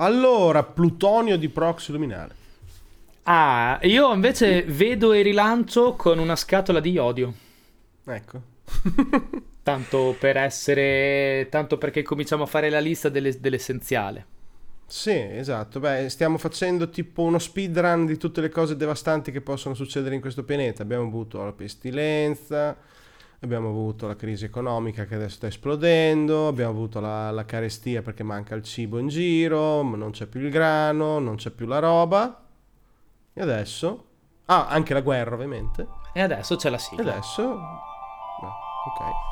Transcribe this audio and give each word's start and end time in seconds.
Allora, 0.00 0.62
plutonio 0.62 1.36
di 1.36 1.48
proxy 1.48 1.92
luminare. 1.92 2.34
Ah, 3.24 3.78
io 3.82 4.12
invece 4.12 4.62
vedo 4.62 5.12
e 5.12 5.22
rilancio 5.22 5.94
con 5.94 6.18
una 6.18 6.36
scatola 6.36 6.80
di 6.80 6.90
iodio. 6.90 7.34
Ecco. 8.04 8.40
tanto 9.62 10.16
per 10.18 10.36
essere. 10.36 11.48
Tanto 11.50 11.76
perché 11.78 12.02
cominciamo 12.02 12.44
a 12.44 12.46
fare 12.46 12.70
la 12.70 12.78
lista 12.78 13.08
delle, 13.08 13.38
dell'essenziale. 13.38 14.24
Sì, 14.86 15.10
esatto. 15.10 15.80
Beh, 15.80 16.08
stiamo 16.08 16.38
facendo 16.38 16.88
tipo 16.88 17.22
uno 17.22 17.38
speedrun 17.38 18.06
di 18.06 18.16
tutte 18.16 18.40
le 18.40 18.48
cose 18.48 18.76
devastanti 18.76 19.30
che 19.30 19.42
possono 19.42 19.74
succedere 19.74 20.14
in 20.14 20.20
questo 20.22 20.44
pianeta. 20.44 20.82
Abbiamo 20.82 21.06
avuto 21.06 21.44
la 21.44 21.52
pestilenza, 21.52 22.74
abbiamo 23.40 23.68
avuto 23.68 24.06
la 24.06 24.16
crisi 24.16 24.44
economica 24.44 25.04
che 25.04 25.14
adesso 25.14 25.36
sta 25.36 25.46
esplodendo, 25.46 26.48
abbiamo 26.48 26.72
avuto 26.72 27.00
la, 27.00 27.30
la 27.30 27.44
carestia 27.44 28.02
perché 28.02 28.22
manca 28.22 28.54
il 28.54 28.62
cibo 28.62 28.98
in 28.98 29.08
giro, 29.08 29.82
non 29.82 30.10
c'è 30.10 30.26
più 30.26 30.40
il 30.40 30.50
grano, 30.50 31.18
non 31.18 31.36
c'è 31.36 31.50
più 31.50 31.66
la 31.66 31.78
roba. 31.78 32.44
E 33.32 33.40
adesso... 33.40 34.04
Ah, 34.46 34.66
anche 34.66 34.94
la 34.94 35.02
guerra 35.02 35.34
ovviamente. 35.34 35.86
E 36.12 36.20
adesso 36.22 36.56
c'è 36.56 36.70
la 36.70 36.78
sigla. 36.78 37.04
E 37.04 37.10
adesso... 37.10 37.42
ok. 37.42 39.26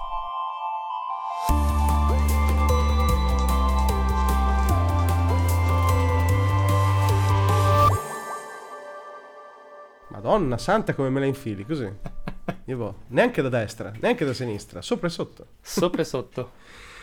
Madonna 10.11 10.59
santa 10.59 10.95
come 10.95 11.09
me 11.11 11.21
la 11.21 11.27
infili 11.27 11.65
così. 11.67 12.25
Io 12.69 12.77
boh, 12.77 12.95
neanche 13.09 13.43
da 13.43 13.49
destra, 13.49 13.93
neanche 14.01 14.25
da 14.25 14.35
sinistra, 14.35 14.83
sopra 14.83 15.07
e 15.07 15.11
sotto. 15.11 15.47
Sopra 15.61 16.03
e 16.03 16.05
sotto. 16.05 16.51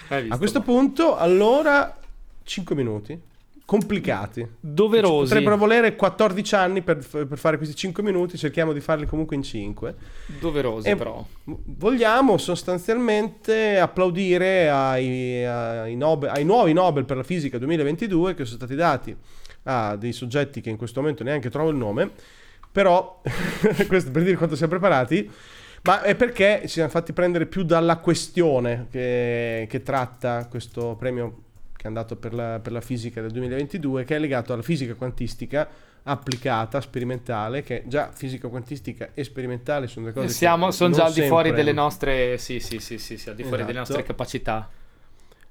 Visto, 0.09 0.33
A 0.33 0.37
questo 0.37 0.59
ma. 0.59 0.65
punto, 0.65 1.15
allora, 1.15 1.97
5 2.43 2.75
minuti. 2.75 3.19
Complicati. 3.65 4.45
Doverosi. 4.59 5.29
Potrebbero 5.29 5.55
volere 5.55 5.95
14 5.95 6.55
anni 6.55 6.81
per, 6.81 6.97
per, 6.97 7.37
fare 7.37 7.55
questi 7.55 7.75
5 7.75 8.03
minuti, 8.03 8.37
cerchiamo 8.37 8.73
di 8.73 8.81
farli 8.81 9.05
comunque 9.05 9.37
in 9.37 9.43
5. 9.43 9.95
Doverosi 10.37 10.89
e 10.89 10.97
però. 10.97 11.25
Vogliamo 11.45 12.37
sostanzialmente 12.37 13.79
applaudire 13.79 14.69
ai, 14.69 15.45
ai, 15.45 15.95
Nobel, 15.95 16.29
ai 16.31 16.43
nuovi 16.43 16.73
Nobel 16.73 17.05
per 17.05 17.15
la 17.15 17.23
fisica 17.23 17.57
2022 17.57 18.33
che 18.33 18.43
sono 18.43 18.57
stati 18.57 18.75
dati 18.75 19.15
a 19.63 19.95
dei 19.95 20.11
soggetti 20.11 20.59
che 20.59 20.69
in 20.69 20.75
questo 20.75 20.99
momento 20.99 21.23
neanche 21.23 21.49
trovo 21.49 21.69
il 21.69 21.77
nome 21.77 22.11
però, 22.73 23.21
questo 23.87 24.09
per 24.09 24.23
dire 24.23 24.35
quanto 24.35 24.55
siamo 24.55 24.71
preparati, 24.71 25.31
ma 25.83 26.01
è 26.01 26.15
perché 26.15 26.61
ci 26.63 26.69
siamo 26.69 26.89
fatti 26.89 27.13
prendere 27.13 27.45
più 27.45 27.63
dalla 27.63 27.97
questione 27.97 28.87
che, 28.89 29.67
che 29.69 29.83
tratta 29.83 30.47
questo 30.49 30.95
premio 30.97 31.41
che 31.75 31.83
è 31.83 31.87
andato 31.87 32.15
per 32.15 32.33
la, 32.33 32.59
per 32.59 32.71
la, 32.71 32.81
fisica 32.81 33.21
del 33.21 33.31
2022, 33.31 34.05
che 34.05 34.15
è 34.15 34.19
legato 34.19 34.53
alla 34.53 34.61
fisica 34.61 34.95
quantistica 34.95 35.67
applicata, 36.03 36.81
sperimentale, 36.81 37.61
che 37.61 37.83
già 37.85 38.11
fisica 38.11 38.47
quantistica 38.47 39.09
e 39.13 39.23
sperimentale 39.23 39.87
sono 39.87 40.05
due 40.05 40.13
cose 40.13 40.33
Siamo, 40.33 40.67
che 40.67 40.71
sono 40.71 40.95
già 40.95 41.05
al 41.05 41.13
di 41.13 41.21
fuori 41.23 41.51
delle 41.51 41.73
nostre, 41.73 42.37
sì, 42.37 42.59
sì, 42.59 42.79
sì, 42.79 42.97
sì, 42.97 43.17
sì 43.17 43.29
al 43.29 43.35
di 43.35 43.43
fuori 43.43 43.57
esatto. 43.57 43.67
delle 43.67 43.79
nostre 43.79 44.03
capacità. 44.03 44.69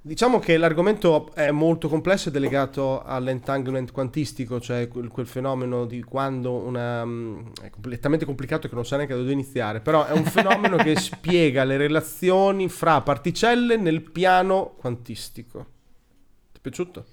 Diciamo 0.05 0.41
che 0.41 0.57
l'argomento 0.57 1.33
è 1.33 1.53
molto 1.53 1.89
complesso 1.89 2.29
ed 2.29 2.35
è 2.35 2.41
legato 2.41 3.05
all'entanglement 3.05 3.93
quantistico, 3.93 4.61
cioè 4.61 4.89
quel, 4.89 5.07
quel 5.07 5.29
fenomeno 5.29 5.85
di 5.87 6.03
quando 6.03 6.55
una... 6.55 7.05
Mm, 7.05 7.47
è 7.63 7.71
completamente 7.71 8.25
complicato 8.25 8.69
che 8.69 8.75
non 8.75 8.85
sa 8.85 8.97
neanche 8.97 9.15
da 9.15 9.21
dove 9.21 9.31
iniziare, 9.31 9.79
però 9.81 10.05
è 10.05 10.11
un 10.11 10.25
fenomeno 10.25 10.77
che 10.77 10.97
spiega 10.99 11.63
le 11.63 11.77
relazioni 11.77 12.69
fra 12.69 13.01
particelle 13.01 13.77
nel 13.77 14.03
piano 14.03 14.75
quantistico. 14.77 15.67
Ti 16.51 16.59
è 16.59 16.61
piaciuto? 16.61 17.05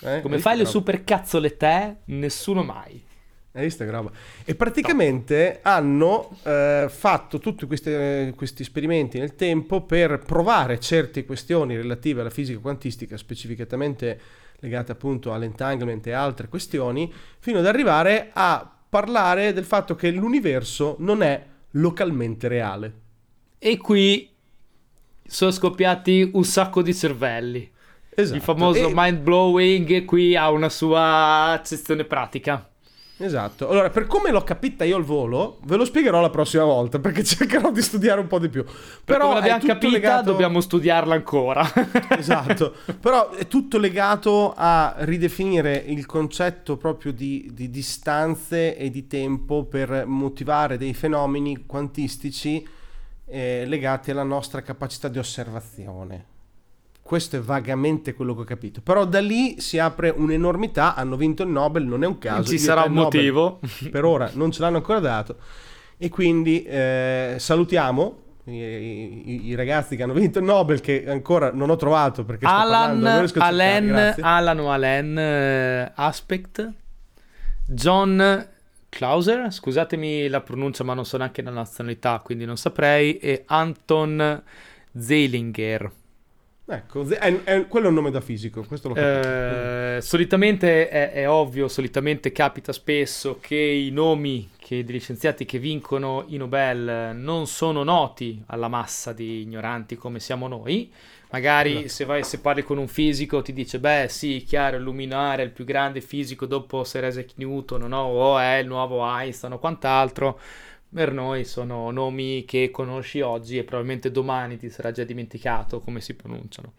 Eh? 0.00 0.22
Come 0.22 0.38
fai 0.38 0.56
le 0.56 0.64
super 0.64 1.04
cazzole 1.04 1.58
te? 1.58 1.96
Nessuno 2.06 2.62
mai. 2.62 3.08
Hai 3.52 3.64
visto 3.64 3.84
che 3.84 3.90
roba? 3.90 4.12
E 4.44 4.54
praticamente 4.54 5.58
hanno 5.62 6.38
eh, 6.44 6.86
fatto 6.88 7.40
tutti 7.40 7.66
questi, 7.66 8.32
questi, 8.36 8.62
esperimenti 8.62 9.18
nel 9.18 9.34
tempo 9.34 9.82
per 9.82 10.20
provare 10.20 10.78
certe 10.78 11.24
questioni 11.24 11.74
relative 11.74 12.20
alla 12.20 12.30
fisica 12.30 12.60
quantistica, 12.60 13.16
specificatamente 13.16 14.20
legate 14.60 14.92
appunto 14.92 15.32
all'entanglement 15.32 16.06
e 16.06 16.12
altre 16.12 16.46
questioni, 16.46 17.12
fino 17.40 17.58
ad 17.58 17.66
arrivare 17.66 18.30
a 18.32 18.70
parlare 18.88 19.52
del 19.52 19.64
fatto 19.64 19.96
che 19.96 20.12
l'universo 20.12 20.94
non 21.00 21.22
è 21.22 21.44
localmente 21.72 22.46
reale. 22.46 22.92
E 23.58 23.76
qui 23.78 24.30
sono 25.26 25.50
scoppiati 25.50 26.30
un 26.34 26.44
sacco 26.44 26.82
di 26.82 26.94
cervelli. 26.94 27.68
Esatto. 28.10 28.36
Il 28.36 28.42
famoso 28.42 28.88
e... 28.88 28.92
mind 28.94 29.18
blowing 29.18 30.04
qui 30.04 30.36
ha 30.36 30.50
una 30.50 30.68
sua 30.68 31.50
accezione 31.50 32.04
pratica. 32.04 32.69
Esatto. 33.22 33.68
Allora, 33.68 33.90
per 33.90 34.06
come 34.06 34.30
l'ho 34.30 34.42
capita 34.42 34.84
io 34.84 34.96
al 34.96 35.04
volo, 35.04 35.58
ve 35.64 35.76
lo 35.76 35.84
spiegherò 35.84 36.22
la 36.22 36.30
prossima 36.30 36.64
volta 36.64 36.98
perché 36.98 37.22
cercherò 37.24 37.70
di 37.70 37.82
studiare 37.82 38.20
un 38.20 38.26
po' 38.26 38.38
di 38.38 38.48
più. 38.48 38.64
Però 39.04 39.28
come 39.28 39.40
l'abbiamo 39.40 39.64
capita, 39.64 39.92
legato... 39.92 40.30
dobbiamo 40.30 40.60
studiarla 40.60 41.14
ancora. 41.14 41.70
esatto. 42.16 42.74
Però 42.98 43.30
è 43.30 43.46
tutto 43.46 43.76
legato 43.76 44.54
a 44.56 44.94
ridefinire 45.00 45.76
il 45.76 46.06
concetto 46.06 46.78
proprio 46.78 47.12
di, 47.12 47.50
di 47.52 47.68
distanze 47.68 48.76
e 48.76 48.90
di 48.90 49.06
tempo 49.06 49.64
per 49.64 50.04
motivare 50.06 50.78
dei 50.78 50.94
fenomeni 50.94 51.66
quantistici 51.66 52.66
eh, 53.26 53.64
legati 53.66 54.10
alla 54.10 54.22
nostra 54.22 54.62
capacità 54.62 55.08
di 55.08 55.18
osservazione. 55.18 56.24
Questo 57.10 57.34
è 57.34 57.40
vagamente 57.40 58.14
quello 58.14 58.36
che 58.36 58.42
ho 58.42 58.44
capito. 58.44 58.82
Però 58.82 59.04
da 59.04 59.20
lì 59.20 59.60
si 59.60 59.80
apre 59.80 60.14
un'enormità. 60.16 60.94
Hanno 60.94 61.16
vinto 61.16 61.42
il 61.42 61.48
Nobel, 61.48 61.82
non 61.82 62.04
è 62.04 62.06
un 62.06 62.18
caso. 62.18 62.48
Ci 62.48 62.56
sarà 62.56 62.84
un 62.84 62.92
motivo. 62.92 63.58
per 63.90 64.04
ora 64.04 64.30
non 64.34 64.52
ce 64.52 64.60
l'hanno 64.60 64.76
ancora 64.76 65.00
dato. 65.00 65.38
E 65.98 66.08
quindi 66.08 66.62
eh, 66.62 67.34
salutiamo 67.36 68.18
i, 68.44 68.52
i, 68.52 69.46
i, 69.48 69.54
ragazzi 69.56 69.96
che 69.96 70.04
hanno 70.04 70.12
vinto 70.12 70.38
il 70.38 70.44
Nobel, 70.44 70.80
che 70.80 71.04
ancora 71.08 71.50
non 71.52 71.68
ho 71.68 71.74
trovato 71.74 72.24
perché 72.24 72.46
Alan, 72.46 73.04
Alan, 73.04 74.14
Alan 74.20 74.58
o 74.60 74.70
Alan 74.70 75.88
uh, 75.88 75.92
Aspect, 75.96 76.72
John 77.66 78.48
Clauser, 78.88 79.52
scusatemi 79.52 80.28
la 80.28 80.42
pronuncia, 80.42 80.84
ma 80.84 80.94
non 80.94 81.04
so 81.04 81.16
neanche 81.16 81.42
la 81.42 81.50
nazionalità, 81.50 82.20
quindi 82.22 82.44
non 82.44 82.56
saprei, 82.56 83.18
e 83.18 83.42
Anton 83.46 84.44
Zeilinger. 84.96 85.98
Ecco, 86.72 87.04
è, 87.08 87.42
è, 87.42 87.66
quello 87.66 87.86
è 87.86 87.88
un 87.88 87.94
nome 87.94 88.12
da 88.12 88.20
fisico, 88.20 88.62
questo 88.62 88.90
lo 88.90 88.94
eh, 88.94 89.98
solitamente 90.00 90.88
è, 90.88 91.10
è, 91.10 91.28
ovvio, 91.28 91.66
solitamente 91.66 92.30
capita 92.30 92.72
spesso 92.72 93.38
che 93.40 93.56
i 93.56 93.90
nomi 93.90 94.50
che, 94.56 94.84
degli 94.84 95.00
scienziati 95.00 95.44
che 95.44 95.58
vincono 95.58 96.24
i 96.28 96.36
Nobel 96.36 97.16
non 97.16 97.48
sono 97.48 97.82
noti 97.82 98.40
alla 98.46 98.68
massa 98.68 99.12
di 99.12 99.42
ignoranti 99.42 99.96
come 99.96 100.20
siamo 100.20 100.46
noi. 100.46 100.92
Magari 101.32 101.82
no. 101.82 101.88
se, 101.88 102.04
vai, 102.04 102.22
se 102.22 102.40
parli 102.40 102.62
con 102.62 102.78
un 102.78 102.88
fisico 102.88 103.42
ti 103.42 103.52
dice, 103.52 103.80
beh 103.80 104.06
sì, 104.08 104.44
chiaro, 104.46 104.78
luminare 104.78 105.42
è 105.42 105.44
il 105.46 105.52
più 105.52 105.64
grande 105.64 106.00
fisico 106.00 106.46
dopo 106.46 106.84
Sir 106.84 107.04
Isaac 107.04 107.32
Newton, 107.34 107.82
no? 107.82 108.02
o 108.02 108.38
è 108.38 108.56
il 108.56 108.66
nuovo 108.66 109.04
Einstein 109.04 109.52
o 109.52 109.58
quant'altro 109.58 110.38
per 110.92 111.12
noi 111.12 111.44
sono 111.44 111.90
nomi 111.90 112.44
che 112.44 112.70
conosci 112.70 113.20
oggi 113.20 113.58
e 113.58 113.64
probabilmente 113.64 114.10
domani 114.10 114.58
ti 114.58 114.70
sarà 114.70 114.90
già 114.90 115.04
dimenticato 115.04 115.80
come 115.80 116.00
si 116.00 116.14
pronunciano. 116.14 116.72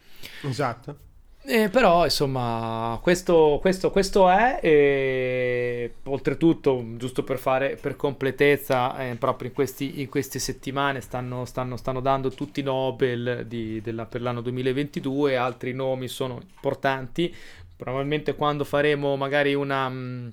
Esatto. 0.43 1.09
Eh, 1.43 1.69
però 1.69 2.03
insomma 2.03 2.99
questo, 3.01 3.57
questo, 3.61 3.89
questo 3.89 4.29
è 4.29 4.59
e 4.61 5.95
oltretutto 6.03 6.85
giusto 6.97 7.23
per 7.23 7.39
fare 7.39 7.79
per 7.81 7.95
completezza 7.95 8.95
eh, 8.99 9.15
proprio 9.15 9.47
in, 9.49 9.55
questi, 9.55 10.01
in, 10.01 10.07
queste 10.07 10.37
settimane 10.37 11.01
stanno, 11.01 11.45
stanno, 11.45 11.77
stanno 11.77 11.99
dando 11.99 12.29
tutti 12.29 12.59
i 12.59 12.63
Nobel 12.63 13.45
di, 13.47 13.81
della, 13.81 14.05
per 14.05 14.21
l'anno 14.21 14.41
2022 14.41 15.35
altri 15.35 15.73
nomi 15.73 16.07
sono 16.07 16.39
importanti 16.53 17.33
probabilmente 17.75 18.35
quando 18.35 18.63
faremo 18.63 19.15
magari 19.15 19.55
una 19.55 19.89
mm, 19.89 20.27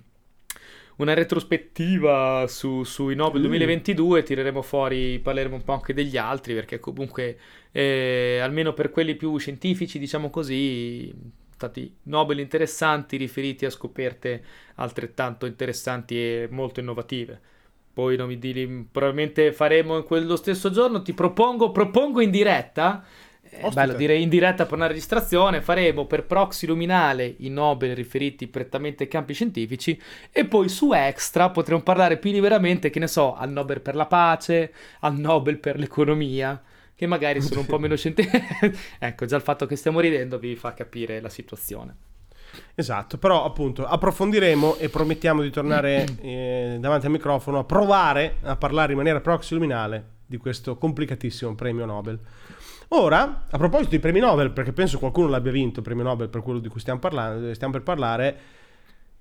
una 0.98 1.14
retrospettiva 1.14 2.46
su, 2.48 2.82
sui 2.82 3.14
Nobel 3.14 3.42
2022, 3.42 4.22
tireremo 4.22 4.62
fuori, 4.62 5.18
parleremo 5.20 5.54
un 5.54 5.62
po' 5.62 5.72
anche 5.72 5.94
degli 5.94 6.16
altri, 6.16 6.54
perché 6.54 6.80
comunque, 6.80 7.38
eh, 7.70 8.38
almeno 8.42 8.72
per 8.72 8.90
quelli 8.90 9.14
più 9.14 9.36
scientifici, 9.36 9.98
diciamo 9.98 10.28
così, 10.28 11.12
stati 11.54 11.94
Nobel 12.04 12.40
interessanti 12.40 13.16
riferiti 13.16 13.64
a 13.64 13.70
scoperte 13.70 14.42
altrettanto 14.76 15.46
interessanti 15.46 16.16
e 16.16 16.48
molto 16.50 16.80
innovative. 16.80 17.40
Poi 17.92 18.16
non 18.16 18.28
mi 18.28 18.38
di, 18.38 18.86
probabilmente 18.90 19.52
faremo 19.52 19.96
in 19.96 20.04
quello 20.04 20.36
stesso 20.36 20.70
giorno, 20.70 21.02
ti 21.02 21.14
propongo, 21.14 21.70
propongo 21.70 22.20
in 22.20 22.30
diretta 22.30 23.04
è 23.50 23.68
bello 23.70 23.94
dire 23.94 24.16
in 24.16 24.28
diretta 24.28 24.66
per 24.66 24.74
una 24.74 24.86
registrazione, 24.86 25.60
faremo 25.60 26.06
per 26.06 26.24
proxy 26.24 26.66
luminale 26.66 27.34
i 27.38 27.48
Nobel 27.48 27.94
riferiti 27.94 28.46
prettamente 28.46 29.04
ai 29.04 29.08
campi 29.08 29.34
scientifici 29.34 30.00
e 30.30 30.44
poi 30.44 30.68
su 30.68 30.92
Extra 30.92 31.50
potremo 31.50 31.82
parlare 31.82 32.18
più 32.18 32.30
liberamente, 32.30 32.90
che 32.90 32.98
ne 32.98 33.06
so, 33.06 33.34
al 33.34 33.50
Nobel 33.50 33.80
per 33.80 33.94
la 33.94 34.06
pace, 34.06 34.72
al 35.00 35.16
Nobel 35.16 35.58
per 35.58 35.78
l'economia, 35.78 36.60
che 36.94 37.06
magari 37.06 37.40
sono 37.40 37.60
un 37.60 37.66
po' 37.66 37.78
meno 37.78 37.94
scientifici. 37.96 38.42
ecco, 38.98 39.26
già 39.26 39.36
il 39.36 39.42
fatto 39.42 39.66
che 39.66 39.76
stiamo 39.76 40.00
ridendo 40.00 40.38
vi 40.38 40.54
fa 40.56 40.74
capire 40.74 41.20
la 41.20 41.28
situazione. 41.28 41.96
Esatto, 42.74 43.18
però 43.18 43.44
appunto 43.44 43.86
approfondiremo 43.86 44.76
e 44.76 44.88
promettiamo 44.88 45.42
di 45.42 45.50
tornare 45.50 46.06
eh, 46.20 46.76
davanti 46.80 47.06
al 47.06 47.12
microfono 47.12 47.58
a 47.58 47.64
provare 47.64 48.36
a 48.42 48.56
parlare 48.56 48.92
in 48.92 48.98
maniera 48.98 49.20
proxiluminale 49.20 50.16
di 50.28 50.36
questo 50.36 50.76
complicatissimo 50.76 51.54
premio 51.54 51.86
Nobel. 51.86 52.18
Ora, 52.88 53.46
a 53.50 53.58
proposito 53.58 53.90
di 53.90 53.98
premi 53.98 54.20
Nobel, 54.20 54.50
perché 54.50 54.72
penso 54.72 54.98
qualcuno 54.98 55.28
l'abbia 55.28 55.52
vinto 55.52 55.80
il 55.80 55.84
premio 55.84 56.04
Nobel 56.04 56.28
per 56.28 56.42
quello 56.42 56.58
di 56.58 56.68
cui 56.68 56.80
stiamo, 56.80 57.00
parlando, 57.00 57.52
stiamo 57.54 57.72
per 57.72 57.82
parlare, 57.82 58.38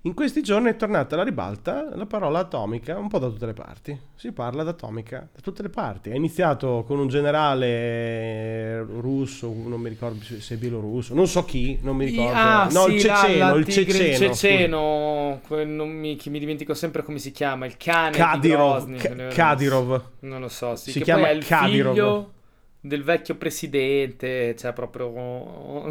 in 0.08 0.14
questi 0.14 0.42
giorni 0.42 0.70
è 0.70 0.76
tornata 0.76 1.14
alla 1.14 1.24
ribalta 1.24 1.88
la 1.94 2.06
parola 2.06 2.38
atomica 2.40 2.96
un 2.98 3.08
po' 3.08 3.18
da 3.18 3.28
tutte 3.28 3.46
le 3.46 3.52
parti. 3.52 3.98
Si 4.14 4.32
parla 4.32 4.62
d'atomica 4.62 5.28
da 5.32 5.40
tutte 5.42 5.62
le 5.62 5.68
parti. 5.68 6.10
È 6.10 6.14
iniziato 6.14 6.82
con 6.86 6.98
un 6.98 7.08
generale 7.08 8.80
russo, 8.82 9.52
non 9.54 9.80
mi 9.80 9.88
ricordo 9.88 10.22
se 10.22 10.54
è 10.54 10.58
bielorusso, 10.58 11.14
non 11.14 11.26
so 11.26 11.44
chi, 11.44 11.78
non 11.82 11.96
mi 11.96 12.06
ricordo. 12.06 12.32
Ah, 12.38 12.68
no, 12.70 12.84
sì, 12.86 12.94
il 12.94 13.00
ceceno, 13.00 13.38
la- 13.38 13.50
la 13.50 13.56
il 13.56 13.68
ceceno. 13.68 14.02
il 14.08 14.16
ceceno, 14.16 15.40
non 15.64 15.88
mi, 15.90 16.16
che 16.16 16.30
mi 16.30 16.38
dimentico 16.38 16.74
sempre 16.74 17.02
come 17.02 17.18
si 17.18 17.30
chiama, 17.30 17.66
il 17.66 17.76
cane 17.76 18.10
di 18.12 18.16
Kadyrov, 18.18 18.86
Grozny. 18.86 18.96
Ka- 18.96 19.26
Kadyrov. 19.34 20.02
Non 20.20 20.40
lo 20.40 20.48
so, 20.48 20.74
sì, 20.76 20.90
Si 20.92 21.00
chiama 21.02 21.22
poi 21.26 21.30
è 21.30 21.34
il 21.34 21.44
Kadyrov. 21.46 21.92
figlio 21.92 22.32
del 22.80 23.02
vecchio 23.02 23.34
presidente, 23.36 24.54
cioè 24.56 24.72
proprio 24.72 25.86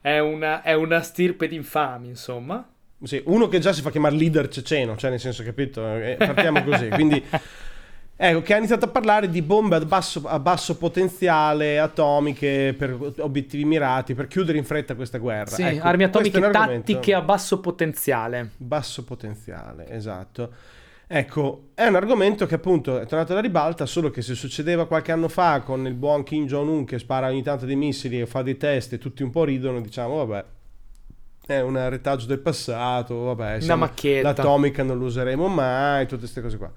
è 0.00 0.18
una, 0.18 0.62
è 0.62 0.74
una 0.74 1.00
stirpe 1.02 1.48
di 1.48 1.56
infami, 1.56 2.08
insomma. 2.08 2.64
Sì, 3.02 3.22
uno 3.26 3.46
che 3.46 3.60
già 3.60 3.72
si 3.72 3.80
fa 3.80 3.90
chiamare 3.90 4.16
leader 4.16 4.48
ceceno, 4.48 4.96
cioè 4.96 5.10
nel 5.10 5.20
senso, 5.20 5.44
capito? 5.44 5.86
Eh, 5.96 6.16
partiamo 6.18 6.64
così. 6.64 6.88
Quindi, 6.88 7.22
ecco, 8.16 8.42
che 8.42 8.54
ha 8.54 8.56
iniziato 8.56 8.86
a 8.86 8.88
parlare 8.88 9.28
di 9.28 9.40
bombe 9.40 9.76
a 9.76 9.80
basso, 9.80 10.22
a 10.26 10.40
basso 10.40 10.76
potenziale, 10.76 11.78
atomiche, 11.78 12.74
per 12.76 12.98
obiettivi 13.18 13.64
mirati, 13.64 14.14
per 14.14 14.26
chiudere 14.26 14.58
in 14.58 14.64
fretta 14.64 14.96
questa 14.96 15.18
guerra. 15.18 15.54
Sì, 15.54 15.62
Ecco, 15.62 15.86
armi 15.86 16.04
atomiche 16.04 16.40
tattiche 16.50 17.14
a 17.14 17.20
basso 17.20 17.60
potenziale. 17.60 18.50
Basso 18.56 19.04
potenziale, 19.04 19.88
esatto. 19.90 20.50
Ecco, 21.10 21.70
è 21.74 21.86
un 21.86 21.94
argomento 21.94 22.44
che 22.46 22.56
appunto 22.56 22.98
è 22.98 23.06
tornato 23.06 23.32
alla 23.32 23.40
ribalta, 23.40 23.86
solo 23.86 24.10
che 24.10 24.22
se 24.22 24.34
succedeva 24.34 24.86
qualche 24.86 25.12
anno 25.12 25.28
fa 25.28 25.60
con 25.60 25.86
il 25.86 25.94
buon 25.94 26.22
Kim 26.22 26.46
Jong-un 26.46 26.84
che 26.84 26.98
spara 26.98 27.28
ogni 27.28 27.42
tanto 27.42 27.64
dei 27.64 27.76
missili 27.76 28.20
e 28.20 28.26
fa 28.26 28.42
dei 28.42 28.58
test 28.58 28.92
e 28.92 28.98
tutti 28.98 29.22
un 29.22 29.30
po' 29.30 29.44
ridono, 29.44 29.80
diciamo, 29.80 30.26
vabbè, 30.26 30.44
è 31.54 31.62
un 31.62 31.88
retaggio 31.88 32.26
del 32.26 32.40
passato, 32.40 33.16
vabbè, 33.34 33.58
Una 33.62 33.76
macchietta. 33.76 34.28
l'atomica 34.28 34.82
non 34.82 34.98
lo 34.98 35.06
useremo 35.06 35.48
mai, 35.48 36.04
tutte 36.06 36.20
queste 36.20 36.42
cose 36.42 36.56
qua. 36.58 36.70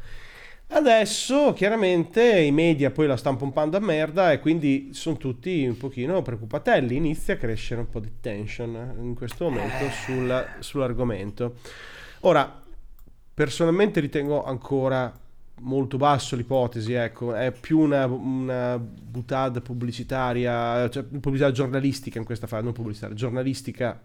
Adesso 0.74 1.52
chiaramente 1.52 2.40
i 2.40 2.52
media 2.52 2.92
poi 2.92 3.06
la 3.06 3.18
stanno 3.18 3.36
pompando 3.36 3.76
a 3.76 3.82
merda 3.82 4.32
e 4.32 4.40
quindi 4.40 4.92
sono 4.94 5.18
tutti 5.18 5.66
un 5.66 5.76
pochino 5.76 6.22
preoccupatelli, 6.22 6.96
inizia 6.96 7.34
a 7.34 7.38
crescere 7.38 7.82
un 7.82 7.90
po' 7.90 8.00
di 8.00 8.10
tension 8.22 8.96
in 9.02 9.14
questo 9.14 9.50
momento 9.50 9.90
sul- 10.06 10.46
sull'argomento. 10.60 11.56
Ora, 12.22 12.62
personalmente 13.34 14.00
ritengo 14.00 14.46
ancora 14.46 15.12
molto 15.64 15.98
basso 15.98 16.38
l'ipotesi, 16.38 16.94
ecco, 16.94 17.34
è 17.34 17.52
più 17.52 17.80
una, 17.80 18.06
una 18.06 18.80
butade 18.80 19.60
pubblicitaria, 19.60 20.90
cioè 20.90 21.04
pubblicità 21.04 21.52
giornalistica 21.52 22.18
in 22.18 22.24
questa 22.26 22.48
fase, 22.48 22.64
non 22.64 22.72
pubblicitaria, 22.72 23.14
giornalistica 23.16 24.00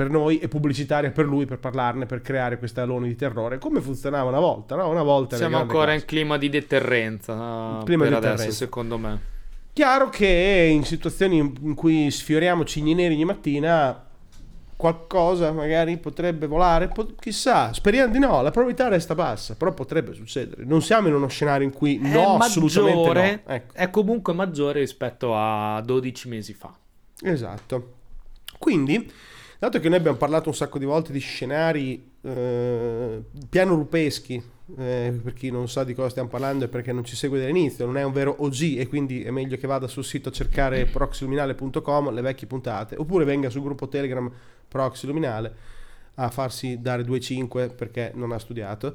per 0.00 0.08
noi 0.08 0.38
e 0.38 0.48
pubblicitaria 0.48 1.10
per 1.10 1.26
lui 1.26 1.44
per 1.44 1.58
parlarne, 1.58 2.06
per 2.06 2.22
creare 2.22 2.56
questa 2.56 2.80
alone 2.80 3.06
di 3.06 3.16
terrore, 3.16 3.58
come 3.58 3.82
funzionava 3.82 4.30
una 4.30 4.38
volta, 4.40 4.74
no? 4.74 4.88
Una 4.88 5.02
volta 5.02 5.36
Siamo 5.36 5.58
ancora 5.58 5.90
classe. 5.90 5.98
in 6.00 6.04
clima 6.06 6.38
di 6.38 6.48
deterrenza 6.48 7.82
Clima 7.84 8.04
per 8.04 8.08
di 8.08 8.14
adesso, 8.14 8.30
deterrenza. 8.30 8.50
secondo 8.50 8.96
me. 8.96 9.20
Chiaro 9.74 10.08
che 10.08 10.70
in 10.72 10.84
situazioni 10.84 11.36
in 11.36 11.74
cui 11.74 12.10
sfioriamo 12.10 12.64
cigni 12.64 12.94
neri 12.94 13.12
ogni 13.12 13.26
mattina 13.26 14.06
qualcosa 14.74 15.52
magari 15.52 15.98
potrebbe 15.98 16.46
volare, 16.46 16.88
po- 16.88 17.12
chissà, 17.20 17.70
speriamo 17.74 18.10
di 18.10 18.20
no, 18.20 18.40
la 18.40 18.50
probabilità 18.50 18.88
resta 18.88 19.14
bassa, 19.14 19.54
però 19.54 19.74
potrebbe 19.74 20.14
succedere. 20.14 20.64
Non 20.64 20.80
siamo 20.80 21.08
in 21.08 21.14
uno 21.14 21.28
scenario 21.28 21.66
in 21.66 21.74
cui 21.74 21.98
no, 21.98 22.38
è 22.38 22.44
assolutamente 22.44 22.96
maggiore, 22.96 23.42
no. 23.46 23.52
Ecco. 23.52 23.74
è 23.74 23.90
comunque 23.90 24.32
maggiore 24.32 24.80
rispetto 24.80 25.36
a 25.36 25.82
12 25.84 26.28
mesi 26.28 26.54
fa. 26.54 26.74
Esatto. 27.22 27.92
Quindi, 28.58 29.10
dato 29.60 29.78
che 29.78 29.90
noi 29.90 29.98
abbiamo 29.98 30.16
parlato 30.16 30.48
un 30.48 30.54
sacco 30.54 30.78
di 30.78 30.86
volte 30.86 31.12
di 31.12 31.18
scenari 31.18 32.12
eh, 32.22 33.22
piano-rupeschi, 33.46 34.42
eh, 34.78 35.20
per 35.22 35.34
chi 35.34 35.50
non 35.50 35.68
sa 35.68 35.84
di 35.84 35.92
cosa 35.92 36.08
stiamo 36.08 36.30
parlando 36.30 36.64
e 36.64 36.68
perché 36.68 36.92
non 36.92 37.04
ci 37.04 37.14
segue 37.14 37.38
dall'inizio, 37.38 37.84
non 37.84 37.98
è 37.98 38.02
un 38.02 38.12
vero 38.12 38.34
OG 38.38 38.78
e 38.78 38.88
quindi 38.88 39.22
è 39.22 39.30
meglio 39.30 39.58
che 39.58 39.66
vada 39.66 39.86
sul 39.86 40.02
sito 40.02 40.30
a 40.30 40.32
cercare 40.32 40.86
proxiluminale.com, 40.86 42.10
le 42.10 42.22
vecchie 42.22 42.46
puntate, 42.46 42.96
oppure 42.96 43.26
venga 43.26 43.50
sul 43.50 43.60
gruppo 43.60 43.86
Telegram 43.86 44.32
Proxiluminale 44.66 45.54
a 46.14 46.30
farsi 46.30 46.80
dare 46.80 47.02
2-5 47.02 47.74
perché 47.74 48.12
non 48.14 48.32
ha 48.32 48.38
studiato. 48.38 48.94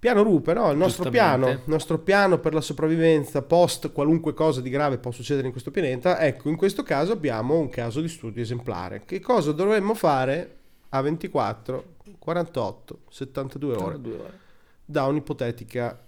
Piano 0.00 0.22
Rupe, 0.22 0.54
no? 0.54 0.70
Il 0.70 0.78
nostro 0.78 1.10
piano, 1.10 1.48
il 1.50 1.60
nostro 1.66 1.98
piano 1.98 2.38
per 2.38 2.54
la 2.54 2.62
sopravvivenza 2.62 3.42
post 3.42 3.92
qualunque 3.92 4.32
cosa 4.32 4.62
di 4.62 4.70
grave 4.70 4.96
può 4.96 5.10
succedere 5.10 5.44
in 5.44 5.52
questo 5.52 5.70
pianeta. 5.70 6.18
Ecco, 6.20 6.48
in 6.48 6.56
questo 6.56 6.82
caso 6.82 7.12
abbiamo 7.12 7.58
un 7.58 7.68
caso 7.68 8.00
di 8.00 8.08
studio 8.08 8.40
esemplare. 8.40 9.02
Che 9.04 9.20
cosa 9.20 9.52
dovremmo 9.52 9.92
fare 9.94 10.56
a 10.88 11.02
24, 11.02 11.84
48, 12.18 12.98
72 13.10 13.74
ore 13.76 14.00
Due 14.00 14.14
ore. 14.14 14.38
da 14.86 15.04
un'ipotetica 15.04 16.00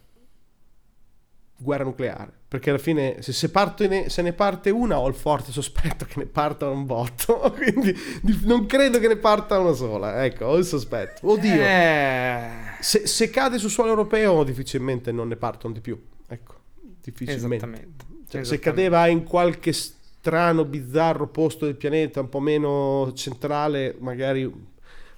guerra 1.62 1.84
nucleare? 1.84 2.30
Perché 2.48 2.68
alla 2.70 2.78
fine, 2.78 3.22
se, 3.22 3.32
se 3.32 3.50
parte 3.50 3.88
ne, 3.88 4.10
se 4.10 4.20
ne 4.20 4.32
parte 4.34 4.68
una, 4.70 4.98
ho 4.98 5.08
il 5.08 5.14
forte 5.14 5.52
sospetto 5.52 6.04
che 6.04 6.18
ne 6.18 6.26
parta 6.26 6.68
un 6.68 6.84
botto. 6.84 7.38
Quindi 7.56 7.96
di- 8.20 8.40
non 8.42 8.66
credo 8.66 8.98
che 8.98 9.08
ne 9.08 9.16
parta 9.16 9.58
una 9.58 9.72
sola. 9.72 10.24
Ecco, 10.24 10.44
ho 10.46 10.56
il 10.58 10.64
sospetto. 10.64 11.26
Oddio. 11.30 11.62
Eh, 11.62 12.48
Se, 12.80 13.06
se 13.06 13.30
cade 13.30 13.58
sul 13.58 13.70
suolo 13.70 13.90
europeo, 13.90 14.44
difficilmente 14.44 15.12
non 15.12 15.28
ne 15.28 15.36
partono 15.36 15.72
di 15.72 15.80
più. 15.80 15.98
Ecco, 16.28 16.54
difficilmente. 17.00 17.56
esattamente. 17.56 18.04
Cioè, 18.28 18.44
se 18.44 18.54
Esattamente. 18.54 18.58
cadeva 18.68 19.06
in 19.08 19.24
qualche 19.24 19.72
strano, 19.72 20.64
bizzarro 20.66 21.28
posto 21.28 21.64
del 21.64 21.76
pianeta, 21.76 22.20
un 22.20 22.28
po' 22.28 22.40
meno 22.40 23.12
centrale, 23.14 23.96
magari 23.98 24.70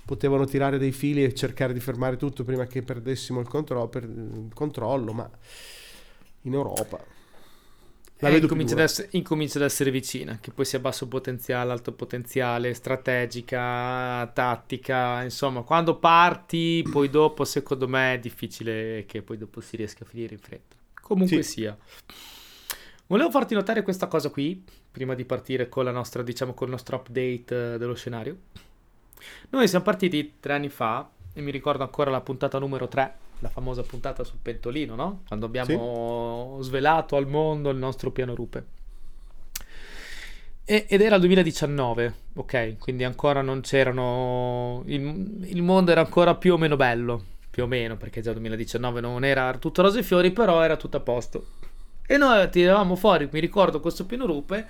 potevano 0.05 0.45
tirare 0.45 0.79
dei 0.79 0.93
fili 0.93 1.25
e 1.25 1.33
cercare 1.35 1.73
di 1.73 1.81
fermare 1.81 2.17
tutto 2.17 2.45
prima 2.45 2.67
che 2.67 2.83
perdessimo 2.83 3.41
il, 3.41 3.49
contro- 3.49 3.89
per- 3.89 4.03
il 4.05 4.51
controllo, 4.55 5.13
ma 5.13 5.31
in 6.45 6.55
Europa 6.55 7.05
la 8.19 8.31
Eh, 8.31 8.39
incomincia, 8.39 8.75
ad 8.75 8.81
essere, 8.81 9.09
incomincia 9.13 9.59
ad 9.59 9.65
essere 9.67 9.91
vicina, 9.91 10.39
che 10.41 10.51
poi 10.51 10.65
sia 10.65 10.79
basso 10.79 11.07
potenziale, 11.09 11.73
alto 11.73 11.93
potenziale, 11.93 12.73
strategica, 12.73 14.27
tattica, 14.33 15.23
insomma, 15.23 15.63
quando 15.63 15.99
parti, 15.99 16.87
poi 16.89 17.11
dopo, 17.11 17.45
secondo 17.45 17.87
me, 17.87 18.15
è 18.15 18.19
difficile 18.19 19.05
che 19.07 19.21
poi 19.23 19.37
dopo 19.37 19.61
si 19.61 19.77
riesca 19.77 20.05
a 20.05 20.07
finire 20.07 20.35
in 20.35 20.41
fretta. 20.41 20.77
Comunque 21.03 21.43
Sì. 21.43 21.43
sia. 21.43 21.77
Volevo 23.07 23.31
farti 23.31 23.55
notare 23.55 23.83
questa 23.83 24.07
cosa 24.07 24.31
qui, 24.31 24.65
prima 24.91 25.15
di 25.15 25.25
partire 25.27 25.69
con 25.69 25.85
la 25.85 25.91
nostra, 25.91 26.23
diciamo, 26.23 26.55
con 26.55 26.69
il 26.69 26.73
nostro 26.73 26.97
update 26.97 27.75
eh, 27.75 27.79
dello 27.79 27.95
scenario. 27.95 28.37
Noi 29.51 29.69
siamo 29.69 29.85
partiti 29.85 30.35
tre 30.41 30.55
anni 30.55 30.69
fa, 30.69 31.09
e 31.33 31.41
mi 31.41 31.51
ricordo 31.51 31.83
ancora 31.83 32.11
la 32.11 32.21
puntata 32.21 32.59
numero 32.59 32.89
3, 32.89 33.15
la 33.45 33.51
famosa 33.51 33.83
puntata 33.83 34.25
sul 34.25 34.39
pentolino, 34.41 34.95
no? 34.95 35.23
Quando 35.27 35.45
abbiamo 35.47 36.59
svelato 36.63 37.17
al 37.17 37.29
mondo 37.29 37.69
il 37.69 37.77
nostro 37.77 38.11
piano 38.11 38.35
rupe. 38.35 38.65
E- 40.65 40.87
ed 40.89 41.03
era 41.03 41.17
il 41.17 41.21
2019, 41.21 42.15
ok? 42.37 42.79
Quindi 42.79 43.05
ancora 43.05 43.43
non 43.43 43.61
c'erano... 43.61 44.83
Il, 44.87 45.45
il 45.45 45.63
mondo 45.63 45.91
era 45.91 46.01
ancora 46.01 46.35
più 46.37 46.55
o 46.55 46.57
meno 46.57 46.77
bello, 46.77 47.23
più 47.51 47.65
o 47.65 47.67
meno, 47.67 47.99
perché 47.99 48.23
già 48.23 48.31
il 48.31 48.37
2019 48.37 49.01
non 49.03 49.25
era 49.25 49.55
tutto 49.59 49.83
rose 49.83 49.99
e 49.99 50.03
fiori, 50.03 50.31
però 50.31 50.63
era 50.63 50.77
tutto 50.77 50.97
a 50.97 51.01
posto. 51.01 51.47
E 52.07 52.17
noi 52.17 52.49
tiravamo 52.49 52.97
fuori, 52.97 53.29
mi 53.31 53.41
ricordo, 53.41 53.81
questo 53.81 54.07
piano 54.07 54.25
rupe 54.25 54.67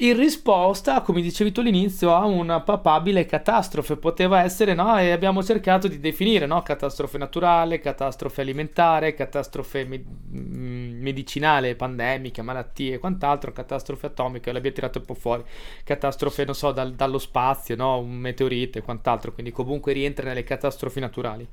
in 0.00 0.16
risposta, 0.16 1.00
come 1.00 1.20
dicevi 1.20 1.50
tu 1.50 1.58
all'inizio, 1.58 2.14
a 2.14 2.24
una 2.24 2.60
papabile 2.60 3.26
catastrofe. 3.26 3.96
Poteva 3.96 4.42
essere, 4.44 4.72
no? 4.74 4.96
E 4.96 5.10
abbiamo 5.10 5.42
cercato 5.42 5.88
di 5.88 5.98
definire, 5.98 6.46
no? 6.46 6.62
Catastrofe 6.62 7.18
naturale, 7.18 7.80
catastrofe 7.80 8.42
alimentare, 8.42 9.14
catastrofe 9.14 9.84
me- 9.84 10.04
mm, 10.04 11.00
medicinale, 11.02 11.74
pandemiche, 11.74 12.42
malattie 12.42 12.94
e 12.94 12.98
quant'altro, 12.98 13.50
catastrofe 13.50 14.06
atomica, 14.06 14.52
l'abbiamo 14.52 14.76
tirato 14.76 14.98
un 15.00 15.04
po' 15.04 15.14
fuori. 15.14 15.42
Catastrofe, 15.82 16.44
non 16.44 16.54
so, 16.54 16.70
dal- 16.70 16.94
dallo 16.94 17.18
spazio, 17.18 17.74
no? 17.74 17.98
Un 17.98 18.18
meteorite 18.18 18.78
e 18.78 18.82
quant'altro, 18.82 19.32
quindi 19.32 19.50
comunque 19.50 19.92
rientra 19.92 20.28
nelle 20.28 20.44
catastrofi 20.44 21.00
naturali. 21.00 21.44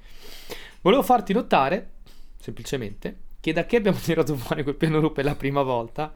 Volevo 0.81 1.01
farti 1.01 1.33
notare, 1.33 1.93
semplicemente, 2.39 3.17
che 3.39 3.53
da 3.53 3.65
che 3.65 3.77
abbiamo 3.77 3.97
tirato 3.97 4.35
fuori 4.35 4.61
quel 4.61 4.75
piano 4.75 4.99
rupe 4.99 5.23
la 5.23 5.33
prima 5.35 5.63
volta, 5.63 6.13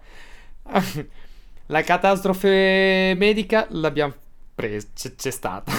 la 1.72 1.84
catastrofe 1.84 3.14
medica 3.16 3.68
l'abbiamo 3.70 4.14
presa, 4.56 4.88
c'è, 4.94 5.16
c'è 5.16 5.32
stata. 5.32 5.72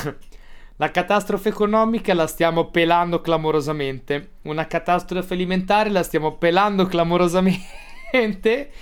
La 0.76 0.90
catastrofe 0.90 1.50
economica 1.50 2.14
la 2.14 2.26
stiamo 2.26 2.70
pelando 2.70 3.20
clamorosamente. 3.20 4.30
Una 4.42 4.66
catastrofe 4.66 5.34
alimentare 5.34 5.90
la 5.90 6.02
stiamo 6.02 6.36
pelando 6.36 6.86
clamorosamente. 6.86 8.70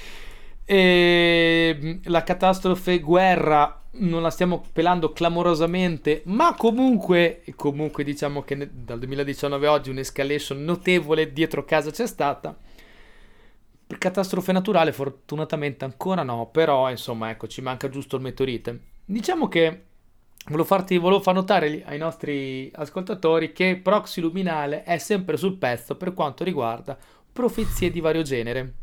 E 0.70 2.00
la 2.04 2.22
catastrofe 2.22 2.98
guerra 2.98 3.82
non 3.92 4.20
la 4.20 4.28
stiamo 4.28 4.62
pelando 4.70 5.12
clamorosamente, 5.14 6.20
ma 6.26 6.54
comunque, 6.54 7.42
comunque 7.56 8.04
diciamo 8.04 8.42
che 8.42 8.68
dal 8.70 8.98
2019 8.98 9.66
a 9.66 9.72
oggi 9.72 9.88
un'escalation 9.88 10.62
notevole 10.62 11.32
dietro 11.32 11.64
casa 11.64 11.90
c'è 11.90 12.06
stata. 12.06 12.54
Per 13.88 13.96
catastrofe 13.96 14.52
naturale 14.52 14.92
fortunatamente 14.92 15.86
ancora 15.86 16.22
no, 16.22 16.50
però 16.52 16.90
insomma 16.90 17.30
ecco 17.30 17.46
ci 17.48 17.62
manca 17.62 17.88
giusto 17.88 18.16
il 18.16 18.22
meteorite. 18.22 18.80
Diciamo 19.02 19.48
che 19.48 19.84
volevo, 20.48 20.64
farti, 20.64 20.98
volevo 20.98 21.22
far 21.22 21.32
notare 21.32 21.82
ai 21.86 21.96
nostri 21.96 22.70
ascoltatori 22.74 23.54
che 23.54 23.80
Proxy 23.82 24.20
Luminale 24.20 24.82
è 24.82 24.98
sempre 24.98 25.38
sul 25.38 25.56
pezzo 25.56 25.96
per 25.96 26.12
quanto 26.12 26.44
riguarda 26.44 26.98
profezie 27.32 27.90
di 27.90 28.00
vario 28.00 28.20
genere. 28.20 28.74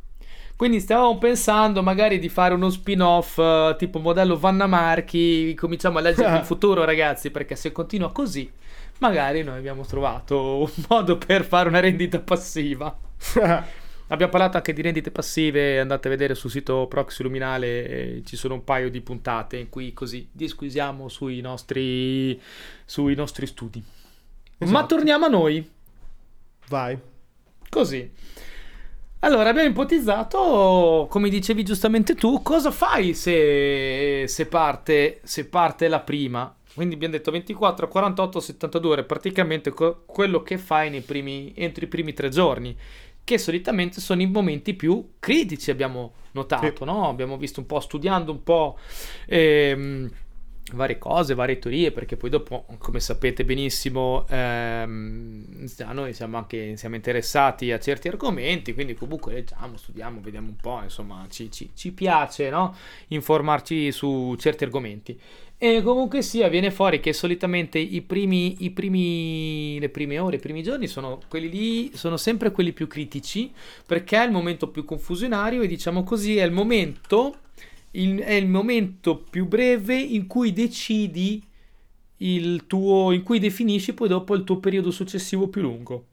Quindi 0.55 0.79
stavamo 0.79 1.19
pensando 1.19 1.83
magari 1.83 2.17
di 2.17 2.27
fare 2.27 2.55
uno 2.55 2.71
spin-off 2.71 3.37
uh, 3.37 3.75
tipo 3.77 3.99
modello 3.99 4.39
Vanna 4.39 4.65
Marchi, 4.65 5.53
cominciamo 5.53 5.99
a 5.99 6.01
leggere 6.01 6.37
il 6.37 6.45
futuro 6.47 6.83
ragazzi, 6.83 7.29
perché 7.29 7.55
se 7.55 7.71
continua 7.71 8.11
così, 8.11 8.51
magari 8.99 9.43
noi 9.43 9.57
abbiamo 9.59 9.85
trovato 9.85 10.61
un 10.61 10.71
modo 10.89 11.19
per 11.19 11.43
fare 11.43 11.69
una 11.69 11.79
rendita 11.79 12.19
passiva. 12.19 12.97
Abbiamo 14.07 14.31
parlato 14.31 14.57
anche 14.57 14.71
di 14.71 14.83
rendite 14.83 15.09
passive, 15.09 15.79
andate 15.79 16.07
a 16.07 16.11
vedere 16.11 16.35
sul 16.35 16.51
sito 16.51 16.85
Proxy 16.87 17.23
Luminale, 17.23 17.87
eh, 17.87 18.23
ci 18.23 18.35
sono 18.35 18.53
un 18.53 18.63
paio 18.63 18.91
di 18.91 19.01
puntate 19.01 19.57
in 19.57 19.69
cui 19.69 19.93
così 19.93 20.27
disquisiamo 20.31 21.09
sui 21.09 21.41
nostri, 21.41 22.39
sui 22.85 23.15
nostri 23.15 23.47
studi. 23.47 23.83
Esatto. 24.59 24.71
Ma 24.71 24.85
torniamo 24.85 25.25
a 25.25 25.29
noi. 25.29 25.67
Vai. 26.67 26.97
Così. 27.67 28.11
Allora, 29.19 29.49
abbiamo 29.49 29.69
ipotizzato, 29.69 31.07
come 31.09 31.29
dicevi 31.29 31.63
giustamente 31.63 32.13
tu, 32.13 32.43
cosa 32.43 32.69
fai 32.69 33.15
se, 33.15 34.25
se, 34.27 34.45
parte, 34.45 35.19
se 35.23 35.47
parte 35.47 35.87
la 35.87 36.01
prima? 36.01 36.55
Quindi 36.75 36.93
abbiamo 36.93 37.15
detto 37.15 37.31
24, 37.31 37.87
48, 37.87 38.39
72 38.39 38.91
ore, 38.91 39.03
praticamente 39.03 39.71
co- 39.71 40.03
quello 40.05 40.43
che 40.43 40.59
fai 40.59 41.01
primi, 41.01 41.53
entro 41.55 41.85
i 41.85 41.87
primi 41.87 42.13
tre 42.13 42.29
giorni 42.29 42.77
che 43.25 43.37
solitamente 43.37 43.99
sono 43.99 44.21
i 44.21 44.27
momenti 44.27 44.75
più 44.75 45.15
critici, 45.19 45.71
abbiamo 45.71 46.13
notato, 46.31 46.73
sì. 46.77 46.83
no? 46.85 47.09
Abbiamo 47.09 47.37
visto 47.37 47.59
un 47.59 47.65
po' 47.65 47.79
studiando 47.81 48.31
un 48.31 48.43
po' 48.43 48.77
ehm, 49.25 50.09
varie 50.73 50.99
cose, 50.99 51.33
varie 51.33 51.57
teorie, 51.57 51.91
perché 51.91 52.17
poi 52.17 52.29
dopo, 52.29 52.65
come 52.77 52.99
sapete 52.99 53.43
benissimo, 53.43 54.25
ehm, 54.29 55.67
noi 55.91 56.13
siamo 56.13 56.37
anche 56.37 56.77
siamo 56.77 56.95
interessati 56.95 57.71
a 57.71 57.79
certi 57.79 58.07
argomenti, 58.09 58.73
quindi 58.73 58.93
comunque 58.93 59.33
leggiamo, 59.33 59.75
studiamo, 59.75 60.21
vediamo 60.21 60.49
un 60.49 60.55
po', 60.55 60.81
insomma, 60.83 61.25
ci, 61.29 61.51
ci, 61.51 61.71
ci 61.73 61.93
piace, 61.93 62.49
no? 62.49 62.75
Informarci 63.07 63.91
su 63.91 64.35
certi 64.37 64.63
argomenti. 64.63 65.19
E 65.57 65.81
comunque 65.81 66.21
sia, 66.21 66.49
viene 66.49 66.69
fuori 66.69 66.99
che 66.99 67.13
solitamente 67.13 67.79
i 67.79 68.01
primi, 68.01 68.65
i 68.65 68.71
primi, 68.71 69.79
le 69.79 69.87
prime 69.89 70.19
ore, 70.19 70.35
i 70.35 70.39
primi 70.39 70.61
giorni 70.61 70.85
sono 70.85 71.21
quelli 71.29 71.49
lì, 71.49 71.91
sono 71.95 72.17
sempre 72.17 72.51
quelli 72.51 72.73
più 72.73 72.87
critici, 72.87 73.51
perché 73.85 74.17
è 74.17 74.25
il 74.25 74.31
momento 74.31 74.67
più 74.67 74.83
confusionario 74.83 75.61
e 75.61 75.67
diciamo 75.67 76.03
così 76.03 76.35
è 76.37 76.43
il 76.43 76.51
momento, 76.51 77.37
il, 77.91 78.19
è 78.19 78.33
il 78.33 78.47
momento 78.47 79.17
più 79.17 79.47
breve 79.47 79.95
in 79.97 80.27
cui 80.27 80.51
decidi 80.51 81.41
il 82.17 82.67
tuo, 82.67 83.11
in 83.11 83.23
cui 83.23 83.39
definisci 83.39 83.93
poi 83.93 84.09
dopo 84.09 84.35
il 84.35 84.43
tuo 84.43 84.57
periodo 84.57 84.91
successivo 84.91 85.47
più 85.47 85.61
lungo. 85.61 86.07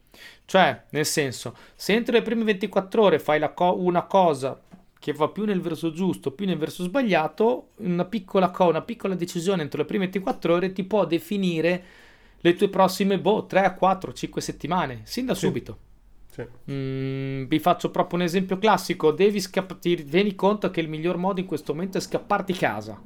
Cioè, 0.44 0.84
nel 0.90 1.06
senso, 1.06 1.56
se 1.74 1.94
entro 1.94 2.14
le 2.14 2.22
prime 2.22 2.44
24 2.44 3.02
ore 3.02 3.18
fai 3.18 3.40
co- 3.54 3.76
una 3.76 4.02
cosa 4.02 4.60
che 5.02 5.12
va 5.12 5.26
più 5.26 5.44
nel 5.44 5.60
verso 5.60 5.90
giusto, 5.90 6.30
più 6.30 6.46
nel 6.46 6.56
verso 6.56 6.84
sbagliato, 6.84 7.70
una 7.78 8.04
piccola, 8.04 8.50
co- 8.50 8.68
una 8.68 8.82
piccola 8.82 9.16
decisione 9.16 9.62
entro 9.62 9.80
le 9.80 9.84
prime 9.84 10.04
24 10.04 10.54
ore 10.54 10.70
ti 10.70 10.84
può 10.84 11.04
definire 11.06 11.82
le 12.38 12.54
tue 12.54 12.68
prossime 12.68 13.18
boh, 13.18 13.44
3, 13.46 13.74
4, 13.76 14.12
5 14.12 14.40
settimane, 14.40 15.00
sin 15.02 15.26
da 15.26 15.34
sì. 15.34 15.46
subito. 15.46 15.78
Sì. 16.30 16.46
Mm, 16.70 17.46
vi 17.46 17.58
faccio 17.58 17.90
proprio 17.90 18.20
un 18.20 18.24
esempio 18.24 18.58
classico. 18.58 19.10
Devi 19.10 19.40
scapp- 19.40 19.80
ti 19.80 20.06
rendi 20.08 20.36
conto 20.36 20.70
che 20.70 20.78
il 20.80 20.88
miglior 20.88 21.16
modo 21.16 21.40
in 21.40 21.46
questo 21.46 21.72
momento 21.74 21.98
è 21.98 22.00
scapparti 22.00 22.52
di 22.52 22.58
casa. 22.58 23.02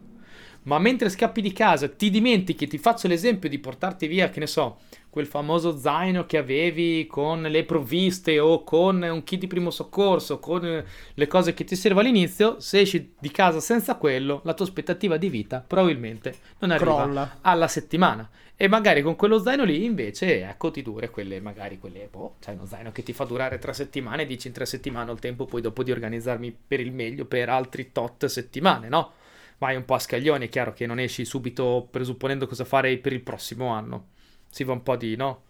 Ma 0.64 0.78
mentre 0.78 1.08
scappi 1.08 1.40
di 1.40 1.52
casa 1.52 1.88
ti 1.88 2.10
dimentichi, 2.10 2.66
ti 2.66 2.76
faccio 2.76 3.08
l'esempio 3.08 3.48
di 3.48 3.58
portarti 3.58 4.06
via, 4.06 4.28
che 4.28 4.40
ne 4.40 4.46
so, 4.46 4.80
quel 5.16 5.26
famoso 5.26 5.78
zaino 5.78 6.26
che 6.26 6.36
avevi 6.36 7.06
con 7.06 7.40
le 7.40 7.64
provviste 7.64 8.38
o 8.38 8.62
con 8.64 9.00
un 9.00 9.24
kit 9.24 9.40
di 9.40 9.46
primo 9.46 9.70
soccorso, 9.70 10.38
con 10.38 10.84
le 11.14 11.26
cose 11.26 11.54
che 11.54 11.64
ti 11.64 11.74
servono 11.74 12.06
all'inizio, 12.06 12.60
se 12.60 12.80
esci 12.80 13.14
di 13.18 13.30
casa 13.30 13.58
senza 13.60 13.94
quello, 13.94 14.42
la 14.44 14.52
tua 14.52 14.66
aspettativa 14.66 15.16
di 15.16 15.30
vita 15.30 15.64
probabilmente 15.66 16.34
non 16.58 16.70
arriva 16.70 17.04
Crolla. 17.04 17.38
alla 17.40 17.66
settimana. 17.66 18.28
E 18.54 18.68
magari 18.68 19.00
con 19.00 19.16
quello 19.16 19.38
zaino 19.38 19.64
lì 19.64 19.86
invece, 19.86 20.46
ecco, 20.46 20.70
ti 20.70 20.82
dura 20.82 21.08
quelle, 21.08 21.40
magari 21.40 21.78
quelle, 21.78 22.08
boh, 22.10 22.34
c'hai 22.38 22.54
uno 22.54 22.66
zaino 22.66 22.92
che 22.92 23.02
ti 23.02 23.14
fa 23.14 23.24
durare 23.24 23.58
tre 23.58 23.72
settimane 23.72 24.24
e 24.24 24.26
dici 24.26 24.48
in 24.48 24.52
tre 24.52 24.66
settimane 24.66 25.10
ho 25.10 25.14
il 25.14 25.18
tempo 25.18 25.46
poi 25.46 25.62
dopo 25.62 25.82
di 25.82 25.92
organizzarmi 25.92 26.54
per 26.66 26.80
il 26.80 26.92
meglio 26.92 27.24
per 27.24 27.48
altri 27.48 27.90
tot 27.90 28.26
settimane, 28.26 28.90
no? 28.90 29.12
Vai 29.56 29.76
un 29.76 29.86
po' 29.86 29.94
a 29.94 29.98
scaglioni, 29.98 30.44
è 30.44 30.50
chiaro 30.50 30.74
che 30.74 30.84
non 30.84 30.98
esci 30.98 31.24
subito 31.24 31.88
presupponendo 31.90 32.46
cosa 32.46 32.66
fare 32.66 32.98
per 32.98 33.14
il 33.14 33.22
prossimo 33.22 33.68
anno 33.68 34.08
si 34.56 34.64
va 34.64 34.72
un 34.72 34.82
po' 34.82 34.96
di, 34.96 35.16
no? 35.16 35.42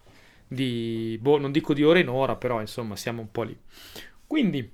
Di, 0.48 1.16
boh, 1.20 1.38
non 1.38 1.52
dico 1.52 1.72
di 1.72 1.84
ora 1.84 2.00
in 2.00 2.08
ora, 2.08 2.34
però 2.34 2.60
insomma 2.60 2.96
siamo 2.96 3.20
un 3.20 3.30
po' 3.30 3.44
lì. 3.44 3.56
Quindi, 4.26 4.68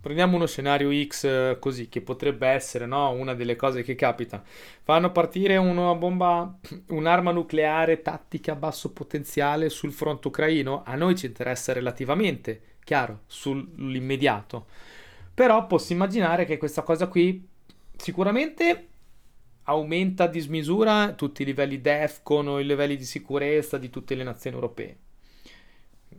prendiamo 0.00 0.34
uno 0.34 0.46
scenario 0.46 0.90
X 1.06 1.24
eh, 1.24 1.56
così, 1.60 1.88
che 1.88 2.00
potrebbe 2.00 2.48
essere, 2.48 2.86
no? 2.86 3.10
Una 3.10 3.34
delle 3.34 3.54
cose 3.54 3.84
che 3.84 3.94
capita. 3.94 4.42
Fanno 4.82 5.12
partire 5.12 5.56
una 5.56 5.94
bomba, 5.94 6.58
un'arma 6.88 7.30
nucleare 7.30 8.02
tattica 8.02 8.52
a 8.52 8.56
basso 8.56 8.92
potenziale 8.92 9.68
sul 9.68 9.92
fronte 9.92 10.26
ucraino. 10.26 10.82
A 10.84 10.96
noi 10.96 11.14
ci 11.14 11.26
interessa 11.26 11.72
relativamente, 11.72 12.60
chiaro, 12.82 13.20
sull'immediato. 13.26 14.66
Però 15.32 15.64
posso 15.68 15.92
immaginare 15.92 16.44
che 16.44 16.58
questa 16.58 16.82
cosa 16.82 17.06
qui 17.06 17.46
sicuramente 17.96 18.88
aumenta 19.64 20.24
a 20.24 20.28
dismisura 20.28 21.12
tutti 21.12 21.42
i 21.42 21.44
livelli 21.44 21.80
DEFCON 21.80 22.48
o 22.48 22.60
i 22.60 22.66
livelli 22.66 22.96
di 22.96 23.04
sicurezza 23.04 23.78
di 23.78 23.90
tutte 23.90 24.14
le 24.14 24.24
nazioni 24.24 24.56
europee. 24.56 24.96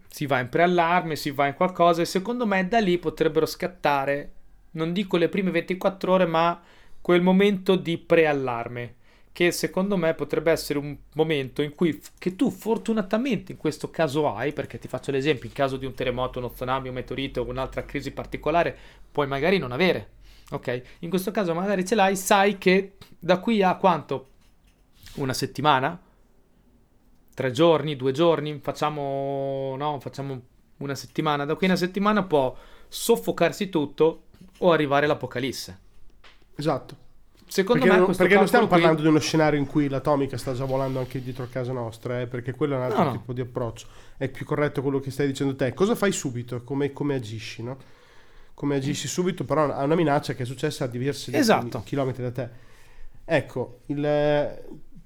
Si 0.07 0.25
va 0.25 0.39
in 0.39 0.49
preallarme, 0.49 1.15
si 1.15 1.31
va 1.31 1.47
in 1.47 1.53
qualcosa 1.53 2.01
e 2.01 2.05
secondo 2.05 2.45
me 2.45 2.67
da 2.67 2.79
lì 2.79 2.97
potrebbero 2.97 3.45
scattare, 3.45 4.31
non 4.71 4.93
dico 4.93 5.17
le 5.17 5.29
prime 5.29 5.51
24 5.51 6.11
ore, 6.11 6.25
ma 6.25 6.61
quel 7.01 7.21
momento 7.21 7.75
di 7.75 7.97
preallarme 7.97 8.95
che 9.31 9.51
secondo 9.51 9.97
me 9.97 10.13
potrebbe 10.13 10.49
essere 10.49 10.79
un 10.79 10.95
momento 11.15 11.61
in 11.61 11.75
cui 11.75 12.01
che 12.17 12.37
tu 12.37 12.49
fortunatamente 12.49 13.51
in 13.51 13.57
questo 13.57 13.91
caso 13.91 14.33
hai, 14.33 14.53
perché 14.53 14.79
ti 14.79 14.87
faccio 14.87 15.11
l'esempio, 15.11 15.49
in 15.49 15.53
caso 15.53 15.75
di 15.75 15.85
un 15.85 15.93
terremoto, 15.93 16.39
uno 16.39 16.49
tsunami, 16.51 16.87
un 16.87 16.93
meteorite 16.93 17.41
o 17.41 17.45
un'altra 17.45 17.83
crisi 17.83 18.11
particolare, 18.11 18.75
puoi 19.11 19.27
magari 19.27 19.57
non 19.57 19.73
avere 19.73 20.14
ok? 20.51 20.81
In 20.99 21.09
questo 21.09 21.31
caso 21.31 21.53
magari 21.53 21.85
ce 21.85 21.95
l'hai, 21.95 22.15
sai 22.15 22.57
che 22.57 22.97
da 23.19 23.39
qui 23.39 23.61
a 23.63 23.75
quanto? 23.75 24.29
Una 25.15 25.33
settimana? 25.33 25.99
Tre 27.33 27.51
giorni, 27.51 27.95
due 27.95 28.11
giorni? 28.11 28.59
Facciamo, 28.61 29.75
no, 29.77 29.99
facciamo 29.99 30.41
una 30.77 30.95
settimana. 30.95 31.45
Da 31.45 31.55
qui 31.55 31.67
a 31.67 31.69
una 31.69 31.79
settimana 31.79 32.23
può 32.23 32.55
soffocarsi 32.87 33.69
tutto 33.69 34.23
o 34.59 34.71
arrivare 34.71 35.07
l'apocalisse. 35.07 35.79
Esatto. 36.55 37.03
Secondo 37.47 37.83
perché 37.83 37.99
me 37.99 38.05
non, 38.05 38.15
perché 38.15 38.35
non 38.35 38.47
stiamo 38.47 38.67
qui... 38.67 38.75
parlando 38.79 39.01
di 39.03 39.07
uno 39.07 39.19
scenario 39.19 39.59
in 39.59 39.67
cui 39.67 39.87
l'atomica 39.87 40.35
sta 40.37 40.53
già 40.53 40.65
volando 40.65 40.99
anche 40.99 41.21
dietro 41.21 41.43
a 41.43 41.47
casa 41.47 41.71
nostra, 41.71 42.21
eh, 42.21 42.27
perché 42.27 42.53
quello 42.53 42.73
è 42.73 42.77
un 42.77 42.83
altro 42.83 43.03
no, 43.03 43.11
tipo 43.11 43.23
no. 43.27 43.33
di 43.33 43.41
approccio. 43.41 43.87
È 44.17 44.27
più 44.29 44.45
corretto 44.45 44.81
quello 44.81 44.99
che 44.99 45.11
stai 45.11 45.27
dicendo 45.27 45.55
te. 45.55 45.73
Cosa 45.73 45.95
fai 45.95 46.11
subito? 46.11 46.63
Come, 46.63 46.91
come 46.91 47.15
agisci, 47.15 47.61
no? 47.61 47.77
Come 48.55 48.77
agisci 48.77 49.07
subito, 49.07 49.43
però 49.43 49.71
ha 49.71 49.83
una 49.83 49.95
minaccia 49.95 50.33
che 50.33 50.43
è 50.43 50.45
successa 50.45 50.85
a 50.85 50.87
diversi 50.87 51.35
esatto. 51.35 51.83
chilometri 51.83 52.23
da 52.23 52.31
te. 52.31 52.49
Ecco, 53.25 53.81
il, 53.87 54.61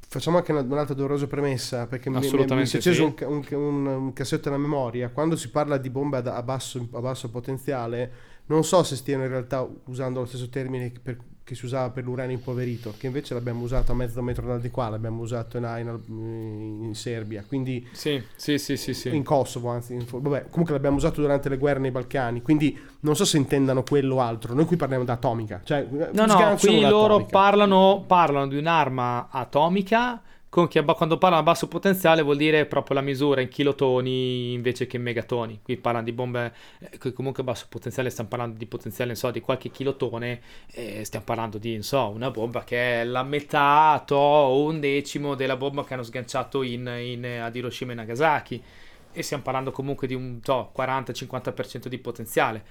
facciamo 0.08 0.38
anche 0.38 0.52
un'altra 0.52 0.94
dolorosa 0.94 1.28
premessa, 1.28 1.88
perché 1.88 2.10
mi, 2.10 2.20
mi, 2.20 2.66
si 2.66 2.76
è 2.76 2.80
acceso 2.80 3.14
sì. 3.18 3.24
un, 3.24 3.46
un, 3.52 3.86
un, 3.86 4.14
cassetto 4.14 4.50
nella 4.50 4.62
memoria. 4.62 5.10
Quando 5.10 5.36
si 5.36 5.50
parla 5.50 5.78
di 5.78 5.90
bombe 5.90 6.18
a 6.18 6.44
basso, 6.44 6.88
a 6.92 7.00
basso 7.00 7.30
potenziale, 7.30 8.12
non 8.46 8.64
so 8.64 8.84
se 8.84 8.96
stiano 8.96 9.24
in 9.24 9.30
realtà 9.30 9.68
usando 9.86 10.20
lo 10.20 10.26
stesso 10.26 10.50
termine 10.50 10.92
per 11.02 11.18
che 11.50 11.56
si 11.56 11.66
usava 11.66 11.90
per 11.90 12.04
l'uranio 12.04 12.36
impoverito, 12.36 12.94
che 12.96 13.08
invece 13.08 13.34
l'abbiamo 13.34 13.64
usato 13.64 13.92
a 13.92 13.96
mezzo 13.96 14.22
metro 14.22 14.46
da 14.46 14.60
di 14.60 14.70
qua, 14.70 14.90
l'abbiamo 14.90 15.24
usato 15.24 15.58
in, 15.58 16.00
in, 16.06 16.84
in 16.84 16.94
Serbia, 16.94 17.44
quindi 17.48 17.88
sì, 17.92 18.22
sì, 18.36 18.60
sì, 18.60 18.78
sì, 18.78 18.94
sì. 18.94 19.16
in 19.16 19.24
Kosovo, 19.24 19.70
anzi, 19.70 19.96
in, 19.96 20.06
vabbè, 20.08 20.46
comunque 20.50 20.76
l'abbiamo 20.76 20.98
usato 20.98 21.22
durante 21.22 21.50
le 21.50 21.58
guerre 21.58 21.80
nei 21.80 21.90
Balcani, 21.90 22.44
quindi 22.44 22.78
non 23.00 23.16
so 23.16 23.26
se 23.26 23.38
intendano 23.38 23.82
quello 23.82 24.16
o 24.16 24.22
altro, 24.22 24.54
noi 24.54 24.66
qui 24.66 24.76
parliamo 24.76 25.04
di 25.04 25.10
atomica, 25.10 25.62
cioè 25.64 25.88
no, 25.90 26.26
no, 26.28 26.56
qui 26.60 26.82
loro 26.82 27.26
parlano, 27.26 28.04
parlano 28.06 28.48
di 28.48 28.58
un'arma 28.58 29.30
atomica 29.32 30.22
con 30.50 30.68
chi 30.68 30.84
quando 30.84 31.20
parlano 31.20 31.42
a 31.42 31.46
basso 31.46 31.68
potenziale 31.68 32.24
vuol 32.24 32.38
dire 32.38 32.66
proprio 32.66 32.96
la 32.96 33.02
misura 33.02 33.40
in 33.40 33.50
kilotoni 33.50 34.54
invece 34.54 34.88
che 34.88 34.98
in 34.98 35.04
megatoni. 35.04 35.60
Qui 35.62 35.78
parlano 35.78 36.06
di 36.06 36.12
bombe 36.12 36.54
eh, 36.80 37.14
comunque 37.14 37.44
a 37.44 37.46
basso 37.46 37.68
potenziale, 37.70 38.10
stiamo 38.10 38.30
parlando 38.30 38.58
di 38.58 38.66
potenziale, 38.66 39.14
so, 39.14 39.30
di 39.30 39.42
qualche 39.42 39.70
kilotone, 39.70 40.42
eh, 40.72 41.06
stiamo 41.06 41.24
parlando 41.24 41.60
di, 41.60 41.82
so, 41.84 42.10
una 42.10 42.32
bomba 42.32 42.64
che 42.64 43.02
è 43.02 43.04
la 43.04 43.22
metà 43.22 44.04
o 44.10 44.64
un 44.64 44.80
decimo 44.80 45.36
della 45.36 45.56
bomba 45.56 45.86
che 45.86 45.94
hanno 45.94 46.04
sganciato 46.04 46.64
in, 46.64 46.88
in, 47.00 47.26
ad 47.26 47.56
Hiroshima 47.56 47.92
e 47.92 47.96
Nagasaki. 47.96 48.64
E 49.12 49.24
stiamo 49.24 49.44
parlando 49.44 49.72
comunque 49.72 50.08
di 50.08 50.14
un 50.16 50.40
to, 50.40 50.72
40-50% 50.76 51.88
di 51.88 51.98
potenziale 52.00 52.64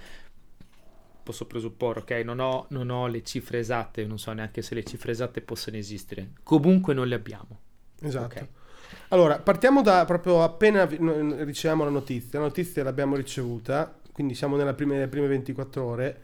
posso 1.23 1.47
presupporre, 1.47 2.01
ok? 2.01 2.11
Non 2.25 2.41
ho, 2.41 2.65
non 2.71 2.89
ho, 2.89 3.07
le 3.07 3.23
cifre 3.23 3.59
esatte, 3.59 4.07
non 4.07 4.19
so 4.19 4.33
neanche 4.33 4.63
se 4.63 4.75
le 4.75 4.83
cifre 4.83 5.13
esatte 5.13 5.43
possono 5.43 5.77
esistere. 5.77 6.31
Comunque 6.43 6.95
non 6.95 7.07
le 7.07 7.15
abbiamo. 7.17 7.61
Esatto. 8.01 8.25
Okay. 8.27 8.49
Allora, 9.09 9.39
partiamo 9.39 9.83
da 9.83 10.05
proprio 10.05 10.43
appena 10.43 10.85
riceviamo 10.85 11.85
la 11.85 11.91
notizia. 11.91 12.39
La 12.39 12.47
notizia 12.47 12.83
l'abbiamo 12.83 13.17
ricevuta, 13.17 13.99
quindi 14.13 14.35
siamo 14.35 14.57
nelle 14.57 14.75
prime, 14.75 14.95
nelle 14.95 15.09
prime 15.09 15.27
24 15.27 15.85
ore. 15.85 16.21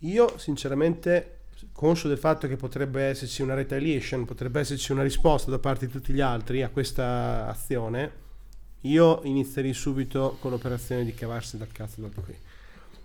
Io, 0.00 0.38
sinceramente, 0.38 1.38
conscio 1.72 2.08
del 2.08 2.18
fatto 2.18 2.46
che 2.46 2.56
potrebbe 2.56 3.02
esserci 3.02 3.42
una 3.42 3.54
retaliation, 3.54 4.24
potrebbe 4.24 4.60
esserci 4.60 4.92
una 4.92 5.02
risposta 5.02 5.50
da 5.50 5.58
parte 5.58 5.86
di 5.86 5.92
tutti 5.92 6.12
gli 6.12 6.20
altri 6.20 6.62
a 6.62 6.68
questa 6.68 7.46
azione, 7.48 8.26
io 8.82 9.20
inizierei 9.24 9.72
subito 9.72 10.36
con 10.40 10.52
l'operazione 10.52 11.04
di 11.04 11.14
cavarsi 11.14 11.56
dal 11.56 11.72
cazzo 11.72 12.00
da 12.00 12.08
qui 12.22 12.36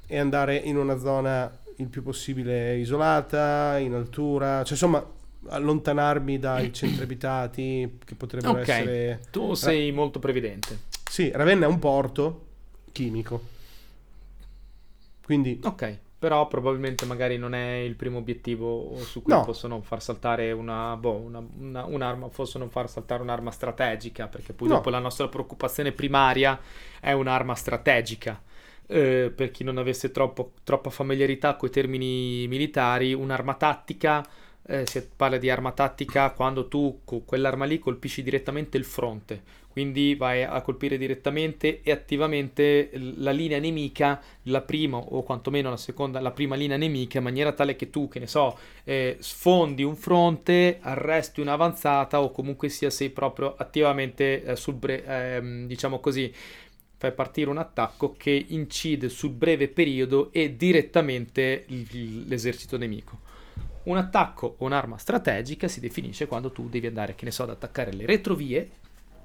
e 0.05 0.17
andare 0.19 0.55
in 0.55 0.77
una 0.77 0.97
zona 0.99 1.51
il 1.77 1.87
più 1.87 2.03
possibile 2.03 2.77
isolata, 2.77 3.79
in 3.79 3.93
altura, 3.93 4.63
cioè 4.63 4.73
insomma 4.73 5.03
allontanarmi 5.47 6.39
dai 6.39 6.73
centri 6.73 7.03
abitati 7.03 7.99
che 8.03 8.15
potrebbero 8.15 8.59
okay. 8.59 8.81
essere... 8.81 9.21
Tu 9.31 9.53
sei 9.53 9.89
Ra- 9.89 9.95
molto 9.95 10.19
previdente. 10.19 10.79
Sì, 11.09 11.31
Ravenna 11.33 11.65
è 11.65 11.69
un 11.69 11.79
porto 11.79 12.45
chimico. 12.91 13.41
Quindi... 15.23 15.59
Ok, 15.63 15.97
però 16.19 16.47
probabilmente 16.47 17.05
magari 17.05 17.37
non 17.37 17.53
è 17.53 17.75
il 17.75 17.95
primo 17.95 18.17
obiettivo 18.17 18.95
su 19.01 19.21
cui 19.21 19.33
no. 19.33 19.43
possono 19.43 19.81
far 19.81 20.01
saltare 20.01 20.51
una, 20.51 20.95
boh, 20.95 21.15
una, 21.15 21.43
una, 21.59 21.85
un'arma, 21.85 22.27
possono 22.29 22.69
far 22.69 22.89
saltare 22.89 23.21
un'arma 23.21 23.51
strategica, 23.51 24.27
perché 24.27 24.53
poi 24.53 24.69
no. 24.69 24.75
dopo 24.75 24.89
la 24.89 24.99
nostra 24.99 25.27
preoccupazione 25.27 25.91
primaria 25.91 26.59
è 26.99 27.11
un'arma 27.11 27.55
strategica. 27.55 28.41
Eh, 28.85 29.31
per 29.33 29.51
chi 29.51 29.63
non 29.63 29.77
avesse 29.77 30.11
troppo, 30.11 30.51
troppa 30.63 30.89
familiarità 30.89 31.55
con 31.55 31.69
i 31.69 31.71
termini 31.71 32.47
militari, 32.47 33.13
un'arma 33.13 33.53
tattica 33.55 34.25
eh, 34.65 34.85
si 34.85 35.05
parla 35.15 35.37
di 35.37 35.49
arma 35.49 35.71
tattica 35.71 36.31
quando 36.31 36.67
tu 36.67 37.01
con 37.03 37.25
quell'arma 37.25 37.65
lì 37.65 37.79
colpisci 37.79 38.23
direttamente 38.23 38.77
il 38.77 38.85
fronte, 38.85 39.41
quindi 39.67 40.15
vai 40.15 40.43
a 40.43 40.61
colpire 40.61 40.97
direttamente 40.97 41.81
e 41.81 41.91
attivamente 41.91 42.91
la 43.17 43.31
linea 43.31 43.59
nemica, 43.59 44.21
la 44.43 44.61
prima 44.61 44.97
o 44.97 45.23
quantomeno 45.23 45.69
la 45.69 45.77
seconda, 45.77 46.19
la 46.19 46.31
prima 46.31 46.55
linea 46.55 46.77
nemica, 46.77 47.17
in 47.17 47.23
maniera 47.23 47.51
tale 47.51 47.75
che 47.75 47.89
tu, 47.89 48.07
che 48.07 48.19
ne 48.19 48.27
so, 48.27 48.57
eh, 48.83 49.17
sfondi 49.19 49.83
un 49.83 49.95
fronte, 49.95 50.77
arresti 50.79 51.41
un'avanzata 51.41 52.21
o 52.21 52.31
comunque 52.31 52.69
sia 52.69 52.89
sei 52.89 53.09
proprio 53.09 53.55
attivamente 53.57 54.43
eh, 54.43 54.55
sul 54.55 54.75
bre- 54.75 55.03
ehm, 55.05 55.65
diciamo 55.67 55.99
così 55.99 56.31
fai 56.95 57.11
partire 57.11 57.49
un 57.49 57.57
attacco 57.57 58.13
che 58.15 58.45
incide 58.49 59.09
sul 59.09 59.31
breve 59.31 59.67
periodo 59.67 60.31
e 60.31 60.55
direttamente 60.55 61.65
l'esercito 61.67 62.77
nemico. 62.77 63.32
Un 63.83 63.97
attacco 63.97 64.55
o 64.57 64.65
un'arma 64.65 64.97
strategica 64.97 65.67
si 65.67 65.79
definisce 65.79 66.27
quando 66.27 66.51
tu 66.51 66.69
devi 66.69 66.87
andare, 66.87 67.15
che 67.15 67.25
ne 67.25 67.31
so, 67.31 67.43
ad 67.43 67.49
attaccare 67.49 67.91
le 67.91 68.05
retrovie 68.05 68.69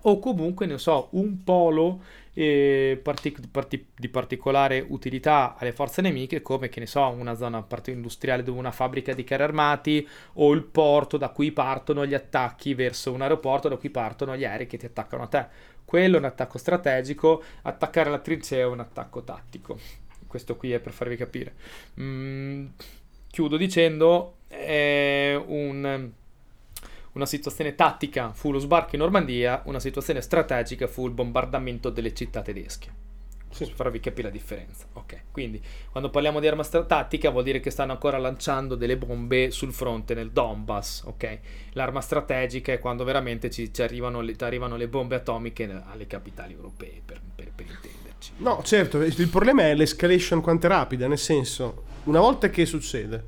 o 0.03 0.19
comunque, 0.19 0.67
ne 0.67 0.79
so, 0.79 1.09
un 1.13 1.43
polo 1.43 2.03
eh, 2.33 3.01
partic- 3.03 3.49
partic- 3.51 3.87
di 3.97 4.09
particolare 4.09 4.85
utilità 4.87 5.57
alle 5.59 5.73
forze 5.73 6.03
nemiche, 6.03 6.41
come, 6.41 6.69
che 6.69 6.81
ne 6.81 6.87
so, 6.87 7.07
una 7.09 7.35
zona 7.35 7.67
industriale 7.87 8.43
dove 8.43 8.59
una 8.59 8.71
fabbrica 8.71 9.13
di 9.13 9.25
carri 9.25 9.43
armati 9.43 10.09
o 10.35 10.53
il 10.53 10.63
porto 10.63 11.17
da 11.17 11.31
cui 11.31 11.51
partono 11.51 12.07
gli 12.07 12.15
attacchi 12.15 12.75
verso 12.75 13.13
un 13.13 13.23
aeroporto 13.23 13.69
da 13.69 13.77
cui 13.77 13.91
partono 13.91 14.37
gli 14.37 14.45
aerei 14.45 14.67
che 14.67 14.77
ti 14.77 14.87
attaccano 14.87 15.25
a 15.25 15.27
te. 15.27 15.47
Quello 15.85 16.17
è 16.17 16.19
un 16.19 16.27
attacco 16.27 16.59
strategico, 16.59 17.43
attaccare 17.63 18.11
la 18.11 18.19
trincea 18.19 18.61
è 18.61 18.67
un 18.67 18.81
attacco 18.81 19.23
tattico. 19.25 19.79
Questo 20.27 20.57
qui 20.57 20.73
è 20.73 20.79
per 20.79 20.93
farvi 20.93 21.17
capire. 21.17 21.55
Mm, 21.99 22.67
chiudo 23.31 23.57
dicendo 23.57 24.38
è 24.49 25.41
un, 25.47 26.11
una 27.13 27.27
situazione 27.27 27.75
tattica 27.75 28.33
fu 28.33 28.51
lo 28.51 28.59
sbarco 28.59 28.95
in 28.95 29.03
Normandia, 29.03 29.63
una 29.67 29.81
situazione 29.81 30.21
strategica 30.21 30.87
fu 30.87 31.07
il 31.07 31.13
bombardamento 31.13 31.91
delle 31.91 32.15
città 32.15 32.43
tedesche. 32.43 33.07
Sì. 33.51 33.65
Per 33.65 33.75
farvi 33.75 33.99
capire 33.99 34.29
la 34.29 34.33
differenza. 34.33 34.87
Ok, 34.93 35.23
quindi 35.33 35.61
quando 35.91 36.11
parliamo 36.11 36.39
di 36.39 36.47
arma 36.47 36.65
tattica 36.65 37.31
vuol 37.31 37.45
dire 37.45 37.61
che 37.61 37.71
stanno 37.71 37.93
ancora 37.93 38.19
lanciando 38.19 38.75
delle 38.75 38.97
bombe 38.97 39.51
sul 39.51 39.73
fronte 39.73 40.15
nel 40.15 40.31
Donbass. 40.31 41.05
Ok, 41.05 41.39
l'arma 41.73 42.01
strategica 42.01 42.73
è 42.73 42.79
quando 42.79 43.05
veramente 43.05 43.51
ci, 43.51 43.73
ci 43.73 43.83
arrivano, 43.83 44.21
le, 44.21 44.37
arrivano, 44.41 44.77
le, 44.77 44.87
bombe 44.87 45.17
atomiche 45.17 45.65
alle 45.87 46.07
capitali 46.07 46.53
europee, 46.53 47.01
per, 47.05 47.21
per, 47.35 47.51
per 47.55 47.67
intenderci. 47.67 48.33
No, 48.37 48.63
certo, 48.63 49.01
il 49.03 49.29
problema 49.29 49.63
è 49.63 49.75
l'escalation 49.75 50.41
quanto 50.41 50.67
è 50.67 50.69
rapida, 50.69 51.09
nel 51.09 51.19
senso, 51.19 51.85
una 52.05 52.21
volta 52.21 52.51
che 52.51 52.67
succede, 52.67 53.25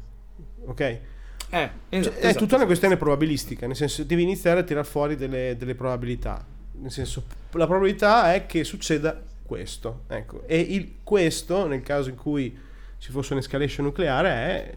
ok? 0.67 1.01
Eh, 1.51 1.71
esatto, 1.89 2.21
cioè, 2.21 2.31
è 2.31 2.35
tutta 2.35 2.57
una 2.57 2.67
questione 2.67 2.97
probabilistica, 2.97 3.67
nel 3.67 3.75
senso 3.75 4.05
devi 4.05 4.23
iniziare 4.23 4.61
a 4.61 4.63
tirare 4.63 4.87
fuori 4.87 5.17
delle, 5.17 5.57
delle, 5.59 5.75
probabilità. 5.75 6.45
Nel 6.73 6.93
senso, 6.93 7.25
la 7.53 7.67
probabilità 7.67 8.33
è 8.33 8.47
che 8.47 8.63
succeda 8.63 9.21
questo. 9.45 10.05
Ecco. 10.07 10.45
E 10.47 10.61
il, 10.61 10.99
questo, 11.03 11.67
nel 11.67 11.83
caso 11.83 12.09
in 12.09 12.15
cui 12.15 12.57
ci 12.99 13.11
fosse 13.11 13.33
un'escalation 13.33 13.85
nucleare, 13.85 14.29
è 14.31 14.75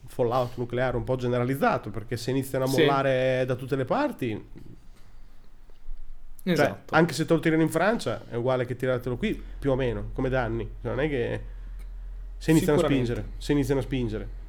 un 0.00 0.08
fallout 0.08 0.56
nucleare 0.56 0.96
un 0.96 1.04
po' 1.04 1.14
generalizzato, 1.16 1.90
perché 1.90 2.16
se 2.16 2.30
iniziano 2.30 2.64
a 2.64 2.68
mollare 2.68 3.38
sì. 3.40 3.46
da 3.46 3.54
tutte 3.54 3.76
le 3.76 3.84
parti... 3.84 4.48
Cioè, 6.44 6.52
esatto. 6.52 6.90
Cioè, 6.90 6.98
anche 6.98 7.12
se 7.12 7.24
te 7.24 7.34
lo 7.34 7.38
tirano 7.38 7.62
in 7.62 7.68
Francia 7.68 8.24
è 8.28 8.34
uguale 8.34 8.66
che 8.66 8.74
tirartelo 8.74 9.16
qui, 9.16 9.40
più 9.60 9.70
o 9.70 9.76
meno, 9.76 10.10
come 10.12 10.28
danni. 10.28 10.68
Non 10.80 10.98
è 10.98 11.08
che 11.08 11.40
se 12.36 12.50
iniziano 12.50 12.80
a 12.80 12.82
spingere, 12.82 13.24
se 13.38 13.52
iniziano 13.52 13.78
a 13.78 13.84
spingere. 13.84 14.40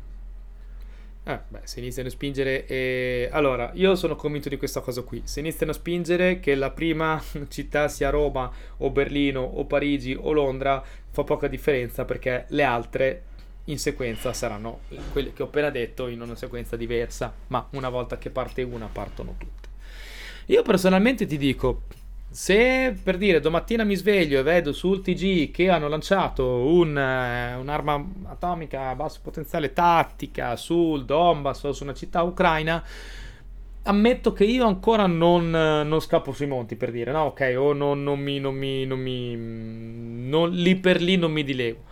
Eh, 1.25 1.39
beh, 1.47 1.61
se 1.63 1.79
iniziano 1.79 2.09
a 2.09 2.11
spingere. 2.11 2.65
E... 2.65 3.29
Allora, 3.31 3.71
io 3.75 3.95
sono 3.95 4.15
convinto 4.15 4.49
di 4.49 4.57
questa 4.57 4.81
cosa 4.81 5.03
qui. 5.03 5.21
Se 5.23 5.39
iniziano 5.39 5.71
a 5.71 5.75
spingere, 5.75 6.39
che 6.39 6.55
la 6.55 6.71
prima 6.71 7.21
città 7.47 7.87
sia 7.87 8.09
Roma 8.09 8.51
o 8.77 8.89
Berlino 8.89 9.41
o 9.41 9.65
Parigi 9.65 10.17
o 10.19 10.31
Londra, 10.33 10.83
fa 11.09 11.23
poca 11.23 11.47
differenza 11.47 12.03
perché 12.03 12.45
le 12.49 12.63
altre 12.63 13.23
in 13.65 13.79
sequenza 13.79 14.33
saranno 14.33 14.81
quelle 15.13 15.31
che 15.31 15.41
ho 15.41 15.45
appena 15.45 15.69
detto 15.69 16.07
in 16.07 16.19
una 16.19 16.35
sequenza 16.35 16.75
diversa. 16.75 17.33
Ma 17.47 17.65
una 17.71 17.89
volta 17.89 18.17
che 18.17 18.29
parte 18.29 18.61
una, 18.61 18.89
partono 18.91 19.35
tutte. 19.37 19.69
Io 20.47 20.61
personalmente 20.61 21.25
ti 21.25 21.37
dico, 21.37 21.83
se 22.33 22.97
per 23.03 23.17
dire 23.17 23.39
domattina 23.39 23.83
mi 23.83 23.93
sveglio 23.93 24.39
e 24.39 24.41
vedo 24.41 24.73
sul 24.73 25.01
TG 25.01 25.51
che 25.51 25.69
hanno 25.69 25.87
lanciato 25.87 26.43
un, 26.43 26.97
eh, 26.97 27.53
un'arma 27.53 28.05
atomica 28.23 28.89
a 28.89 28.95
basso 28.95 29.19
potenziale 29.21 29.71
tattica 29.71 30.55
sul 30.55 31.05
Donbass 31.05 31.61
o 31.65 31.73
su 31.73 31.83
una 31.83 31.93
città 31.93 32.23
ucraina, 32.23 32.83
ammetto 33.83 34.33
che 34.33 34.45
io 34.45 34.65
ancora 34.65 35.05
non, 35.05 35.51
non 35.51 35.99
scappo 35.99 36.31
sui 36.31 36.47
monti 36.47 36.75
per 36.75 36.89
dire, 36.89 37.11
no? 37.11 37.25
Ok, 37.25 37.53
o 37.55 37.71
non, 37.71 38.01
non 38.01 38.19
mi, 38.19 38.39
non 38.39 38.55
mi, 38.55 38.83
non 38.87 38.99
mi 38.99 39.35
non, 40.27 40.49
lì 40.49 40.75
per 40.75 41.01
lì 41.03 41.17
non 41.17 41.31
mi 41.31 41.43
dilego. 41.43 41.83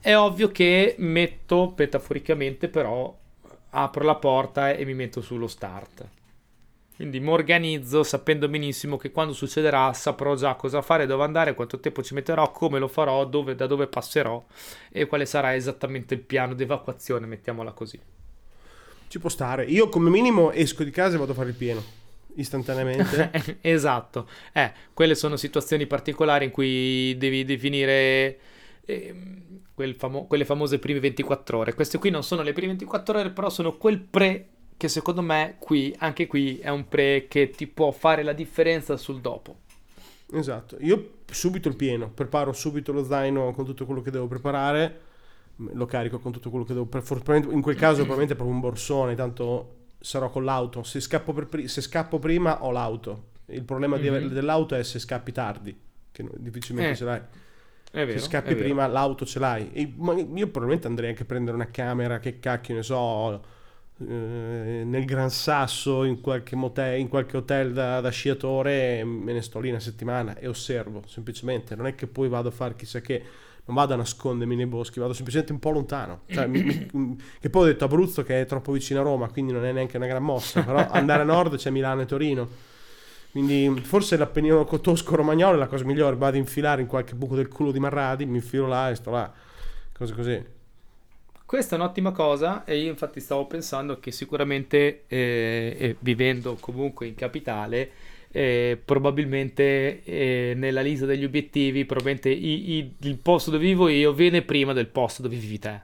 È 0.00 0.14
ovvio 0.14 0.48
che 0.48 0.96
metto 0.98 1.72
metaforicamente, 1.74 2.68
però 2.68 3.16
apro 3.70 4.04
la 4.04 4.16
porta 4.16 4.72
e 4.72 4.84
mi 4.84 4.92
metto 4.92 5.22
sullo 5.22 5.46
start. 5.46 6.06
Quindi 7.02 7.18
mi 7.18 7.30
organizzo 7.30 8.04
sapendo 8.04 8.48
benissimo 8.48 8.96
che 8.96 9.10
quando 9.10 9.32
succederà 9.32 9.92
saprò 9.92 10.36
già 10.36 10.54
cosa 10.54 10.82
fare, 10.82 11.04
dove 11.04 11.24
andare, 11.24 11.52
quanto 11.52 11.80
tempo 11.80 12.00
ci 12.00 12.14
metterò, 12.14 12.52
come 12.52 12.78
lo 12.78 12.86
farò, 12.86 13.24
dove, 13.24 13.56
da 13.56 13.66
dove 13.66 13.88
passerò 13.88 14.40
e 14.88 15.06
quale 15.06 15.26
sarà 15.26 15.56
esattamente 15.56 16.14
il 16.14 16.20
piano 16.20 16.54
di 16.54 16.62
evacuazione, 16.62 17.26
mettiamola 17.26 17.72
così. 17.72 17.98
Ci 19.08 19.18
può 19.18 19.28
stare. 19.28 19.64
Io 19.64 19.88
come 19.88 20.10
minimo 20.10 20.52
esco 20.52 20.84
di 20.84 20.92
casa 20.92 21.16
e 21.16 21.18
vado 21.18 21.32
a 21.32 21.34
fare 21.34 21.48
il 21.48 21.56
pieno 21.56 21.82
istantaneamente. 22.36 23.32
esatto. 23.62 24.28
Eh, 24.52 24.72
quelle 24.94 25.16
sono 25.16 25.34
situazioni 25.34 25.88
particolari 25.88 26.44
in 26.44 26.52
cui 26.52 27.16
devi 27.18 27.44
definire 27.44 28.38
eh, 28.84 29.14
quel 29.74 29.96
famo- 29.96 30.28
quelle 30.28 30.44
famose 30.44 30.78
prime 30.78 31.00
24 31.00 31.58
ore. 31.58 31.74
Queste 31.74 31.98
qui 31.98 32.10
non 32.10 32.22
sono 32.22 32.42
le 32.42 32.52
prime 32.52 32.74
24 32.74 33.18
ore, 33.18 33.30
però 33.30 33.50
sono 33.50 33.76
quel 33.76 33.98
pre 33.98 34.46
che 34.82 34.88
secondo 34.88 35.22
me 35.22 35.54
qui, 35.60 35.94
anche 35.98 36.26
qui, 36.26 36.58
è 36.58 36.68
un 36.68 36.88
pre 36.88 37.26
che 37.28 37.50
ti 37.50 37.68
può 37.68 37.92
fare 37.92 38.24
la 38.24 38.32
differenza 38.32 38.96
sul 38.96 39.20
dopo. 39.20 39.58
Esatto, 40.32 40.76
io 40.80 41.18
subito 41.30 41.68
il 41.68 41.76
pieno, 41.76 42.10
preparo 42.10 42.52
subito 42.52 42.90
lo 42.90 43.04
zaino 43.04 43.52
con 43.52 43.64
tutto 43.64 43.86
quello 43.86 44.02
che 44.02 44.10
devo 44.10 44.26
preparare, 44.26 45.00
lo 45.54 45.86
carico 45.86 46.18
con 46.18 46.32
tutto 46.32 46.50
quello 46.50 46.64
che 46.64 46.72
devo 46.72 46.86
preparare, 46.86 47.46
in 47.52 47.60
quel 47.62 47.76
caso 47.76 47.98
probabilmente 47.98 48.34
proprio 48.34 48.56
un 48.56 48.60
borsone, 48.60 49.14
tanto 49.14 49.74
sarò 50.00 50.30
con 50.30 50.42
l'auto. 50.42 50.82
Se 50.82 50.98
scappo, 50.98 51.32
pri- 51.32 51.68
se 51.68 51.80
scappo 51.80 52.18
prima 52.18 52.64
ho 52.64 52.72
l'auto. 52.72 53.26
Il 53.46 53.62
problema 53.62 53.98
di- 53.98 54.10
Mhm. 54.10 54.32
dell'auto 54.32 54.74
è 54.74 54.82
se 54.82 54.98
scappi 54.98 55.30
tardi, 55.30 55.78
che 56.10 56.26
difficilmente 56.38 56.90
Eh, 56.90 56.96
ce 56.96 57.04
l'hai. 57.04 57.20
Vero. 57.92 58.10
se 58.10 58.18
scappi 58.18 58.56
prima 58.56 58.84
l'auto 58.88 59.24
ce 59.24 59.38
l'hai. 59.38 59.70
E- 59.72 59.82
io 59.82 60.48
probabilmente 60.48 60.88
andrei 60.88 61.10
anche 61.10 61.22
a 61.22 61.26
prendere 61.26 61.54
una 61.54 61.70
camera, 61.70 62.18
che 62.18 62.40
cacchio 62.40 62.74
ne 62.74 62.82
so, 62.82 63.60
nel 63.98 65.04
Gran 65.04 65.30
Sasso, 65.30 66.04
in 66.04 66.20
qualche, 66.20 66.56
motel, 66.56 66.98
in 66.98 67.08
qualche 67.08 67.36
hotel 67.36 67.72
da, 67.72 68.00
da 68.00 68.10
sciatore, 68.10 69.04
me 69.04 69.32
ne 69.32 69.42
sto 69.42 69.60
lì 69.60 69.68
una 69.68 69.80
settimana 69.80 70.36
e 70.38 70.48
osservo, 70.48 71.02
semplicemente. 71.06 71.76
Non 71.76 71.86
è 71.86 71.94
che 71.94 72.06
poi 72.06 72.28
vado 72.28 72.48
a 72.48 72.52
fare 72.52 72.74
chissà 72.76 73.00
che... 73.00 73.22
Non 73.64 73.76
vado 73.76 73.94
a 73.94 73.96
nascondermi 73.96 74.56
nei 74.56 74.66
boschi, 74.66 74.98
vado 74.98 75.12
semplicemente 75.12 75.52
un 75.52 75.60
po' 75.60 75.70
lontano. 75.70 76.22
Cioè, 76.26 76.48
mi- 76.48 76.88
mi- 76.90 77.16
che 77.38 77.48
poi 77.48 77.62
ho 77.62 77.66
detto 77.66 77.84
Abruzzo 77.84 78.24
che 78.24 78.40
è 78.40 78.44
troppo 78.44 78.72
vicino 78.72 78.98
a 78.98 79.02
Roma, 79.04 79.28
quindi 79.28 79.52
non 79.52 79.64
è 79.64 79.70
neanche 79.70 79.98
una 79.98 80.06
gran 80.08 80.24
mossa. 80.24 80.62
Però 80.64 80.84
andare 80.90 81.22
a 81.22 81.24
nord 81.24 81.54
c'è 81.54 81.70
Milano 81.70 82.00
e 82.00 82.06
Torino. 82.06 82.48
Quindi 83.30 83.80
forse 83.84 84.16
l'Appennino 84.16 84.64
tosco-romagnolo 84.64 85.54
è 85.54 85.58
la 85.58 85.68
cosa 85.68 85.84
migliore. 85.84 86.16
Vado 86.16 86.34
a 86.34 86.38
infilare 86.40 86.82
in 86.82 86.88
qualche 86.88 87.14
buco 87.14 87.36
del 87.36 87.46
culo 87.46 87.70
di 87.70 87.78
Marradi, 87.78 88.26
mi 88.26 88.38
infilo 88.38 88.66
là 88.66 88.90
e 88.90 88.96
sto 88.96 89.10
là. 89.12 89.32
Cose 89.92 90.12
così. 90.12 90.44
Questa 91.52 91.76
è 91.76 91.78
un'ottima 91.78 92.12
cosa 92.12 92.64
e 92.64 92.78
io 92.78 92.88
infatti 92.88 93.20
stavo 93.20 93.44
pensando 93.46 94.00
che 94.00 94.10
sicuramente 94.10 95.02
eh, 95.06 95.96
vivendo 95.98 96.56
comunque 96.58 97.06
in 97.06 97.14
capitale 97.14 97.90
eh, 98.30 98.80
probabilmente 98.82 100.02
eh, 100.02 100.54
nella 100.56 100.80
lista 100.80 101.04
degli 101.04 101.24
obiettivi 101.24 101.84
probabilmente 101.84 102.30
i- 102.30 102.78
i- 102.78 102.94
il 103.00 103.16
posto 103.18 103.50
dove 103.50 103.64
vivo 103.64 103.88
io 103.88 104.14
viene 104.14 104.40
prima 104.40 104.72
del 104.72 104.86
posto 104.86 105.20
dove 105.20 105.36
vivi 105.36 105.58
te. 105.58 105.78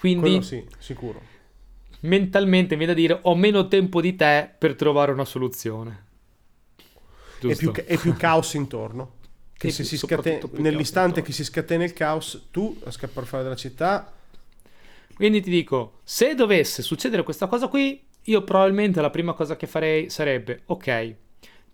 Quindi 0.00 0.20
Quello 0.30 0.40
sì, 0.40 0.64
sicuro. 0.78 1.20
mentalmente 2.00 2.70
mi 2.74 2.86
viene 2.86 2.94
da 2.94 2.98
dire 2.98 3.18
ho 3.20 3.34
meno 3.36 3.68
tempo 3.68 4.00
di 4.00 4.16
te 4.16 4.48
per 4.56 4.74
trovare 4.76 5.12
una 5.12 5.26
soluzione. 5.26 6.04
E 7.38 7.54
più, 7.54 7.70
e 7.84 7.98
più 7.98 8.16
caos 8.16 8.54
intorno. 8.54 9.16
Che 9.58 9.66
E 9.66 9.70
se 9.72 9.82
più- 9.82 9.90
si 9.90 9.98
scatena, 9.98 10.48
nell'istante 10.52 11.20
che 11.20 11.32
si 11.32 11.44
scatena 11.44 11.84
il 11.84 11.92
caos, 11.92 12.46
tu 12.50 12.80
a 12.84 12.90
scappare 12.90 13.26
fuori 13.26 13.44
dalla 13.44 13.56
città, 13.56 14.10
Quindi 15.14 15.40
ti 15.40 15.50
dico, 15.50 16.00
se 16.04 16.34
dovesse 16.34 16.82
succedere 16.82 17.22
questa 17.22 17.46
cosa 17.46 17.68
qui, 17.68 18.02
io 18.24 18.42
probabilmente 18.42 19.00
la 19.00 19.10
prima 19.10 19.32
cosa 19.32 19.56
che 19.56 19.66
farei 19.66 20.08
sarebbe, 20.10 20.62
ok, 20.66 21.14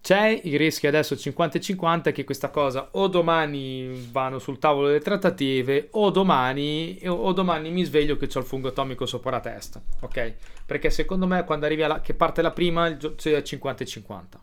c'è 0.01 0.41
il 0.45 0.57
rischio 0.57 0.89
adesso 0.89 1.17
50 1.17 1.59
e 1.59 1.61
50 1.61 2.13
che 2.13 2.25
questa 2.25 2.51
cosa 2.51 2.89
o 2.93 3.09
domani 3.09 4.09
vanno 4.11 4.39
sul 4.39 4.59
tavolo 4.59 4.87
delle 4.87 5.01
trattative 5.01 5.89
o 5.93 6.11
domani, 6.11 6.99
o 7.07 7.33
domani 7.33 7.71
mi 7.71 7.85
sveglio 7.85 8.17
che 8.17 8.29
ho 8.33 8.39
il 8.39 8.45
fungo 8.45 8.69
atomico 8.69 9.07
sopra 9.07 9.33
la 9.33 9.41
testa, 9.41 9.83
ok? 10.01 10.35
Perché 10.65 10.91
secondo 10.91 11.27
me 11.27 11.45
quando 11.45 11.67
arrivi 11.67 11.83
alla, 11.83 12.01
che 12.01 12.15
parte 12.15 12.43
la 12.43 12.53
prima 12.53 12.97
c'è 12.97 13.43
50 13.43 13.83
e 13.83 13.87
50. 13.87 14.41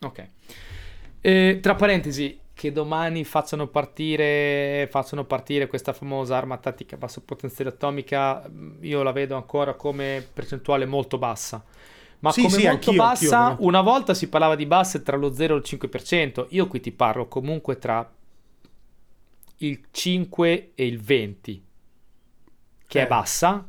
Ok. 0.00 0.28
Eh, 1.20 1.58
tra 1.60 1.74
parentesi, 1.74 2.38
che 2.58 2.72
domani 2.72 3.22
facciano 3.24 3.68
partire, 3.68 4.88
facciano 4.90 5.24
partire 5.24 5.68
questa 5.68 5.92
famosa 5.92 6.36
arma 6.36 6.56
tattica 6.58 6.96
a 6.96 6.98
basso 6.98 7.20
potenziale 7.22 7.70
atomica, 7.70 8.48
mh, 8.48 8.78
io 8.80 9.04
la 9.04 9.12
vedo 9.12 9.36
ancora 9.36 9.74
come 9.74 10.26
percentuale 10.32 10.84
molto 10.84 11.18
bassa. 11.18 11.64
Ma 12.20 12.32
Sì, 12.32 12.42
come 12.42 12.56
sì, 12.56 12.66
molto 12.66 12.90
anch'io, 12.90 13.02
bassa, 13.04 13.38
anch'io, 13.38 13.64
una 13.64 13.80
volta 13.80 14.12
si 14.12 14.28
parlava 14.28 14.56
di 14.56 14.66
basse 14.66 15.02
tra 15.02 15.16
lo 15.16 15.32
0 15.32 15.54
e 15.54 15.58
il 15.58 15.62
5%, 15.64 16.46
io 16.50 16.66
qui 16.66 16.80
ti 16.80 16.90
parlo 16.90 17.28
comunque 17.28 17.78
tra 17.78 18.10
il 19.58 19.80
5 19.90 20.72
e 20.74 20.86
il 20.86 21.00
20, 21.00 21.64
che 22.86 22.98
Eh. 22.98 23.04
è 23.04 23.06
bassa, 23.06 23.66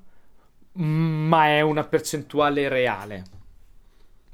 ma 0.73 1.47
è 1.47 1.61
una 1.61 1.83
percentuale 1.83 2.67
reale. 2.69 3.23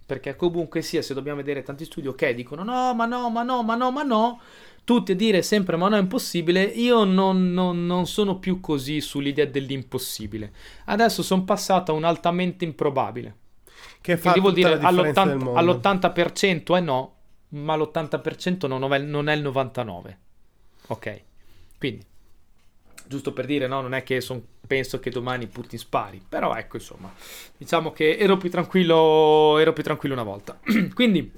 Perché 0.06 0.36
comunque 0.36 0.82
sia, 0.84 1.02
se 1.02 1.14
dobbiamo 1.16 1.38
vedere 1.38 1.64
tanti 1.64 1.86
studi, 1.86 2.08
ok, 2.08 2.30
dicono 2.32 2.64
no, 2.64 2.94
ma 2.94 3.06
no, 3.06 3.30
ma 3.32 3.42
no, 3.44 3.64
ma 3.64 3.76
no, 3.76 3.92
ma 3.92 4.04
no, 4.04 4.40
tutti 4.84 5.14
a 5.14 5.16
dire 5.16 5.42
sempre 5.42 5.78
ma 5.78 5.90
no 5.90 5.96
è 5.96 6.00
impossibile, 6.00 6.62
io 6.64 7.04
non, 7.06 7.52
non- 7.54 7.86
non 7.88 8.06
sono 8.06 8.38
più 8.38 8.60
così 8.60 9.02
sull'idea 9.02 9.46
dell'impossibile. 9.46 10.54
Adesso 10.86 11.24
sono 11.24 11.44
passato 11.44 11.92
a 11.92 11.96
un 11.96 12.04
altamente 12.04 12.66
improbabile. 12.66 13.36
che 14.02 14.18
fa 14.18 14.32
Quindi 14.32 14.40
vuol 14.40 14.54
dire 14.54 14.70
la 14.70 14.78
differenza 14.78 15.30
del 15.30 15.40
all'80%, 15.40 15.40
mondo. 15.40 15.60
all'80% 15.60 16.76
è 16.76 16.80
no, 16.82 17.16
ma 17.50 17.76
l'80% 17.76 18.68
non 18.68 18.94
è, 18.94 19.00
non 19.00 19.30
è 19.30 19.36
il 19.36 19.42
99%. 19.44 20.20
Ok, 20.88 21.24
quindi, 21.78 22.06
giusto 23.08 23.34
per 23.34 23.46
dire, 23.46 23.68
no, 23.68 23.82
non 23.82 23.94
è 23.94 24.04
che 24.04 24.22
son- 24.22 24.44
penso 24.66 25.00
che 25.00 25.10
domani 25.10 25.48
Putin 25.48 25.80
spari, 25.80 26.22
però 26.28 26.56
ecco, 26.56 26.78
insomma, 26.78 27.14
diciamo 27.58 27.92
che 27.92 28.18
ero 28.18 28.38
più 28.38 28.50
tranquillo, 28.50 29.58
ero 29.60 29.74
più 29.74 29.84
tranquillo 29.84 30.14
una 30.14 30.24
volta. 30.24 30.60
quindi, 30.94 31.32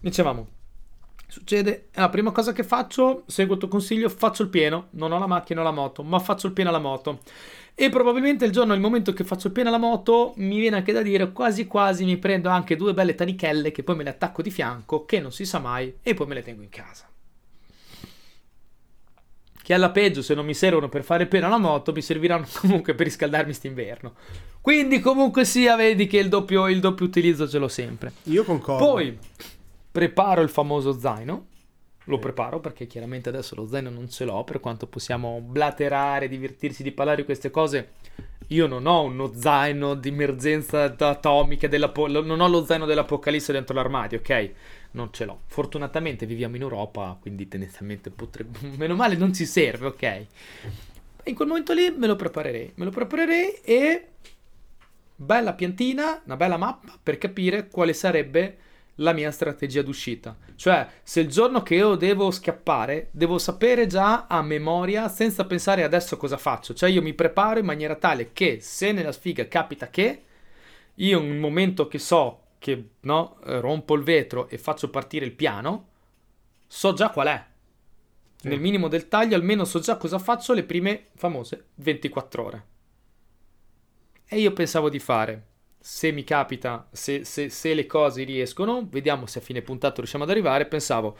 dicevamo, 0.00 0.48
succede, 1.26 1.88
la 1.94 2.08
prima 2.08 2.30
cosa 2.30 2.52
che 2.52 2.62
faccio, 2.62 3.24
seguo 3.26 3.54
il 3.54 3.60
tuo 3.60 3.68
consiglio, 3.68 4.08
faccio 4.08 4.42
il 4.42 4.48
pieno, 4.48 4.88
non 4.90 5.12
ho 5.12 5.18
la 5.18 5.26
macchina 5.26 5.60
o 5.60 5.64
la 5.64 5.70
moto, 5.70 6.02
ma 6.02 6.18
faccio 6.18 6.46
il 6.46 6.52
pieno 6.52 6.70
alla 6.70 6.78
moto. 6.78 7.20
E 7.74 7.90
probabilmente 7.90 8.46
il 8.46 8.52
giorno, 8.52 8.72
il 8.72 8.80
momento 8.80 9.12
che 9.12 9.22
faccio 9.22 9.48
il 9.48 9.52
pieno 9.52 9.68
alla 9.68 9.78
moto, 9.78 10.32
mi 10.36 10.58
viene 10.58 10.76
anche 10.76 10.92
da 10.92 11.02
dire 11.02 11.32
quasi 11.32 11.66
quasi 11.66 12.04
mi 12.04 12.16
prendo 12.16 12.48
anche 12.48 12.74
due 12.74 12.94
belle 12.94 13.14
tanichelle 13.14 13.70
che 13.70 13.82
poi 13.82 13.96
me 13.96 14.04
le 14.04 14.10
attacco 14.10 14.40
di 14.40 14.50
fianco, 14.50 15.04
che 15.04 15.20
non 15.20 15.30
si 15.30 15.44
sa 15.44 15.58
mai, 15.58 15.98
e 16.02 16.14
poi 16.14 16.26
me 16.26 16.34
le 16.34 16.42
tengo 16.42 16.62
in 16.62 16.70
casa. 16.70 17.06
Che 19.66 19.74
alla 19.74 19.90
peggio, 19.90 20.22
se 20.22 20.34
non 20.34 20.46
mi 20.46 20.54
servono 20.54 20.88
per 20.88 21.02
fare 21.02 21.26
pieno 21.26 21.46
alla 21.46 21.58
moto, 21.58 21.90
mi 21.90 22.00
serviranno 22.00 22.46
comunque 22.60 22.94
per 22.94 23.06
riscaldarmi 23.06 23.52
st'inverno. 23.52 24.14
Quindi 24.60 25.00
comunque 25.00 25.44
sia, 25.44 25.74
vedi 25.74 26.06
che 26.06 26.18
il 26.18 26.28
doppio, 26.28 26.68
il 26.68 26.78
doppio 26.78 27.04
utilizzo 27.04 27.48
ce 27.48 27.58
l'ho 27.58 27.66
sempre. 27.66 28.12
Io 28.26 28.44
concordo. 28.44 28.84
Poi 28.84 29.18
preparo 29.90 30.42
il 30.42 30.50
famoso 30.50 30.96
zaino. 30.96 31.46
Lo 32.04 32.20
preparo 32.20 32.60
perché 32.60 32.86
chiaramente 32.86 33.28
adesso 33.28 33.56
lo 33.56 33.66
zaino 33.66 33.90
non 33.90 34.08
ce 34.08 34.24
l'ho, 34.24 34.44
per 34.44 34.60
quanto 34.60 34.86
possiamo 34.86 35.40
blaterare, 35.40 36.28
divertirsi 36.28 36.84
di 36.84 36.92
parlare 36.92 37.16
di 37.16 37.24
queste 37.24 37.50
cose. 37.50 37.94
Io 38.50 38.68
non 38.68 38.86
ho 38.86 39.02
uno 39.02 39.32
zaino 39.34 39.94
di 39.94 40.10
emergenza 40.10 40.94
atomica, 40.96 41.66
dell'apo- 41.66 42.06
lo- 42.06 42.22
non 42.22 42.38
ho 42.40 42.46
lo 42.46 42.64
zaino 42.64 42.86
dell'apocalisse 42.86 43.50
dentro 43.50 43.74
l'armadio, 43.74 44.20
ok? 44.20 44.50
Non 44.96 45.12
ce 45.12 45.26
l'ho. 45.26 45.40
Fortunatamente 45.46 46.24
viviamo 46.24 46.56
in 46.56 46.62
Europa, 46.62 47.16
quindi 47.20 47.46
tendenzialmente 47.48 48.10
potrebbe... 48.10 48.58
Meno 48.76 48.94
male 48.94 49.14
non 49.14 49.32
ci 49.32 49.44
serve, 49.44 49.86
ok? 49.86 50.26
In 51.24 51.34
quel 51.34 51.48
momento 51.48 51.74
lì 51.74 51.94
me 51.94 52.06
lo 52.06 52.16
preparerei. 52.16 52.72
Me 52.74 52.84
lo 52.84 52.90
preparerei 52.90 53.60
e... 53.62 54.08
Bella 55.18 55.52
piantina, 55.54 56.20
una 56.24 56.36
bella 56.36 56.56
mappa 56.56 56.98
per 57.02 57.16
capire 57.16 57.68
quale 57.68 57.92
sarebbe 57.92 58.58
la 58.96 59.12
mia 59.12 59.30
strategia 59.30 59.82
d'uscita. 59.82 60.36
Cioè, 60.54 60.86
se 61.02 61.20
il 61.20 61.28
giorno 61.28 61.62
che 61.62 61.74
io 61.74 61.94
devo 61.94 62.30
scappare, 62.30 63.08
devo 63.10 63.38
sapere 63.38 63.86
già 63.86 64.26
a 64.26 64.42
memoria, 64.42 65.08
senza 65.08 65.44
pensare 65.44 65.84
adesso 65.84 66.16
cosa 66.16 66.36
faccio. 66.38 66.74
Cioè, 66.74 66.90
io 66.90 67.02
mi 67.02 67.14
preparo 67.14 67.58
in 67.58 67.66
maniera 67.66 67.96
tale 67.96 68.32
che 68.32 68.58
se 68.60 68.92
nella 68.92 69.12
sfiga 69.12 69.46
capita 69.48 69.88
che 69.88 70.22
io 70.94 71.20
in 71.20 71.30
un 71.30 71.38
momento 71.38 71.88
che 71.88 71.98
so 71.98 72.40
che 72.58 72.88
no, 73.00 73.38
eh, 73.44 73.60
rompo 73.60 73.94
il 73.94 74.02
vetro 74.02 74.48
e 74.48 74.58
faccio 74.58 74.90
partire 74.90 75.24
il 75.24 75.32
piano, 75.32 75.88
so 76.66 76.92
già 76.92 77.10
qual 77.10 77.28
è. 77.28 77.44
Sì. 78.36 78.48
Nel 78.48 78.60
minimo 78.60 78.88
del 78.88 79.08
taglio, 79.08 79.36
almeno 79.36 79.64
so 79.64 79.78
già 79.78 79.96
cosa 79.96 80.18
faccio 80.18 80.52
le 80.52 80.64
prime 80.64 81.06
famose 81.14 81.68
24 81.76 82.44
ore. 82.44 82.66
E 84.28 84.38
io 84.40 84.52
pensavo 84.52 84.88
di 84.88 84.98
fare, 84.98 85.46
se 85.78 86.10
mi 86.10 86.24
capita, 86.24 86.88
se, 86.90 87.24
se- 87.24 87.48
se 87.48 87.74
le 87.74 87.86
cose 87.86 88.24
riescono, 88.24 88.86
vediamo 88.90 89.26
se 89.26 89.38
a 89.38 89.42
fine 89.42 89.62
puntata 89.62 89.96
riusciamo 89.96 90.24
ad 90.24 90.30
arrivare, 90.30 90.66
pensavo, 90.66 91.16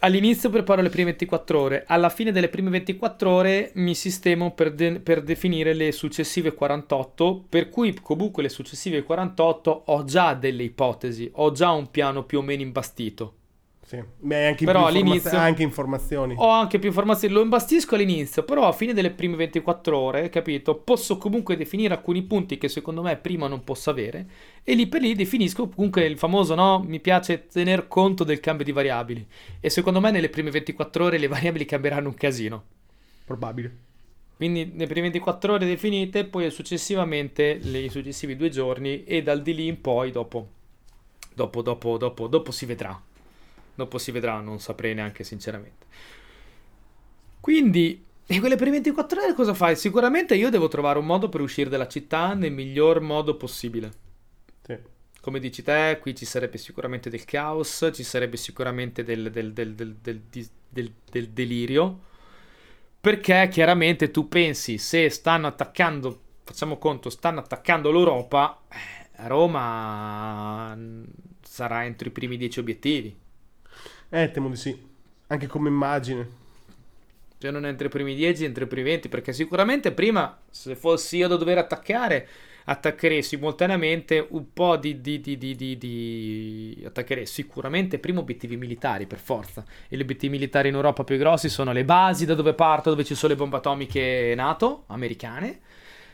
all'inizio 0.00 0.50
preparo 0.50 0.82
le 0.82 0.88
prime 0.88 1.10
24 1.10 1.60
ore, 1.60 1.84
alla 1.86 2.08
fine 2.08 2.32
delle 2.32 2.48
prime 2.48 2.70
24 2.70 3.30
ore 3.30 3.70
mi 3.74 3.94
sistemo 3.94 4.52
per, 4.52 4.72
de- 4.72 5.00
per 5.00 5.22
definire 5.22 5.74
le 5.74 5.92
successive 5.92 6.54
48, 6.54 7.46
per 7.48 7.68
cui 7.68 7.94
comunque 8.00 8.42
le 8.42 8.48
successive 8.48 9.02
48 9.02 9.82
ho 9.86 10.04
già 10.04 10.34
delle 10.34 10.62
ipotesi, 10.62 11.30
ho 11.34 11.52
già 11.52 11.70
un 11.70 11.90
piano 11.90 12.24
più 12.24 12.38
o 12.38 12.42
meno 12.42 12.62
imbastito. 12.62 13.36
Sì. 13.84 14.02
Beh, 14.20 14.46
anche, 14.46 14.64
Però 14.64 14.86
più 14.86 14.88
informa- 14.96 15.10
all'inizio- 15.10 15.38
anche 15.38 15.62
informazioni. 15.62 16.34
Ho 16.38 16.48
anche 16.48 16.78
più 16.78 16.88
informazioni, 16.88 17.34
lo 17.34 17.42
imbastisco 17.42 17.94
all'inizio, 17.96 18.42
però 18.44 18.66
a 18.68 18.72
fine 18.72 18.94
delle 18.94 19.10
prime 19.10 19.36
24 19.36 19.98
ore, 19.98 20.28
capito? 20.30 20.76
Posso 20.76 21.18
comunque 21.18 21.56
definire 21.56 21.92
alcuni 21.92 22.22
punti 22.22 22.56
che 22.58 22.68
secondo 22.68 23.02
me 23.02 23.16
prima 23.16 23.48
non 23.48 23.64
posso 23.64 23.90
avere 23.90 24.26
e 24.62 24.74
lì 24.74 24.86
per 24.86 25.02
lì 25.02 25.14
definisco 25.14 25.68
comunque 25.68 26.04
il 26.06 26.16
famoso, 26.16 26.54
no? 26.54 26.82
Mi 26.86 27.00
piace 27.00 27.46
tener 27.48 27.88
conto 27.88 28.24
del 28.24 28.40
cambio 28.40 28.64
di 28.64 28.72
variabili 28.72 29.26
e 29.60 29.68
secondo 29.68 30.00
me 30.00 30.10
nelle 30.10 30.28
prime 30.30 30.50
24 30.50 31.04
ore 31.04 31.18
le 31.18 31.26
variabili 31.28 31.64
cambieranno 31.66 32.08
un 32.08 32.14
casino. 32.14 32.62
Probabile. 33.26 33.76
Quindi 34.36 34.64
nelle 34.72 34.86
prime 34.86 35.02
24 35.10 35.54
ore 35.54 35.66
definite, 35.66 36.24
poi 36.24 36.50
successivamente 36.50 37.58
le- 37.60 37.80
i 37.80 37.88
successivi 37.90 38.36
due 38.36 38.48
giorni 38.48 39.04
e 39.04 39.22
dal 39.22 39.42
di 39.42 39.54
lì 39.54 39.66
in 39.66 39.80
poi 39.80 40.10
dopo, 40.12 40.48
dopo, 41.34 41.62
dopo, 41.62 41.98
dopo, 41.98 42.26
dopo 42.26 42.50
si 42.52 42.64
vedrà. 42.64 42.98
Dopo 43.74 43.98
si 43.98 44.10
vedrà, 44.12 44.40
non 44.40 44.60
saprei 44.60 44.94
neanche 44.94 45.24
sinceramente. 45.24 45.86
Quindi 47.40 48.06
E 48.26 48.40
quelle 48.40 48.56
per 48.56 48.70
24 48.70 49.20
ore 49.20 49.34
cosa 49.34 49.52
fai? 49.52 49.76
Sicuramente 49.76 50.34
io 50.36 50.48
devo 50.48 50.68
trovare 50.68 50.98
un 50.98 51.04
modo 51.06 51.28
per 51.28 51.40
uscire 51.42 51.68
dalla 51.68 51.88
città 51.88 52.32
nel 52.34 52.52
miglior 52.52 53.00
modo 53.00 53.36
possibile. 53.36 53.92
Sì. 54.66 54.78
Come 55.20 55.38
dici 55.38 55.62
te, 55.62 55.98
qui 56.00 56.14
ci 56.16 56.24
sarebbe 56.24 56.58
sicuramente 56.58 57.08
del 57.08 57.24
caos, 57.24 57.88
ci 57.92 58.02
sarebbe 58.02 58.36
sicuramente 58.36 59.04
del, 59.04 59.30
del, 59.30 59.52
del, 59.52 59.96
del 61.10 61.28
delirio. 61.30 62.00
Perché 63.00 63.48
chiaramente 63.50 64.10
tu 64.10 64.28
pensi, 64.28 64.78
se 64.78 65.08
stanno 65.10 65.48
attaccando, 65.48 66.20
facciamo 66.44 66.78
conto, 66.78 67.10
stanno 67.10 67.40
attaccando 67.40 67.90
l'Europa, 67.90 68.62
eh, 68.68 69.26
Roma 69.28 70.76
sarà 71.42 71.84
entro 71.84 72.08
i 72.08 72.12
primi 72.12 72.36
10 72.36 72.60
obiettivi. 72.60 73.16
Eh, 74.14 74.30
temo 74.30 74.50
di 74.50 74.56
sì. 74.56 74.78
Anche 75.28 75.46
come 75.46 75.70
immagine. 75.70 76.40
Se 77.38 77.50
non 77.50 77.64
entro 77.64 77.86
i 77.86 77.90
primi 77.90 78.14
10, 78.14 78.44
entro 78.44 78.64
i 78.64 78.66
primi 78.66 78.90
20, 78.90 79.08
perché 79.08 79.32
sicuramente 79.32 79.90
prima, 79.92 80.38
se 80.50 80.76
fossi 80.76 81.16
io 81.16 81.28
da 81.28 81.36
dover 81.36 81.56
attaccare, 81.56 82.28
attaccherei 82.64 83.22
simultaneamente 83.22 84.24
un 84.28 84.52
po' 84.52 84.76
di, 84.76 85.00
di, 85.00 85.18
di, 85.18 85.38
di, 85.38 86.84
attaccherei 86.86 87.24
sicuramente 87.24 87.98
prima 87.98 88.20
obiettivi 88.20 88.58
militari 88.58 89.06
per 89.06 89.18
forza 89.18 89.64
e 89.88 89.96
gli 89.96 90.02
obiettivi 90.02 90.34
militari 90.34 90.68
in 90.68 90.74
Europa 90.74 91.04
più 91.04 91.16
grossi 91.16 91.48
sono 91.48 91.72
le 91.72 91.84
basi 91.84 92.24
da 92.24 92.34
dove 92.34 92.54
parto 92.54 92.90
dove 92.90 93.02
ci 93.02 93.16
sono 93.16 93.32
le 93.32 93.38
bombe 93.38 93.56
atomiche 93.56 94.34
NATO 94.36 94.84
americane 94.88 95.58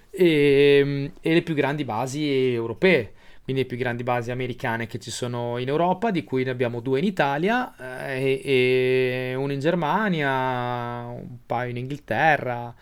e, 0.08 1.10
e 1.20 1.34
le 1.34 1.42
più 1.42 1.52
grandi 1.52 1.84
basi 1.84 2.52
europee 2.54 3.12
quindi 3.48 3.62
le 3.62 3.68
più 3.68 3.78
grandi 3.78 4.02
basi 4.02 4.30
americane 4.30 4.86
che 4.86 4.98
ci 4.98 5.10
sono 5.10 5.56
in 5.56 5.68
Europa, 5.68 6.10
di 6.10 6.22
cui 6.22 6.44
ne 6.44 6.50
abbiamo 6.50 6.80
due 6.80 6.98
in 6.98 7.06
Italia, 7.06 7.74
eh, 8.06 8.42
e, 8.44 9.34
una 9.36 9.54
in 9.54 9.58
Germania, 9.58 11.06
un 11.06 11.38
paio 11.46 11.70
in 11.70 11.78
Inghilterra, 11.78 12.74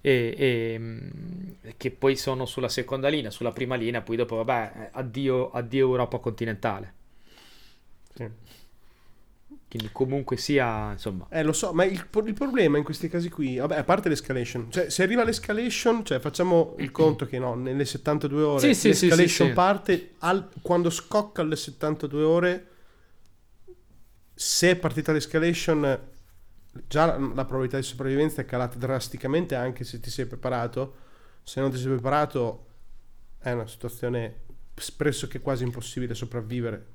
e, 0.00 0.34
e, 0.34 0.76
mm, 0.78 1.50
che 1.76 1.90
poi 1.90 2.16
sono 2.16 2.46
sulla 2.46 2.70
seconda 2.70 3.08
linea, 3.08 3.30
sulla 3.30 3.52
prima 3.52 3.74
linea, 3.74 4.00
poi 4.00 4.16
dopo, 4.16 4.36
vabbè, 4.42 4.92
addio, 4.92 5.50
addio 5.50 5.88
Europa 5.88 6.16
continentale. 6.16 6.94
Sì. 8.14 8.26
Quindi 9.74 9.90
comunque 9.92 10.36
sia, 10.36 10.92
insomma... 10.92 11.26
Eh, 11.30 11.42
lo 11.42 11.52
so, 11.52 11.72
ma 11.72 11.82
il, 11.82 12.06
il, 12.26 12.34
problema 12.34 12.78
in 12.78 12.84
questi 12.84 13.08
casi 13.08 13.28
qui, 13.28 13.56
vabbè, 13.56 13.78
a 13.78 13.82
parte 13.82 14.08
l'escalation, 14.08 14.70
cioè 14.70 14.88
se 14.88 15.02
arriva 15.02 15.24
l'escalation, 15.24 16.04
cioè 16.04 16.20
facciamo 16.20 16.76
il 16.78 16.92
conto 16.92 17.26
che 17.26 17.40
no, 17.40 17.56
nelle 17.56 17.84
72 17.84 18.42
ore 18.44 18.60
sì, 18.60 18.72
sì, 18.72 19.06
l'escalation 19.08 19.48
sì, 19.48 19.52
parte 19.52 20.12
al, 20.18 20.48
quando 20.62 20.90
scocca 20.90 21.42
alle 21.42 21.56
72 21.56 22.22
ore, 22.22 22.66
se 24.32 24.70
è 24.70 24.76
partita 24.76 25.10
l'escalation, 25.10 26.00
già 26.86 27.06
la, 27.06 27.16
la 27.16 27.44
probabilità 27.44 27.76
di 27.76 27.82
sopravvivenza 27.82 28.42
è 28.42 28.44
calata 28.44 28.78
drasticamente 28.78 29.56
anche 29.56 29.82
se 29.82 29.98
ti 29.98 30.08
sei 30.08 30.26
preparato, 30.26 30.94
se 31.42 31.60
non 31.60 31.72
ti 31.72 31.78
sei 31.78 31.88
preparato 31.88 32.66
è 33.40 33.50
una 33.50 33.66
situazione 33.66 34.42
pressoché 34.96 35.40
quasi 35.40 35.64
impossibile 35.64 36.14
sopravvivere 36.14 36.92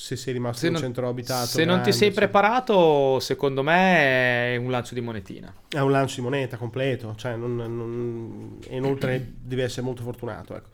se 0.00 0.16
sei 0.16 0.32
rimasto 0.32 0.60
se 0.60 0.68
in 0.68 0.74
un 0.76 0.80
centro 0.80 1.08
abitato. 1.10 1.44
Se 1.44 1.62
grande, 1.62 1.74
non 1.74 1.82
ti 1.82 1.92
sei 1.92 2.10
preparato, 2.10 3.20
secondo 3.20 3.62
me 3.62 4.54
è 4.54 4.56
un 4.56 4.70
lancio 4.70 4.94
di 4.94 5.02
monetina. 5.02 5.52
È 5.68 5.78
un 5.78 5.90
lancio 5.90 6.16
di 6.16 6.22
moneta 6.22 6.56
completo, 6.56 7.14
cioè 7.18 7.36
non, 7.36 7.54
non, 7.56 8.58
e 8.66 8.76
inoltre 8.76 9.34
devi 9.38 9.60
essere 9.60 9.82
molto 9.82 10.02
fortunato. 10.02 10.56
Ecco. 10.56 10.68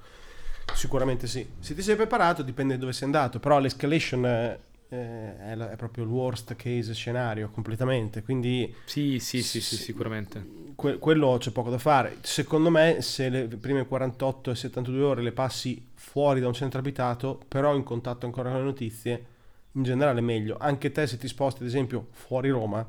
Sicuramente 0.75 1.27
sì. 1.27 1.45
Se 1.59 1.75
ti 1.75 1.83
sei 1.83 1.97
preparato 1.97 2.43
dipende 2.43 2.75
da 2.75 2.81
dove 2.81 2.93
sei 2.93 3.07
andato, 3.07 3.41
però 3.41 3.59
l'escalation 3.59 4.57
eh, 4.88 5.37
è, 5.38 5.57
è, 5.57 5.77
proprio 5.77 6.05
il 6.05 6.11
worst 6.11 6.55
case 6.55 6.94
scenario 6.94 7.51
completamente, 7.51 8.22
quindi... 8.22 8.72
Sì, 8.85 9.18
sì, 9.18 9.42
sì, 9.42 9.61
sì 9.61 9.77
sicuramente. 9.77 10.64
Que- 10.75 10.99
quello 10.99 11.37
c'è 11.38 11.51
poco 11.51 11.70
da 11.70 11.79
fare. 11.79 12.18
Secondo 12.22 12.70
me 12.70 13.01
se 13.01 13.29
le 13.29 13.46
prime 13.49 13.87
48 13.87 14.51
e 14.51 14.55
72 14.55 15.03
ore 15.03 15.22
le 15.22 15.33
passi 15.33 15.90
fuori 15.94 16.40
da 16.40 16.46
un 16.46 16.55
centro 16.55 16.79
abitato, 16.79 17.40
però 17.49 17.75
in 17.75 17.83
contatto 17.83 18.27
ancora 18.27 18.51
con 18.51 18.59
le 18.61 18.64
notizie, 18.64 19.27
in 19.72 19.83
generale 19.83 20.20
meglio. 20.20 20.57
Anche 20.59 20.92
te 20.92 21.07
se 21.07 21.16
ti 21.16 21.29
sposti 21.29 21.62
ad 21.62 21.68
esempio 21.68 22.09
fuori 22.11 22.51
Roma, 22.51 22.87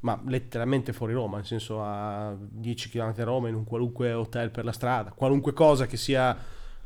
ma 0.00 0.22
letteralmente 0.26 0.92
fuori 0.92 1.12
Roma, 1.14 1.36
nel 1.36 1.46
senso 1.46 1.82
a 1.82 2.36
10 2.38 2.90
km 2.90 3.14
da 3.14 3.24
Roma, 3.24 3.48
in 3.48 3.54
un 3.54 3.64
qualunque 3.64 4.12
hotel 4.12 4.50
per 4.50 4.64
la 4.64 4.72
strada, 4.72 5.10
qualunque 5.10 5.52
cosa 5.52 5.86
che 5.86 5.96
sia 5.96 6.36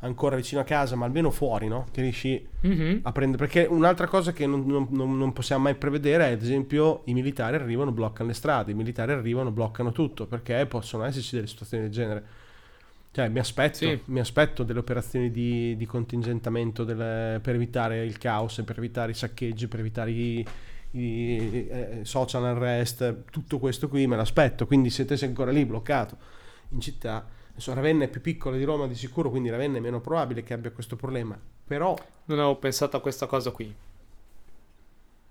ancora 0.01 0.35
vicino 0.35 0.61
a 0.61 0.63
casa, 0.63 0.95
ma 0.95 1.05
almeno 1.05 1.31
fuori, 1.31 1.67
no? 1.67 1.87
Che 1.91 2.01
riesci 2.01 2.47
mm-hmm. 2.65 2.99
a 3.03 3.11
prendere. 3.11 3.45
Perché 3.45 3.65
un'altra 3.69 4.07
cosa 4.07 4.31
che 4.31 4.45
non, 4.45 4.65
non, 4.65 5.17
non, 5.17 5.33
possiamo 5.33 5.63
mai 5.63 5.75
prevedere 5.75 6.29
è, 6.29 6.31
ad 6.31 6.41
esempio, 6.41 7.01
i 7.05 7.13
militari 7.13 7.55
arrivano, 7.55 7.91
bloccano 7.91 8.29
le 8.29 8.35
strade, 8.35 8.71
i 8.71 8.75
militari 8.75 9.11
arrivano, 9.11 9.51
bloccano 9.51 9.91
tutto, 9.91 10.25
perché 10.25 10.65
possono 10.65 11.03
esserci 11.03 11.35
delle 11.35 11.47
situazioni 11.47 11.83
del 11.83 11.91
genere. 11.91 12.23
Cioè, 13.11 13.27
mi 13.27 13.39
aspetto, 13.39 13.77
sì. 13.77 13.99
mi 14.05 14.19
aspetto 14.19 14.63
delle 14.63 14.79
operazioni 14.79 15.31
di, 15.31 15.75
di 15.75 15.85
contingentamento 15.85 16.83
delle, 16.83 17.39
per 17.41 17.55
evitare 17.55 18.05
il 18.05 18.17
caos, 18.17 18.61
per 18.65 18.77
evitare 18.77 19.11
i 19.11 19.15
saccheggi, 19.15 19.67
per 19.67 19.81
evitare 19.81 20.11
i, 20.11 20.45
i 20.91 21.67
eh, 21.69 21.99
social 22.03 22.43
unrest, 22.43 23.25
tutto 23.29 23.59
questo 23.59 23.89
qui 23.89 24.07
me 24.07 24.15
l'aspetto. 24.15 24.65
Quindi 24.65 24.89
se 24.89 25.05
te 25.05 25.17
sei 25.17 25.27
ancora 25.27 25.51
lì 25.51 25.65
bloccato 25.65 26.17
in 26.69 26.79
città, 26.79 27.27
adesso 27.51 27.73
Ravenna 27.73 28.05
è 28.05 28.07
più 28.07 28.21
piccola 28.21 28.57
di 28.57 28.63
Roma 28.63 28.87
di 28.87 28.95
sicuro, 28.95 29.29
quindi 29.29 29.49
Ravenna 29.49 29.77
è 29.77 29.81
meno 29.81 30.01
probabile 30.01 30.43
che 30.43 30.53
abbia 30.53 30.71
questo 30.71 30.95
problema. 30.95 31.39
Però... 31.65 31.95
Non 32.25 32.39
avevo 32.39 32.57
pensato 32.57 32.97
a 32.97 33.01
questa 33.01 33.25
cosa 33.25 33.51
qui. 33.51 33.73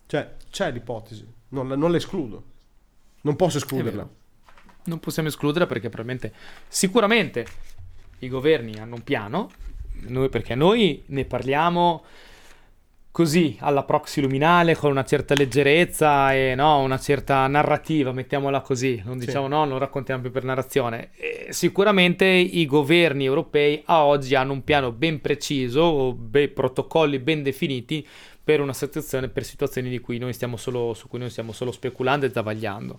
Cioè, 0.06 0.36
c'è 0.50 0.70
l'ipotesi, 0.72 1.26
non, 1.48 1.68
non 1.68 1.90
l'escludo. 1.90 2.44
Non 3.22 3.36
posso 3.36 3.58
escluderla 3.58 4.18
non 4.84 5.00
possiamo 5.00 5.28
escludere 5.28 5.66
perché 5.66 5.88
probabilmente 5.88 6.32
sicuramente 6.68 7.46
i 8.20 8.28
governi 8.28 8.78
hanno 8.78 8.94
un 8.96 9.04
piano, 9.04 9.50
noi, 10.08 10.28
perché 10.28 10.54
noi 10.54 11.02
ne 11.06 11.24
parliamo 11.24 12.04
così 13.12 13.56
alla 13.60 13.82
proxy 13.82 14.20
luminale 14.20 14.76
con 14.76 14.90
una 14.90 15.04
certa 15.04 15.34
leggerezza 15.34 16.32
e 16.32 16.54
no, 16.54 16.78
una 16.80 16.98
certa 16.98 17.46
narrativa, 17.48 18.12
mettiamola 18.12 18.60
così, 18.60 19.02
non 19.04 19.18
diciamo 19.18 19.46
sì. 19.46 19.50
no, 19.50 19.64
non 19.64 19.78
raccontiamo 19.78 20.22
più 20.22 20.30
per 20.30 20.44
narrazione. 20.44 21.10
E 21.16 21.48
sicuramente 21.50 22.24
i 22.24 22.66
governi 22.66 23.24
europei 23.24 23.82
a 23.86 24.04
oggi 24.04 24.34
hanno 24.34 24.52
un 24.52 24.62
piano 24.62 24.92
ben 24.92 25.20
preciso, 25.20 26.12
be- 26.12 26.48
protocolli 26.48 27.18
ben 27.18 27.42
definiti 27.42 28.06
per 28.42 28.60
una 28.60 28.72
situazione, 28.72 29.28
per 29.28 29.44
situazioni 29.44 29.90
di 29.90 29.98
cui 29.98 30.18
noi 30.18 30.32
stiamo 30.32 30.56
solo, 30.56 30.94
su 30.94 31.08
cui 31.08 31.18
noi 31.18 31.30
stiamo 31.30 31.52
solo 31.52 31.72
speculando 31.72 32.26
e 32.26 32.30
travagliando. 32.30 32.98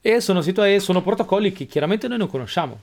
E 0.00 0.20
sono, 0.20 0.40
situa- 0.40 0.78
sono 0.78 1.02
protocolli 1.02 1.52
che 1.52 1.66
chiaramente 1.66 2.08
noi 2.08 2.18
non 2.18 2.28
conosciamo. 2.28 2.80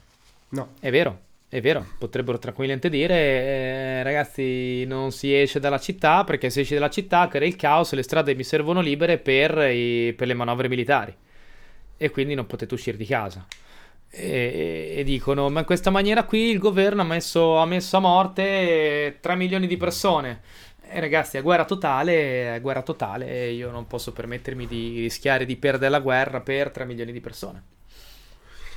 No. 0.50 0.68
È 0.78 0.90
vero. 0.90 1.32
È 1.54 1.60
vero, 1.60 1.86
potrebbero 1.98 2.36
tranquillamente 2.40 2.88
dire, 2.90 3.14
eh, 3.14 4.02
ragazzi, 4.02 4.84
non 4.86 5.12
si 5.12 5.32
esce 5.32 5.60
dalla 5.60 5.78
città 5.78 6.24
perché 6.24 6.50
se 6.50 6.62
esci 6.62 6.74
dalla 6.74 6.90
città 6.90 7.28
crea 7.28 7.46
il 7.46 7.54
caos, 7.54 7.92
le 7.92 8.02
strade 8.02 8.34
mi 8.34 8.42
servono 8.42 8.80
libere 8.80 9.18
per, 9.18 9.56
i, 9.70 10.12
per 10.14 10.26
le 10.26 10.34
manovre 10.34 10.66
militari 10.66 11.14
e 11.96 12.10
quindi 12.10 12.34
non 12.34 12.46
potete 12.46 12.74
uscire 12.74 12.96
di 12.96 13.06
casa. 13.06 13.46
E, 14.10 14.94
e, 14.96 15.04
dicono, 15.04 15.48
ma 15.48 15.60
in 15.60 15.64
questa 15.64 15.90
maniera 15.90 16.24
qui 16.24 16.50
il 16.50 16.58
governo 16.58 17.02
ha 17.02 17.04
messo, 17.04 17.58
ha 17.58 17.66
messo 17.66 17.98
a 17.98 18.00
morte 18.00 19.18
3 19.20 19.36
milioni 19.36 19.68
di 19.68 19.76
persone. 19.76 20.40
E 20.88 20.98
ragazzi, 20.98 21.36
è 21.36 21.42
guerra 21.42 21.64
totale, 21.66 22.56
è 22.56 22.60
guerra 22.60 22.82
totale 22.82 23.28
e 23.28 23.52
io 23.52 23.70
non 23.70 23.86
posso 23.86 24.12
permettermi 24.12 24.66
di 24.66 25.02
rischiare 25.02 25.44
di 25.46 25.54
perdere 25.54 25.92
la 25.92 26.00
guerra 26.00 26.40
per 26.40 26.72
3 26.72 26.84
milioni 26.84 27.12
di 27.12 27.20
persone 27.20 27.62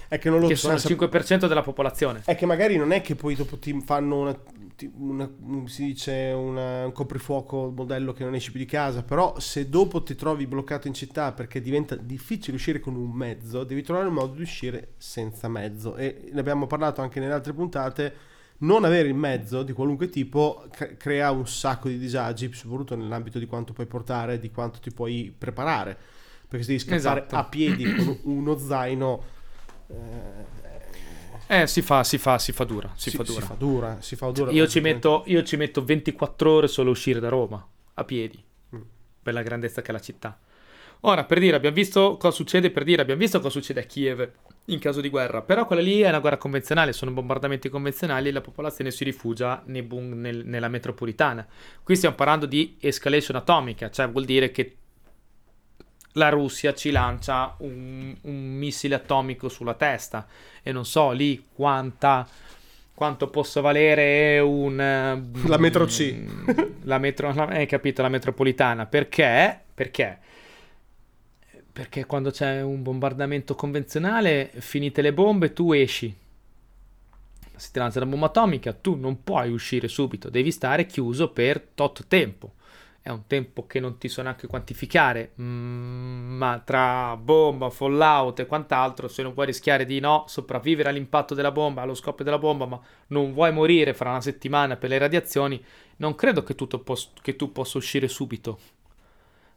è 0.07 0.17
che 0.19 0.29
non 0.29 0.39
lo 0.39 0.47
che 0.47 0.55
sono 0.55 0.75
il 0.75 0.81
5% 0.81 1.47
della 1.47 1.61
popolazione. 1.61 2.21
È 2.25 2.35
che 2.35 2.45
magari 2.45 2.77
non 2.77 2.91
è 2.91 3.01
che 3.01 3.15
poi 3.15 3.35
dopo 3.35 3.57
ti 3.57 3.79
fanno 3.81 4.19
una, 4.19 4.39
una 4.97 5.29
si 5.65 5.85
dice 5.85 6.31
una, 6.35 6.85
un 6.85 6.91
coprifuoco 6.91 7.71
modello 7.75 8.13
che 8.13 8.23
non 8.23 8.35
esci 8.35 8.51
più 8.51 8.59
di 8.59 8.65
casa, 8.65 9.03
però 9.03 9.39
se 9.39 9.69
dopo 9.69 10.03
ti 10.03 10.15
trovi 10.15 10.47
bloccato 10.47 10.87
in 10.87 10.93
città 10.93 11.33
perché 11.33 11.61
diventa 11.61 11.95
difficile 11.95 12.55
uscire 12.55 12.79
con 12.79 12.95
un 12.95 13.11
mezzo, 13.11 13.63
devi 13.63 13.81
trovare 13.83 14.07
un 14.07 14.13
modo 14.13 14.33
di 14.33 14.41
uscire 14.41 14.93
senza 14.97 15.47
mezzo 15.49 15.95
e 15.95 16.29
ne 16.31 16.39
abbiamo 16.39 16.67
parlato 16.67 17.01
anche 17.01 17.19
nelle 17.19 17.33
altre 17.33 17.53
puntate. 17.53 18.35
Non 18.59 18.85
avere 18.85 19.07
il 19.07 19.13
mezzo 19.13 19.61
di 19.61 19.71
qualunque 19.71 20.09
tipo 20.09 20.65
crea 20.97 21.29
un 21.29 21.45
sacco 21.45 21.89
di 21.89 21.99
disagi, 21.99 22.51
soprattutto 22.53 22.95
nell'ambito 22.95 23.37
di 23.37 23.45
quanto 23.45 23.71
puoi 23.71 23.85
portare, 23.85 24.39
di 24.39 24.49
quanto 24.49 24.79
ti 24.79 24.91
puoi 24.91 25.31
preparare. 25.37 25.95
Perché 26.47 26.65
se 26.65 26.71
devi 26.71 26.79
scappare 26.79 27.19
esatto. 27.19 27.35
a 27.35 27.43
piedi 27.43 27.93
con 27.93 28.17
uno 28.33 28.57
zaino 28.57 29.35
eh, 31.47 31.65
si 31.65 31.81
fa, 31.81 32.03
si 32.03 32.17
fa, 32.17 32.37
si 32.37 32.51
fa 32.51 32.65
dura. 32.65 32.91
Si, 32.95 33.09
si, 33.09 33.15
fa, 33.15 33.23
dura. 33.23 33.39
si 33.39 33.47
fa 33.47 33.53
dura. 33.53 33.97
Si 34.01 34.15
fa 34.15 34.31
dura. 34.31 34.51
Io, 34.51 34.67
ci 34.67 34.81
metto, 34.81 35.23
io 35.27 35.43
ci 35.43 35.55
metto 35.55 35.83
24 35.83 36.51
ore 36.51 36.67
solo 36.67 36.89
a 36.89 36.91
uscire 36.91 37.19
da 37.19 37.29
Roma, 37.29 37.65
a 37.93 38.03
piedi, 38.03 38.43
mm. 38.75 38.81
per 39.23 39.33
la 39.33 39.41
grandezza 39.41 39.81
che 39.81 39.89
è 39.89 39.91
la 39.93 39.99
città. 39.99 40.37
Ora, 41.01 41.23
per 41.23 41.39
dire, 41.39 41.55
abbiamo 41.55 41.75
visto 41.75 42.17
cosa 42.17 42.35
succede, 42.35 42.69
per 42.71 42.83
dire, 42.83 43.01
abbiamo 43.01 43.21
visto 43.21 43.39
cosa 43.39 43.51
succede 43.51 43.81
a 43.81 43.83
Kiev 43.83 44.29
in 44.65 44.79
caso 44.79 44.99
di 44.99 45.09
guerra, 45.09 45.41
però 45.41 45.65
quella 45.65 45.81
lì 45.81 46.01
è 46.01 46.09
una 46.09 46.19
guerra 46.19 46.37
convenzionale, 46.37 46.91
sono 46.91 47.11
bombardamenti 47.11 47.69
convenzionali 47.69 48.27
e 48.27 48.31
la 48.31 48.41
popolazione 48.41 48.91
si 48.91 49.05
rifugia 49.05 49.61
nei 49.67 49.83
bun- 49.83 50.19
nel, 50.19 50.45
nella 50.45 50.67
metropolitana. 50.67 51.47
Qui 51.83 51.95
stiamo 51.95 52.15
parlando 52.15 52.45
di 52.45 52.75
escalation 52.79 53.37
atomica, 53.37 53.89
cioè 53.89 54.09
vuol 54.09 54.25
dire 54.25 54.51
che 54.51 54.75
la 56.17 56.29
Russia 56.29 56.73
ci 56.73 56.91
lancia 56.91 57.55
un, 57.59 58.13
un 58.21 58.55
missile 58.55 58.95
atomico 58.95 59.47
sulla 59.47 59.75
testa 59.75 60.27
e 60.61 60.71
non 60.71 60.85
so 60.85 61.11
lì 61.11 61.45
quanta 61.53 62.27
quanto 62.93 63.29
possa 63.29 63.61
valere 63.61 64.39
un... 64.39 64.75
La 65.45 65.57
metro 65.57 65.85
C. 65.85 66.15
la 66.81 66.97
metro... 66.97 67.29
Hai 67.29 67.67
capito, 67.67 68.01
la 68.01 68.09
metropolitana. 68.09 68.87
Perché? 68.87 69.61
Perché? 69.71 70.17
Perché 71.71 72.07
quando 72.07 72.31
c'è 72.31 72.63
un 72.63 72.81
bombardamento 72.81 73.53
convenzionale, 73.53 74.49
finite 74.57 75.03
le 75.03 75.13
bombe, 75.13 75.53
tu 75.53 75.73
esci. 75.73 76.11
Se 77.55 77.69
ti 77.71 77.77
lancia 77.77 77.99
una 77.99 78.09
bomba 78.09 78.25
atomica, 78.25 78.73
tu 78.73 78.95
non 78.95 79.21
puoi 79.21 79.51
uscire 79.51 79.87
subito, 79.87 80.31
devi 80.31 80.49
stare 80.49 80.87
chiuso 80.87 81.29
per 81.29 81.61
tot 81.75 82.07
tempo 82.07 82.53
è 83.07 83.09
un 83.09 83.25
tempo 83.25 83.65
che 83.65 83.79
non 83.79 83.97
ti 83.97 84.09
so 84.09 84.21
neanche 84.21 84.47
quantificare, 84.47 85.31
mm, 85.41 86.35
ma 86.35 86.61
tra 86.63 87.15
bomba, 87.15 87.69
fallout 87.69 88.39
e 88.39 88.45
quant'altro, 88.45 89.07
se 89.07 89.23
non 89.23 89.33
vuoi 89.33 89.45
rischiare 89.45 89.85
di 89.85 90.01
no, 90.01 90.25
sopravvivere 90.27 90.89
all'impatto 90.89 91.33
della 91.33 91.53
bomba, 91.53 91.83
allo 91.83 91.93
scoppio 91.93 92.25
della 92.25 92.37
bomba, 92.37 92.65
ma 92.65 92.79
non 93.07 93.31
vuoi 93.31 93.53
morire 93.53 93.93
fra 93.93 94.09
una 94.09 94.19
settimana 94.19 94.75
per 94.75 94.89
le 94.89 94.97
radiazioni, 94.97 95.63
non 95.97 96.15
credo 96.15 96.43
che, 96.43 96.53
pos- 96.53 97.13
che 97.21 97.37
tu 97.37 97.53
possa 97.53 97.77
uscire 97.77 98.09
subito. 98.09 98.59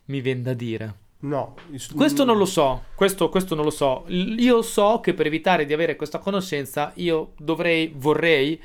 Mi 0.06 0.20
viene 0.20 0.42
da 0.42 0.52
dire. 0.52 0.94
No, 1.22 1.56
questo 1.94 2.24
non 2.24 2.38
lo 2.38 2.46
so, 2.46 2.84
questo, 2.94 3.28
questo, 3.30 3.56
non 3.56 3.64
lo 3.64 3.70
so. 3.70 4.04
Io 4.06 4.62
so 4.62 5.00
che 5.00 5.12
per 5.12 5.26
evitare 5.26 5.66
di 5.66 5.72
avere 5.72 5.96
questa 5.96 6.18
conoscenza, 6.18 6.92
io 6.94 7.32
dovrei, 7.36 7.92
vorrei 7.96 8.60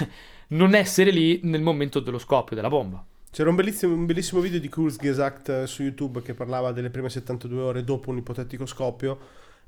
non 0.48 0.74
essere 0.74 1.10
lì 1.10 1.40
nel 1.44 1.60
momento 1.60 2.00
dello 2.00 2.18
scoppio 2.18 2.56
della 2.56 2.68
bomba. 2.68 3.04
C'era 3.32 3.48
un 3.48 3.54
bellissimo, 3.54 3.94
un 3.94 4.06
bellissimo 4.06 4.40
video 4.40 4.58
di 4.58 4.68
Kurzgesagt 4.68 5.62
su 5.62 5.84
YouTube 5.84 6.20
che 6.20 6.34
parlava 6.34 6.72
delle 6.72 6.90
prime 6.90 7.08
72 7.08 7.60
ore 7.60 7.84
dopo 7.84 8.10
un 8.10 8.16
ipotetico 8.16 8.66
scoppio 8.66 9.18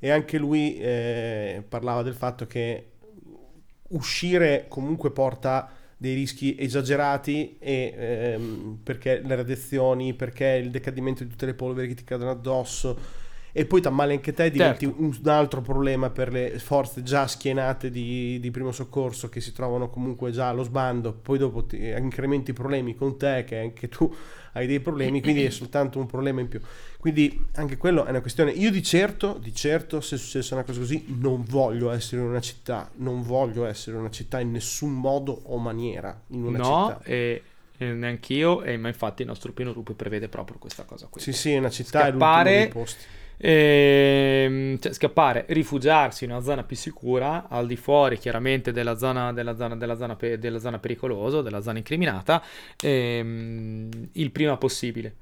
e 0.01 0.11
anche 0.11 0.37
lui 0.37 0.79
eh, 0.79 1.63
parlava 1.69 2.03
del 2.03 2.15
fatto 2.15 2.49
che 2.49 2.87
uscire 3.91 4.67
comunque 4.67 5.13
porta 5.13 5.71
dei 5.97 6.15
rischi 6.15 6.57
esagerati 6.59 7.57
e, 7.61 7.95
ehm, 7.97 8.81
perché 8.83 9.21
le 9.25 9.37
radiazioni, 9.37 10.13
perché 10.13 10.61
il 10.61 10.73
decadimento 10.73 11.23
di 11.23 11.31
tutte 11.31 11.47
le 11.47 11.55
polveri 11.55 11.87
che 11.87 11.95
ti 11.95 12.03
cadono 12.03 12.33
addosso 12.33 12.99
e 13.55 13.67
poi 13.67 13.83
male 13.91 14.15
anche 14.15 14.33
te 14.33 14.51
diventi 14.51 14.87
certo. 14.87 15.03
un 15.03 15.29
altro 15.29 15.61
problema 15.61 16.09
per 16.09 16.33
le 16.33 16.59
forze 16.59 17.03
già 17.03 17.27
schienate 17.27 17.91
di, 17.91 18.41
di, 18.41 18.51
primo 18.51 18.73
soccorso 18.73 19.29
che 19.29 19.43
si 19.43 19.53
trovano 19.53 19.91
comunque 19.91 20.31
già 20.31 20.49
allo 20.49 20.63
sbando, 20.63 21.13
poi 21.13 21.37
dopo 21.37 21.65
ti, 21.65 21.77
incrementi 21.89 22.53
i 22.53 22.55
problemi 22.55 22.95
con 22.95 23.19
te 23.19 23.45
che 23.47 23.59
anche 23.59 23.89
tu 23.89 24.13
hai 24.53 24.67
dei 24.67 24.81
problemi, 24.81 25.21
quindi 25.21 25.45
è 25.45 25.51
soltanto 25.51 25.99
un 25.99 26.07
problema 26.07 26.41
in 26.41 26.49
più. 26.49 26.61
Quindi 26.99 27.47
anche 27.57 27.77
quello 27.77 28.07
è 28.07 28.11
una 28.11 28.23
questione. 28.23 28.53
Io 28.53 28.71
di 28.71 28.83
certo, 28.83 29.37
di 29.39 29.55
certo, 29.55 30.01
se 30.01 30.17
successe 30.17 30.55
una 30.55 30.63
cosa 30.63 30.79
così, 30.79 31.05
non 31.09 31.45
voglio 31.47 31.91
essere 31.91 32.23
in 32.23 32.29
una 32.29 32.41
città, 32.41 32.91
non 32.97 33.23
voglio 33.23 33.67
essere 33.67 33.97
in 33.97 34.03
una 34.03 34.11
città 34.11 34.41
in 34.41 34.51
nessun 34.51 34.93
modo 34.93 35.43
o 35.45 35.59
maniera 35.59 36.19
in 36.29 36.45
una 36.45 36.59
no, 36.59 36.87
città. 36.89 37.01
E 37.05 37.43
neanch'io, 37.79 38.63
e, 38.63 38.77
ma 38.77 38.89
infatti 38.89 39.23
il 39.23 39.29
nostro 39.29 39.53
piano 39.53 39.73
loop 39.73 39.93
prevede 39.95 40.29
proprio 40.29 40.57
questa 40.59 40.85
cosa 40.85 41.09
qui. 41.11 41.21
Sì, 41.21 41.33
sì, 41.33 41.53
è 41.53 41.59
una 41.59 41.69
città 41.69 42.09
Scappare, 42.09 42.51
è 42.51 42.53
l'ultimo 42.55 42.59
dei 42.59 42.69
posti 42.69 43.05
e, 43.45 44.45
ehm, 44.45 44.79
cioè, 44.79 44.93
scappare, 44.93 45.47
rifugiarsi 45.49 46.25
in 46.25 46.31
una 46.31 46.43
zona 46.43 46.63
più 46.63 46.77
sicura, 46.77 47.49
al 47.49 47.67
di 47.67 47.77
fuori 47.77 48.17
chiaramente 48.17 48.71
della 48.71 48.97
zona, 48.97 49.33
della 49.33 49.57
zona, 49.57 49.75
della 49.75 49.97
zona, 49.97 50.17
della 50.39 50.59
zona 50.61 50.79
pericolosa, 50.79 51.43
della 51.43 51.61
zona 51.61 51.79
incriminata, 51.79 52.41
ehm, 52.81 53.89
il 54.13 54.31
prima 54.31 54.57
possibile. 54.57 55.17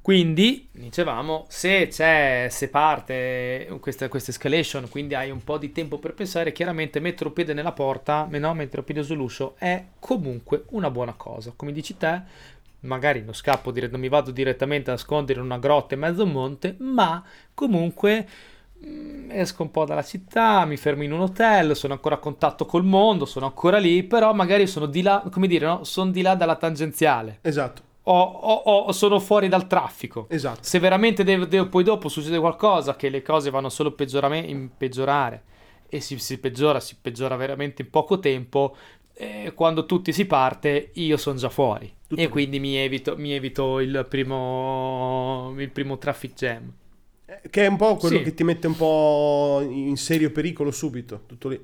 Quindi, 0.00 0.68
dicevamo, 0.70 1.46
se 1.48 1.88
c'è, 1.88 2.46
se 2.48 2.68
parte 2.68 3.66
questa, 3.80 4.08
questa, 4.08 4.30
escalation, 4.30 4.88
quindi 4.88 5.16
hai 5.16 5.30
un 5.32 5.42
po' 5.42 5.58
di 5.58 5.72
tempo 5.72 5.98
per 5.98 6.14
pensare, 6.14 6.52
chiaramente 6.52 7.00
mettere 7.00 7.28
un 7.28 7.34
piede 7.34 7.52
nella 7.52 7.72
porta, 7.72 8.28
no, 8.30 8.54
mettere 8.54 8.78
un 8.78 8.84
piede 8.84 9.02
sull'uscio 9.02 9.56
è 9.58 9.84
comunque 9.98 10.62
una 10.70 10.92
buona 10.92 11.14
cosa. 11.14 11.52
Come 11.56 11.72
dici 11.72 11.96
te, 11.96 12.22
magari 12.80 13.22
non 13.22 13.34
scappo, 13.34 13.70
dire, 13.70 13.88
non 13.88 14.00
mi 14.00 14.08
vado 14.08 14.30
direttamente 14.30 14.90
a 14.90 14.94
nascondere 14.94 15.38
in 15.38 15.44
una 15.44 15.58
grotta 15.58 15.94
in 15.94 16.00
mezzo 16.00 16.22
a 16.22 16.24
un 16.24 16.32
monte, 16.32 16.76
ma 16.78 17.22
comunque 17.54 18.28
mh, 18.78 18.88
mm, 18.88 19.30
esco 19.30 19.62
un 19.62 19.70
po' 19.70 19.84
dalla 19.84 20.02
città, 20.02 20.64
mi 20.64 20.76
fermo 20.76 21.02
in 21.02 21.12
un 21.12 21.20
hotel, 21.20 21.76
sono 21.76 21.94
ancora 21.94 22.16
a 22.16 22.18
contatto 22.18 22.66
col 22.66 22.84
mondo, 22.84 23.24
sono 23.24 23.46
ancora 23.46 23.78
lì, 23.78 24.02
però 24.02 24.32
magari 24.32 24.66
sono 24.66 24.86
di 24.86 25.02
là, 25.02 25.24
come 25.30 25.46
dire, 25.46 25.66
no? 25.66 25.84
Sono 25.84 26.10
di 26.10 26.22
là 26.22 26.34
dalla 26.34 26.56
tangenziale. 26.56 27.38
Esatto. 27.42 27.82
O, 28.08 28.20
o, 28.20 28.78
o 28.84 28.92
sono 28.92 29.18
fuori 29.18 29.48
dal 29.48 29.66
traffico. 29.66 30.26
Esatto. 30.28 30.60
Se 30.62 30.78
veramente 30.78 31.24
devo, 31.24 31.44
devo, 31.44 31.68
poi 31.68 31.82
dopo 31.82 32.08
succede 32.08 32.38
qualcosa, 32.38 32.94
che 32.94 33.08
le 33.08 33.20
cose 33.20 33.50
vanno 33.50 33.68
solo 33.68 33.94
in 33.98 34.70
peggiorare 34.76 35.42
e 35.88 36.00
si, 36.00 36.18
si 36.18 36.38
peggiora, 36.38 36.80
si 36.80 36.96
peggiora 37.00 37.36
veramente 37.36 37.82
in 37.82 37.90
poco 37.90 38.18
tempo, 38.18 38.76
eh, 39.18 39.52
quando 39.54 39.86
tutti 39.86 40.12
si 40.12 40.26
parte, 40.26 40.90
io 40.94 41.16
sono 41.16 41.38
già 41.38 41.48
fuori. 41.48 41.90
Tutto 42.06 42.20
e 42.20 42.28
quindi 42.28 42.60
mi 42.60 42.76
evito, 42.76 43.16
mi 43.16 43.32
evito, 43.32 43.80
il, 43.80 44.06
primo, 44.08 45.54
il 45.56 45.70
primo 45.70 45.96
traffic 45.96 46.34
jam. 46.34 46.70
Eh, 47.24 47.40
che 47.48 47.64
è 47.64 47.66
un 47.66 47.76
po' 47.76 47.96
quello 47.96 48.18
sì. 48.18 48.24
che 48.24 48.34
ti 48.34 48.44
mette 48.44 48.66
un 48.66 48.76
po' 48.76 49.66
in 49.66 49.96
serio 49.96 50.30
pericolo 50.30 50.70
subito. 50.70 51.22
Tutto 51.26 51.48
lì. 51.48 51.60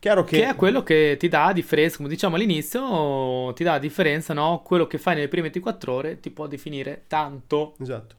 Chiaro 0.00 0.24
che... 0.24 0.38
che 0.38 0.48
è 0.48 0.54
quello 0.54 0.82
che 0.82 1.16
ti 1.18 1.28
dà 1.28 1.52
differenza, 1.52 1.98
come 1.98 2.08
diciamo 2.08 2.36
all'inizio, 2.36 3.52
ti 3.54 3.64
dà 3.64 3.78
differenza, 3.78 4.32
no? 4.32 4.62
Quello 4.64 4.86
che 4.86 4.96
fai 4.96 5.16
nelle 5.16 5.28
prime 5.28 5.50
24 5.50 5.92
ore 5.92 6.20
ti 6.20 6.30
può 6.30 6.46
definire 6.46 7.04
tanto 7.06 7.74
esatto. 7.80 8.14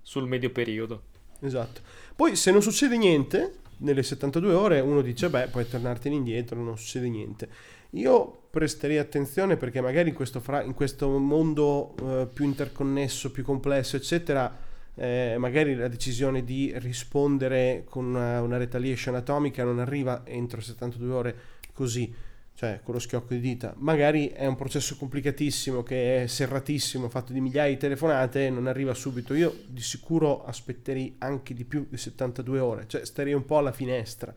sul 0.00 0.28
medio 0.28 0.50
periodo. 0.50 1.02
Esatto. 1.40 1.80
Poi 2.14 2.36
se 2.36 2.52
non 2.52 2.62
succede 2.62 2.96
niente, 2.96 3.54
nelle 3.78 4.02
72 4.02 4.52
ore 4.52 4.80
uno 4.80 5.00
dice, 5.00 5.28
beh, 5.28 5.48
puoi 5.48 5.68
tornartene 5.68 6.14
indietro, 6.14 6.60
non 6.62 6.78
succede 6.78 7.08
niente. 7.08 7.48
Io 7.94 8.44
presterei 8.48 8.98
attenzione 8.98 9.56
perché 9.56 9.80
magari 9.82 10.10
in 10.10 10.14
questo, 10.14 10.40
fra- 10.40 10.62
in 10.62 10.72
questo 10.72 11.18
mondo 11.18 11.94
eh, 12.00 12.26
più 12.26 12.44
interconnesso, 12.44 13.30
più 13.30 13.44
complesso, 13.44 13.96
eccetera, 13.96 14.54
eh, 14.94 15.36
magari 15.38 15.74
la 15.74 15.88
decisione 15.88 16.42
di 16.42 16.72
rispondere 16.76 17.84
con 17.88 18.06
una, 18.06 18.40
una, 18.40 18.56
retaliation 18.56 19.14
atomica 19.14 19.64
non 19.64 19.78
arriva 19.78 20.22
entro 20.24 20.62
72 20.62 21.12
ore 21.12 21.36
così, 21.74 22.12
cioè 22.54 22.80
con 22.82 22.94
lo 22.94 23.00
schiocco 23.00 23.34
di 23.34 23.40
dita. 23.40 23.74
Magari 23.76 24.28
è 24.28 24.46
un 24.46 24.56
processo 24.56 24.96
complicatissimo 24.96 25.82
che 25.82 26.22
è 26.22 26.26
serratissimo, 26.26 27.10
fatto 27.10 27.34
di 27.34 27.40
migliaia 27.40 27.70
di 27.70 27.78
telefonate, 27.78 28.48
non 28.48 28.68
arriva 28.68 28.94
subito. 28.94 29.34
Io 29.34 29.54
di 29.66 29.82
sicuro 29.82 30.44
aspetterei 30.44 31.16
anche 31.18 31.52
di 31.52 31.64
più 31.64 31.86
di 31.90 31.98
72 31.98 32.58
ore, 32.58 32.84
cioè 32.86 33.04
starei 33.04 33.34
un 33.34 33.44
po' 33.44 33.58
alla 33.58 33.72
finestra 33.72 34.34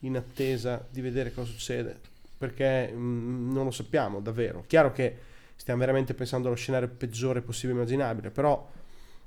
in 0.00 0.16
attesa 0.16 0.84
di 0.90 1.00
vedere 1.00 1.32
cosa 1.32 1.50
succede 1.50 2.10
perché 2.42 2.90
mh, 2.92 2.98
mm, 2.98 3.52
non 3.52 3.64
lo 3.64 3.70
sappiamo 3.70 4.20
davvero. 4.20 4.64
Chiaro 4.66 4.90
che 4.90 5.16
stiamo 5.54 5.78
veramente 5.78 6.12
pensando 6.12 6.48
allo 6.48 6.56
scenario 6.56 6.88
peggiore 6.88 7.40
possibile 7.40 7.78
immaginabile, 7.78 8.30
però 8.30 8.68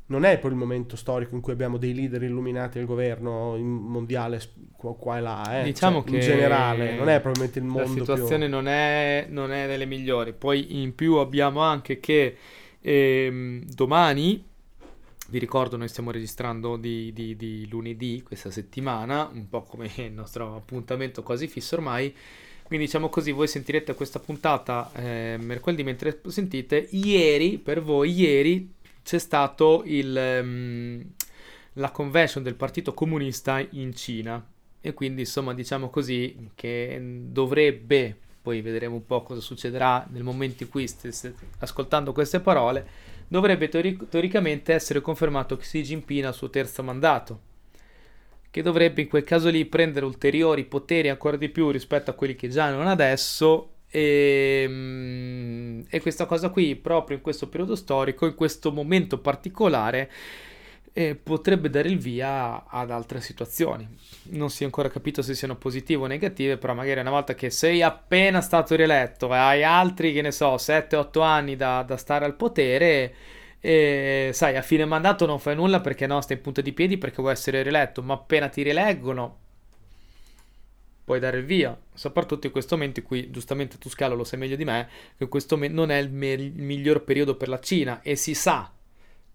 non 0.08 0.26
è 0.26 0.38
poi 0.38 0.52
il 0.52 0.58
momento 0.58 0.98
storico 0.98 1.34
in 1.34 1.40
cui 1.40 1.54
abbiamo 1.54 1.78
dei 1.78 1.94
leader 1.94 2.24
illuminati 2.24 2.78
al 2.78 2.86
governo 2.86 3.56
mondiale 3.58 4.42
qua, 4.76 4.94
qua 4.96 5.18
e 5.18 5.22
là, 5.22 5.62
eh? 5.62 5.64
diciamo 5.64 6.02
cioè, 6.02 6.10
che 6.10 6.16
in 6.16 6.22
generale 6.22 6.96
non 6.96 7.08
è 7.08 7.22
probabilmente 7.22 7.60
il 7.60 7.66
mondo 7.66 7.84
la 7.84 7.88
situazione 7.88 8.46
più... 8.48 8.54
non, 8.54 8.68
è, 8.68 9.28
non 9.30 9.54
è 9.54 9.66
delle 9.66 9.86
migliori. 9.86 10.34
Poi 10.34 10.82
in 10.82 10.94
più 10.94 11.16
abbiamo 11.16 11.62
anche 11.62 12.02
che 12.02 12.36
ehm, 12.82 13.64
domani 13.70 14.44
vi 15.30 15.40
ricordo, 15.40 15.78
noi 15.78 15.88
stiamo 15.88 16.12
registrando 16.12 16.76
di, 16.76 17.12
di, 17.14 17.36
di 17.38 17.66
lunedì 17.70 18.22
questa 18.24 18.52
settimana, 18.52 19.30
un 19.34 19.48
po' 19.48 19.64
come 19.64 19.90
il 19.96 20.12
nostro 20.12 20.56
appuntamento 20.58 21.24
quasi 21.24 21.48
fisso 21.48 21.76
ormai. 21.76 22.14
Quindi 22.66 22.86
diciamo 22.86 23.10
così, 23.10 23.32
voi 23.32 23.48
sentirete 23.48 23.94
questa 23.94 24.18
puntata 24.18 24.90
eh, 24.96 25.38
mercoledì 25.40 25.84
mentre 25.84 26.20
sentite. 26.30 26.88
Ieri, 26.90 27.60
per 27.60 27.80
voi, 27.80 28.12
ieri 28.12 28.74
c'è 29.04 29.20
stato 29.20 29.84
il, 29.86 30.40
um, 30.42 31.06
la 31.74 31.92
convention 31.92 32.42
del 32.42 32.56
Partito 32.56 32.96
Comunista 32.96 33.64
in 33.70 33.94
Cina. 33.94 34.44
E 34.82 34.94
quindi 34.96 35.22
insomma 35.22 35.54
diciamo 35.54 35.92
così 35.92 36.50
che 36.56 37.00
dovrebbe, 37.28 38.18
poi 38.42 38.62
vedremo 38.62 38.96
un 38.96 39.06
po' 39.06 39.22
cosa 39.22 39.42
succederà 39.42 40.08
nel 40.10 40.24
momento 40.24 40.64
in 40.64 40.70
cui 40.70 40.88
stesse 40.88 41.36
ascoltando 41.60 42.14
queste 42.14 42.40
parole, 42.40 42.88
dovrebbe 43.28 43.70
teori- 43.70 44.00
teoricamente 44.10 44.74
essere 44.74 45.02
confermato 45.02 45.56
Xi 45.56 45.84
Jinping 45.84 46.26
al 46.26 46.34
suo 46.34 46.50
terzo 46.50 46.82
mandato 46.82 47.54
che 48.56 48.62
dovrebbe 48.62 49.02
in 49.02 49.10
quel 49.10 49.26
caso 49.26 49.50
lì 49.50 49.66
prendere 49.66 50.06
ulteriori 50.06 50.64
poteri 50.64 51.10
ancora 51.10 51.36
di 51.36 51.50
più 51.50 51.72
rispetto 51.72 52.10
a 52.10 52.14
quelli 52.14 52.36
che 52.36 52.48
già 52.48 52.64
hanno 52.64 52.90
adesso 52.90 53.72
e, 53.90 54.62
ehm, 54.64 55.86
e, 55.90 56.00
questa 56.00 56.26
cosa 56.26 56.48
qui 56.48 56.78
proprio 56.78 57.18
in 57.18 57.22
questo 57.22 57.50
periodo 57.50 57.76
storico, 57.76 58.26
in 58.26 58.34
questo 58.34 58.72
momento 58.72 59.18
particolare, 59.18 60.10
eh, 60.94 61.16
potrebbe 61.16 61.70
dare 61.70 61.90
il 61.90 61.98
via 61.98 62.64
ad 62.66 62.92
altre 62.92 63.20
situazioni. 63.20 63.86
Non 64.30 64.50
si 64.50 64.64
è 64.64 64.66
ancora 64.66 64.88
capito 64.88 65.22
se 65.22 65.36
siano 65.36 65.58
positive 65.58 66.04
o 66.04 66.08
negative, 66.08 66.56
però 66.56 66.74
magari 66.74 67.02
una 67.02 67.10
volta 67.10 67.36
che 67.36 67.50
sei 67.50 67.82
appena 67.82 68.40
stato 68.40 68.74
rieletto 68.74 69.34
e 69.34 69.38
hai 69.38 69.64
altri, 69.66 70.14
che 70.14 70.22
ne 70.22 70.32
so, 70.32 70.56
7-8 70.56 71.22
anni 71.22 71.58
da, 71.58 71.84
da 71.86 71.98
stare 71.98 72.24
al 72.24 72.36
potere 72.36 73.14
E 73.66 74.30
sai, 74.32 74.58
a 74.58 74.62
fine 74.62 74.86
mandato 74.86 75.26
non 75.26 75.40
fai 75.40 75.56
nulla 75.56 75.82
perché 75.82 76.06
no, 76.06 76.22
stai 76.22 76.38
in 76.38 76.44
punta 76.44 76.62
di 76.62 76.72
piedi 76.72 77.00
perché 77.00 77.20
vuoi 77.20 77.34
essere 77.34 77.64
rieletto, 77.64 78.04
ma 78.04 78.14
appena 78.14 78.48
ti 78.48 78.62
rileggono 78.62 79.40
puoi 81.04 81.20
dare 81.20 81.40
il 81.40 81.46
via. 81.46 81.76
Soprattutto 81.94 82.46
in 82.46 82.52
questo 82.52 82.76
momento 82.76 83.00
in 83.00 83.08
cui, 83.08 83.32
giustamente 83.32 83.80
tu 83.80 83.90
Scalo 83.90 84.14
lo 84.14 84.24
sai 84.24 84.38
meglio 84.38 84.56
di 84.56 84.66
me, 84.66 84.88
che 85.18 85.28
questo 85.28 85.56
momento 85.56 85.78
non 85.78 85.90
è 85.90 85.98
il, 85.98 86.12
me- 86.12 86.34
il 86.34 86.54
miglior 86.54 87.04
periodo 87.04 87.38
per 87.38 87.48
la 87.48 87.60
Cina 87.60 88.02
e 88.04 88.16
si 88.16 88.36
sa 88.36 88.72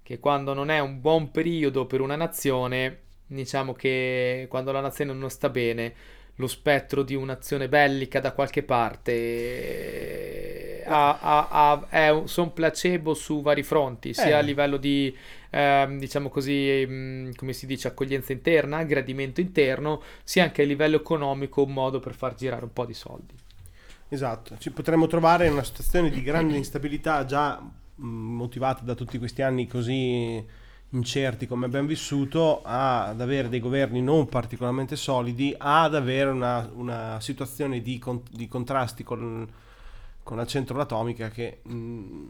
che 0.01 0.20
quando 0.20 0.55
non 0.55 0.70
è 0.70 0.78
un 0.78 1.01
buon 1.01 1.33
periodo 1.33 1.87
per 1.87 2.01
una 2.01 2.14
nazione, 2.14 2.99
diciamo 3.26 3.72
che 3.72 4.47
quando 4.49 4.70
la 4.70 4.81
nazione 4.81 5.12
non 5.12 5.28
sta 5.28 5.49
bene, 5.49 5.93
lo 6.37 6.47
spettro 6.47 7.03
di 7.03 7.16
un'azione 7.16 7.68
bellica 7.68 8.20
da 8.20 8.33
qualche 8.33 8.62
parte 8.62 10.69
sono 12.24 12.51
placebo 12.51 13.14
su 13.14 13.43
vari 13.43 13.62
fronti, 13.62 14.12
sia 14.12 14.28
eh. 14.28 14.32
a 14.32 14.41
livello 14.41 14.76
di, 14.76 15.14
eh, 15.51 15.97
diciamo 15.99 16.28
così, 16.28 16.84
mm, 16.86 17.30
come 17.36 17.53
si 17.53 17.66
dice, 17.66 17.88
accoglienza 17.88 18.32
interna, 18.32 18.82
gradimento 18.84 19.41
interno, 19.41 20.03
sia 20.24 20.45
anche 20.45 20.62
a 20.62 20.66
livello 20.66 20.97
economico 20.97 21.62
un 21.62 21.72
modo 21.72 22.01
per 22.01 22.14
far 22.14 22.34
girare 22.34 22.64
un 22.64 22.72
po' 22.72 22.84
di 22.84 22.95
soldi. 22.95 23.34
Esatto, 24.09 24.57
ci 24.59 24.72
potremmo 24.72 25.07
trovare 25.07 25.47
in 25.47 25.53
una 25.53 25.62
situazione 25.62 26.11
di 26.11 26.22
grande 26.22 26.57
instabilità 26.57 27.24
già 27.24 27.62
motivata 27.97 28.82
da 28.82 28.95
tutti 28.95 29.18
questi 29.18 29.43
anni 29.43 29.66
così 29.66 30.45
incerti 30.93 31.47
come 31.47 31.66
abbiamo 31.66 31.86
vissuto 31.86 32.62
ad 32.64 33.20
avere 33.20 33.49
dei 33.49 33.61
governi 33.61 34.03
non 34.03 34.26
particolarmente 34.26 34.97
solidi 34.97 35.55
ad 35.57 35.95
avere 35.95 36.30
una, 36.30 36.68
una 36.74 37.20
situazione 37.20 37.80
di, 37.80 37.99
con, 37.99 38.22
di, 38.28 38.49
contrasti 38.49 39.05
con, 39.05 39.49
con 40.31 40.39
la 40.39 40.47
centrale 40.47 40.83
atomica 40.85 41.28
che 41.28 41.59
mh, 41.64 42.26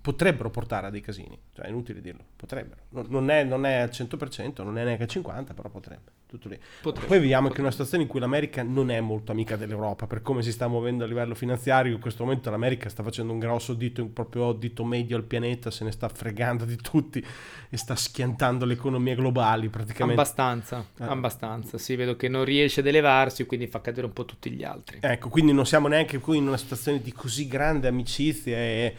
potrebbero 0.00 0.50
portare 0.50 0.88
a 0.88 0.90
dei 0.90 1.00
casini, 1.00 1.38
cioè 1.54 1.66
è 1.66 1.68
inutile 1.68 2.00
dirlo, 2.00 2.24
potrebbero, 2.34 2.82
non, 2.90 3.06
non, 3.08 3.30
è, 3.30 3.44
non 3.44 3.64
è 3.64 3.76
al 3.76 3.90
100%, 3.90 4.64
non 4.64 4.78
è 4.78 4.84
neanche 4.84 5.04
al 5.04 5.08
50%, 5.08 5.54
però 5.54 5.68
potrebbe 5.68 6.10
tutto 6.26 6.48
lì. 6.48 6.58
Potrebbe, 6.82 7.06
Poi 7.06 7.20
viviamo 7.20 7.46
anche 7.46 7.58
in 7.58 7.64
una 7.64 7.72
situazione 7.72 8.02
in 8.02 8.08
cui 8.08 8.18
l'America 8.18 8.64
non 8.64 8.90
è 8.90 9.00
molto 9.00 9.30
amica 9.30 9.54
dell'Europa, 9.54 10.08
per 10.08 10.22
come 10.22 10.42
si 10.42 10.50
sta 10.50 10.66
muovendo 10.66 11.04
a 11.04 11.06
livello 11.06 11.36
finanziario, 11.36 11.94
in 11.94 12.00
questo 12.00 12.24
momento 12.24 12.50
l'America 12.50 12.88
sta 12.88 13.04
facendo 13.04 13.32
un 13.32 13.38
grosso 13.38 13.74
dito, 13.74 14.02
un 14.02 14.12
proprio 14.12 14.52
dito 14.52 14.84
medio 14.84 15.16
al 15.16 15.22
pianeta, 15.22 15.70
se 15.70 15.84
ne 15.84 15.92
sta 15.92 16.08
fregando 16.08 16.64
di 16.64 16.76
tutti 16.76 17.24
e 17.68 17.76
sta 17.76 17.94
schiantando 17.94 18.64
le 18.64 18.72
economie 18.72 19.14
globali 19.14 19.68
praticamente. 19.68 20.20
Abbastanza, 20.20 20.84
eh. 20.98 21.04
abbastanza, 21.04 21.78
sì, 21.78 21.94
vedo 21.94 22.16
che 22.16 22.28
non 22.28 22.44
riesce 22.44 22.80
ad 22.80 22.86
elevarsi, 22.86 23.46
quindi 23.46 23.68
fa 23.68 23.80
cadere 23.80 24.06
un 24.06 24.12
po' 24.12 24.24
tutti 24.24 24.50
gli 24.50 24.64
altri. 24.64 24.98
Ecco, 25.00 25.28
quindi 25.28 25.52
non 25.52 25.64
siamo 25.64 25.86
neanche 25.86 26.18
qui 26.18 26.38
in 26.38 26.48
una 26.48 26.56
situazione 26.56 27.00
di 27.00 27.12
così 27.12 27.46
grande 27.46 27.86
amicizia 27.86 28.56
e, 28.56 28.94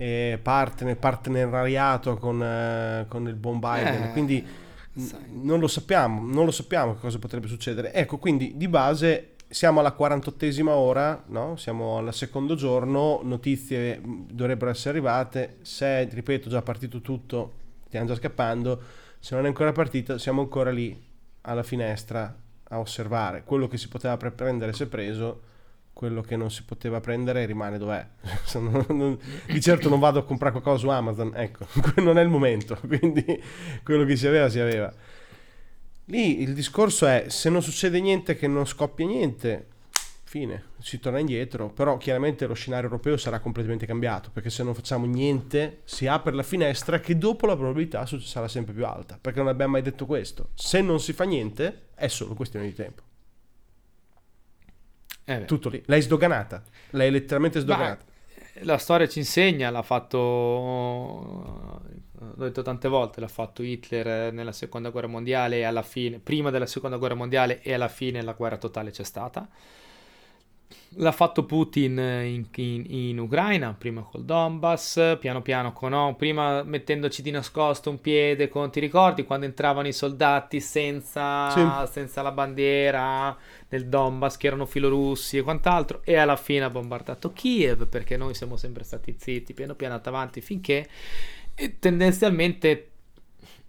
e 0.00 0.38
partner, 0.40 0.96
partenariato 0.96 2.16
con, 2.16 2.42
eh, 2.42 3.04
con 3.06 3.28
il 3.28 3.34
buon 3.34 3.58
Biden, 3.58 4.04
eh. 4.04 4.12
quindi 4.12 4.42
non 5.42 5.60
lo 5.60 5.68
sappiamo, 5.68 6.26
non 6.26 6.46
lo 6.46 6.50
sappiamo 6.50 6.94
cosa 6.94 7.18
potrebbe 7.18 7.48
succedere. 7.48 7.92
Ecco, 7.92 8.16
quindi 8.16 8.56
di 8.56 8.66
base 8.66 9.34
siamo 9.46 9.80
alla 9.80 9.94
48esima 9.94 10.70
ora, 10.70 11.22
no? 11.26 11.56
siamo 11.56 11.98
al 11.98 12.14
secondo 12.14 12.54
giorno, 12.54 13.20
notizie 13.24 14.00
dovrebbero 14.02 14.70
essere 14.70 14.96
arrivate, 14.96 15.58
se, 15.60 16.04
ripeto, 16.04 16.48
già 16.48 16.62
partito 16.62 17.02
tutto, 17.02 17.52
stiamo 17.86 18.06
già 18.06 18.14
scappando, 18.14 18.80
se 19.18 19.34
non 19.34 19.44
è 19.44 19.48
ancora 19.48 19.72
partito 19.72 20.16
siamo 20.16 20.40
ancora 20.40 20.70
lì 20.70 20.98
alla 21.42 21.62
finestra 21.62 22.34
a 22.70 22.78
osservare. 22.78 23.42
Quello 23.44 23.68
che 23.68 23.76
si 23.76 23.88
poteva 23.88 24.16
prendere 24.16 24.72
si 24.72 24.84
è 24.84 24.86
preso, 24.86 25.42
quello 26.00 26.22
che 26.22 26.34
non 26.34 26.50
si 26.50 26.62
poteva 26.62 26.98
prendere 26.98 27.44
rimane 27.44 27.76
dov'è. 27.76 28.06
di 29.52 29.60
certo 29.60 29.90
non 29.90 29.98
vado 29.98 30.20
a 30.20 30.24
comprare 30.24 30.50
qualcosa 30.50 30.78
su 30.78 30.88
Amazon, 30.88 31.32
ecco, 31.34 31.66
non 32.00 32.16
è 32.16 32.22
il 32.22 32.30
momento, 32.30 32.78
quindi 32.88 33.22
quello 33.84 34.06
che 34.06 34.16
si 34.16 34.26
aveva 34.26 34.48
si 34.48 34.58
aveva. 34.58 34.90
Lì 36.06 36.40
il 36.40 36.54
discorso 36.54 37.06
è 37.06 37.26
se 37.28 37.50
non 37.50 37.60
succede 37.60 38.00
niente 38.00 38.34
che 38.34 38.46
non 38.46 38.64
scoppia 38.64 39.04
niente, 39.04 39.66
fine, 40.24 40.68
si 40.78 40.98
torna 40.98 41.18
indietro, 41.18 41.68
però 41.68 41.98
chiaramente 41.98 42.46
lo 42.46 42.54
scenario 42.54 42.88
europeo 42.88 43.18
sarà 43.18 43.38
completamente 43.38 43.84
cambiato, 43.84 44.30
perché 44.32 44.48
se 44.48 44.62
non 44.62 44.72
facciamo 44.72 45.04
niente 45.04 45.80
si 45.84 46.06
apre 46.06 46.32
la 46.32 46.42
finestra 46.42 46.98
che 46.98 47.18
dopo 47.18 47.44
la 47.44 47.56
probabilità 47.56 48.06
sarà 48.06 48.48
sempre 48.48 48.72
più 48.72 48.86
alta, 48.86 49.18
perché 49.20 49.40
non 49.40 49.48
abbiamo 49.48 49.72
mai 49.72 49.82
detto 49.82 50.06
questo. 50.06 50.48
Se 50.54 50.80
non 50.80 50.98
si 50.98 51.12
fa 51.12 51.24
niente 51.24 51.88
è 51.94 52.08
solo 52.08 52.32
questione 52.32 52.64
di 52.64 52.72
tempo. 52.72 53.02
Eh 55.30 55.44
Tutto 55.44 55.68
lì. 55.68 55.80
L'hai 55.86 56.02
sdoganata. 56.02 56.62
L'hai 56.90 57.10
letteralmente 57.10 57.60
sdoganata. 57.60 58.04
Ma 58.04 58.64
la 58.64 58.78
storia 58.78 59.06
ci 59.06 59.18
insegna, 59.18 59.70
l'ha 59.70 59.82
fatto, 59.82 60.18
l'ho 62.18 62.44
detto 62.44 62.62
tante 62.62 62.88
volte, 62.88 63.20
l'ha 63.20 63.28
fatto 63.28 63.62
Hitler 63.62 64.32
nella 64.32 64.52
seconda 64.52 64.90
guerra 64.90 65.06
mondiale 65.06 65.58
e 65.58 65.62
alla 65.62 65.82
fine, 65.82 66.18
prima 66.18 66.50
della 66.50 66.66
seconda 66.66 66.96
guerra 66.96 67.14
mondiale 67.14 67.62
e 67.62 67.72
alla 67.72 67.88
fine 67.88 68.22
la 68.22 68.32
guerra 68.32 68.56
totale 68.56 68.90
c'è 68.90 69.04
stata 69.04 69.48
L'ha 70.94 71.12
fatto 71.12 71.44
Putin 71.44 71.98
in, 71.98 72.46
in, 72.54 72.84
in, 72.88 73.18
Ucraina, 73.18 73.74
prima 73.76 74.02
col 74.02 74.24
Donbass, 74.24 75.18
piano 75.18 75.40
piano 75.40 75.72
con 75.72 75.90
no, 75.90 76.14
prima 76.16 76.62
mettendoci 76.62 77.22
di 77.22 77.30
nascosto 77.30 77.90
un 77.90 78.00
piede 78.00 78.48
con, 78.48 78.70
ti 78.70 78.80
ricordi 78.80 79.24
quando 79.24 79.46
entravano 79.46 79.86
i 79.86 79.92
soldati 79.92 80.60
senza, 80.60 81.50
sì. 81.50 81.92
senza 81.92 82.22
la 82.22 82.32
bandiera 82.32 83.36
del 83.68 83.86
Donbass 83.86 84.36
che 84.36 84.48
erano 84.48 84.66
filorussi 84.66 85.38
e 85.38 85.42
quant'altro 85.42 86.00
e 86.04 86.16
alla 86.16 86.36
fine 86.36 86.64
ha 86.64 86.70
bombardato 86.70 87.32
Kiev 87.32 87.86
perché 87.86 88.16
noi 88.16 88.34
siamo 88.34 88.56
sempre 88.56 88.82
stati 88.82 89.14
zitti, 89.16 89.54
piano 89.54 89.74
piano 89.74 90.00
avanti 90.02 90.40
finché 90.40 90.88
tendenzialmente 91.78 92.90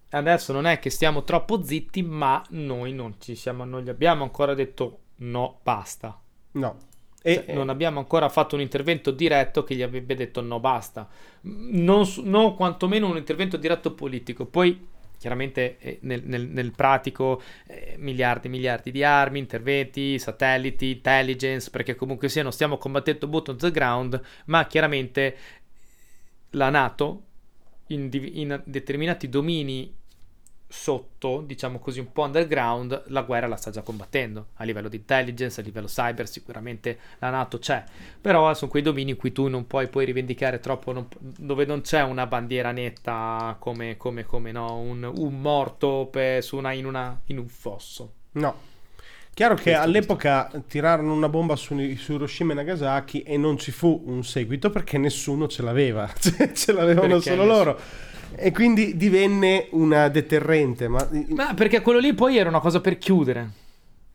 adesso 0.10 0.54
non 0.54 0.66
è 0.66 0.80
che 0.80 0.90
stiamo 0.90 1.24
troppo 1.24 1.64
zitti 1.64 2.02
ma 2.02 2.44
noi 2.50 2.94
non 2.94 3.16
ci 3.20 3.36
siamo, 3.36 3.64
non 3.64 3.84
gli 3.84 3.90
abbiamo 3.90 4.24
ancora 4.24 4.54
detto 4.54 5.00
no, 5.18 5.60
basta. 5.62 6.20
No. 6.54 6.90
E 7.24 7.44
cioè, 7.46 7.54
non 7.54 7.70
abbiamo 7.70 8.00
ancora 8.00 8.30
fatto 8.30 8.56
un 8.56 8.62
intervento 8.62 9.12
diretto 9.12 9.64
che 9.64 9.76
gli 9.76 9.84
avrebbe 9.84 10.16
detto 10.16 10.42
no, 10.42 10.60
basta. 10.60 11.08
Non, 11.42 12.06
non 12.24 12.56
quantomeno 12.56 13.08
un 13.08 13.18
intervento 13.18 13.58
diretto 13.58 13.94
politico. 13.94 14.46
Poi, 14.46 14.88
chiaramente, 15.20 15.78
eh, 15.78 16.00
nel, 16.02 16.24
nel, 16.26 16.48
nel, 16.48 16.72
pratico, 16.72 17.42
eh, 17.68 17.96
miliardi 17.98 18.48
e 18.48 18.50
miliardi 18.50 18.92
di 18.92 19.04
armi, 19.04 19.38
interventi, 19.38 20.18
satelliti, 20.18 20.90
intelligence, 20.90 21.70
perché 21.70 21.94
comunque 21.96 22.28
sia 22.28 22.42
non 22.42 22.52
stiamo 22.52 22.78
combattendo 22.78 23.28
boot 23.28 23.50
on 23.50 23.58
the 23.58 23.70
ground, 23.70 24.20
ma 24.46 24.66
chiaramente 24.66 25.38
la 26.52 26.70
Nato 26.70 27.22
in, 27.88 28.10
in 28.12 28.62
determinati 28.66 29.30
domini 29.30 29.94
sotto, 30.72 31.44
diciamo 31.46 31.80
così, 31.80 32.00
un 32.00 32.12
po' 32.12 32.24
underground, 32.24 33.04
la 33.08 33.22
guerra 33.24 33.48
la 33.48 33.58
sta 33.58 33.70
già 33.72 33.82
combattendo. 33.82 34.48
A 34.56 34.64
livello 34.64 34.88
di 34.88 34.98
intelligence, 34.98 35.60
a 35.60 35.64
livello 35.64 35.88
cyber, 35.88 36.28
sicuramente 36.28 36.98
la 37.20 37.30
NATO 37.30 37.60
c'è, 37.60 37.84
però 38.20 38.54
sono 38.54 38.72
quei 38.72 38.82
domini 38.82 39.12
in 39.12 39.18
cui 39.18 39.32
tu 39.32 39.48
non 39.48 39.68
puoi 39.68 39.88
poi 39.88 40.06
rivendicare 40.06 40.60
troppo, 40.60 40.92
non, 40.94 41.08
dove 41.20 41.66
non 41.66 41.82
c'è 41.82 42.02
una 42.02 42.26
bandiera 42.26 42.72
netta 42.72 43.56
come, 43.60 43.98
come, 43.98 44.24
come 44.24 44.52
no, 44.52 44.78
un, 44.78 45.04
un 45.04 45.42
morto 45.42 46.08
per, 46.10 46.48
una, 46.52 46.72
in, 46.72 46.86
una, 46.86 47.20
in 47.26 47.38
un 47.38 47.48
fosso. 47.48 48.14
No. 48.34 48.70
Chiaro 49.34 49.56
che 49.56 49.74
all'epoca 49.74 50.52
tirarono 50.68 51.14
una 51.14 51.30
bomba 51.30 51.56
su, 51.56 51.76
su, 51.96 52.14
Hiroshima 52.14 52.52
e 52.52 52.56
Nagasaki 52.56 53.22
e 53.22 53.38
non 53.38 53.58
ci 53.58 53.72
fu 53.72 54.04
un 54.06 54.24
seguito 54.24 54.70
perché 54.70 54.98
nessuno 54.98 55.48
ce 55.48 55.64
l'aveva, 55.64 56.12
cioè, 56.20 56.52
ce 56.52 56.74
l'avevano 56.74 57.08
perché 57.08 57.30
solo 57.30 57.46
loro 57.46 57.80
e 58.36 58.52
quindi 58.52 58.98
divenne 58.98 59.68
una 59.72 60.08
deterrente. 60.08 60.88
Ma... 60.88 61.08
ma 61.30 61.54
perché 61.54 61.82
quello 61.82 62.00
lì 62.00 62.14
poi 62.14 62.38
era 62.38 62.50
una 62.50 62.60
cosa 62.60 62.82
per 62.82 62.98
chiudere. 62.98 63.60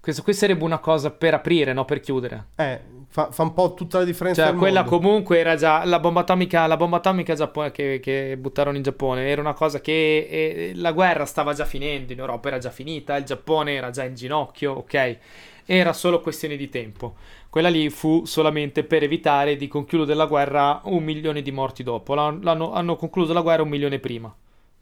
Questo 0.00 0.22
qui 0.22 0.34
sarebbe 0.34 0.62
una 0.62 0.78
cosa 0.78 1.10
per 1.10 1.34
aprire, 1.34 1.72
no 1.72 1.84
per 1.84 1.98
chiudere. 1.98 2.46
Eh, 2.54 2.80
fa, 3.08 3.30
fa 3.32 3.42
un 3.42 3.52
po' 3.52 3.74
tutta 3.74 3.98
la 3.98 4.04
differenza. 4.04 4.46
Cioè, 4.46 4.54
quella 4.54 4.82
mondo. 4.82 4.98
comunque 4.98 5.38
era 5.38 5.56
già 5.56 5.84
la 5.84 5.98
bomba 5.98 6.20
atomica, 6.20 6.66
la 6.66 6.76
bomba 6.76 6.98
atomica 6.98 7.34
Giappone, 7.34 7.72
che, 7.72 7.98
che, 8.00 8.36
buttarono 8.38 8.76
in 8.76 8.84
Giappone. 8.84 9.26
Era 9.26 9.40
una 9.40 9.54
cosa 9.54 9.80
che 9.80 10.28
eh, 10.30 10.72
la 10.76 10.92
guerra 10.92 11.24
stava 11.24 11.54
già 11.54 11.64
finendo 11.64 12.12
in 12.12 12.20
Europa, 12.20 12.46
era 12.46 12.58
già 12.58 12.70
finita, 12.70 13.16
il 13.16 13.24
Giappone 13.24 13.74
era 13.74 13.90
già 13.90 14.04
in 14.04 14.14
ginocchio, 14.14 14.74
ok? 14.74 15.18
Era 15.64 15.92
solo 15.92 16.20
questione 16.20 16.56
di 16.56 16.68
tempo. 16.68 17.16
Quella 17.56 17.70
lì 17.70 17.88
fu 17.88 18.26
solamente 18.26 18.84
per 18.84 19.02
evitare 19.02 19.56
di 19.56 19.66
concludere 19.66 20.14
la 20.14 20.26
guerra 20.26 20.82
un 20.84 21.02
milione 21.02 21.40
di 21.40 21.50
morti 21.52 21.82
dopo. 21.82 22.12
L'hanno, 22.12 22.74
hanno 22.74 22.96
concluso 22.96 23.32
la 23.32 23.40
guerra 23.40 23.62
un 23.62 23.70
milione 23.70 23.98
prima. 23.98 24.30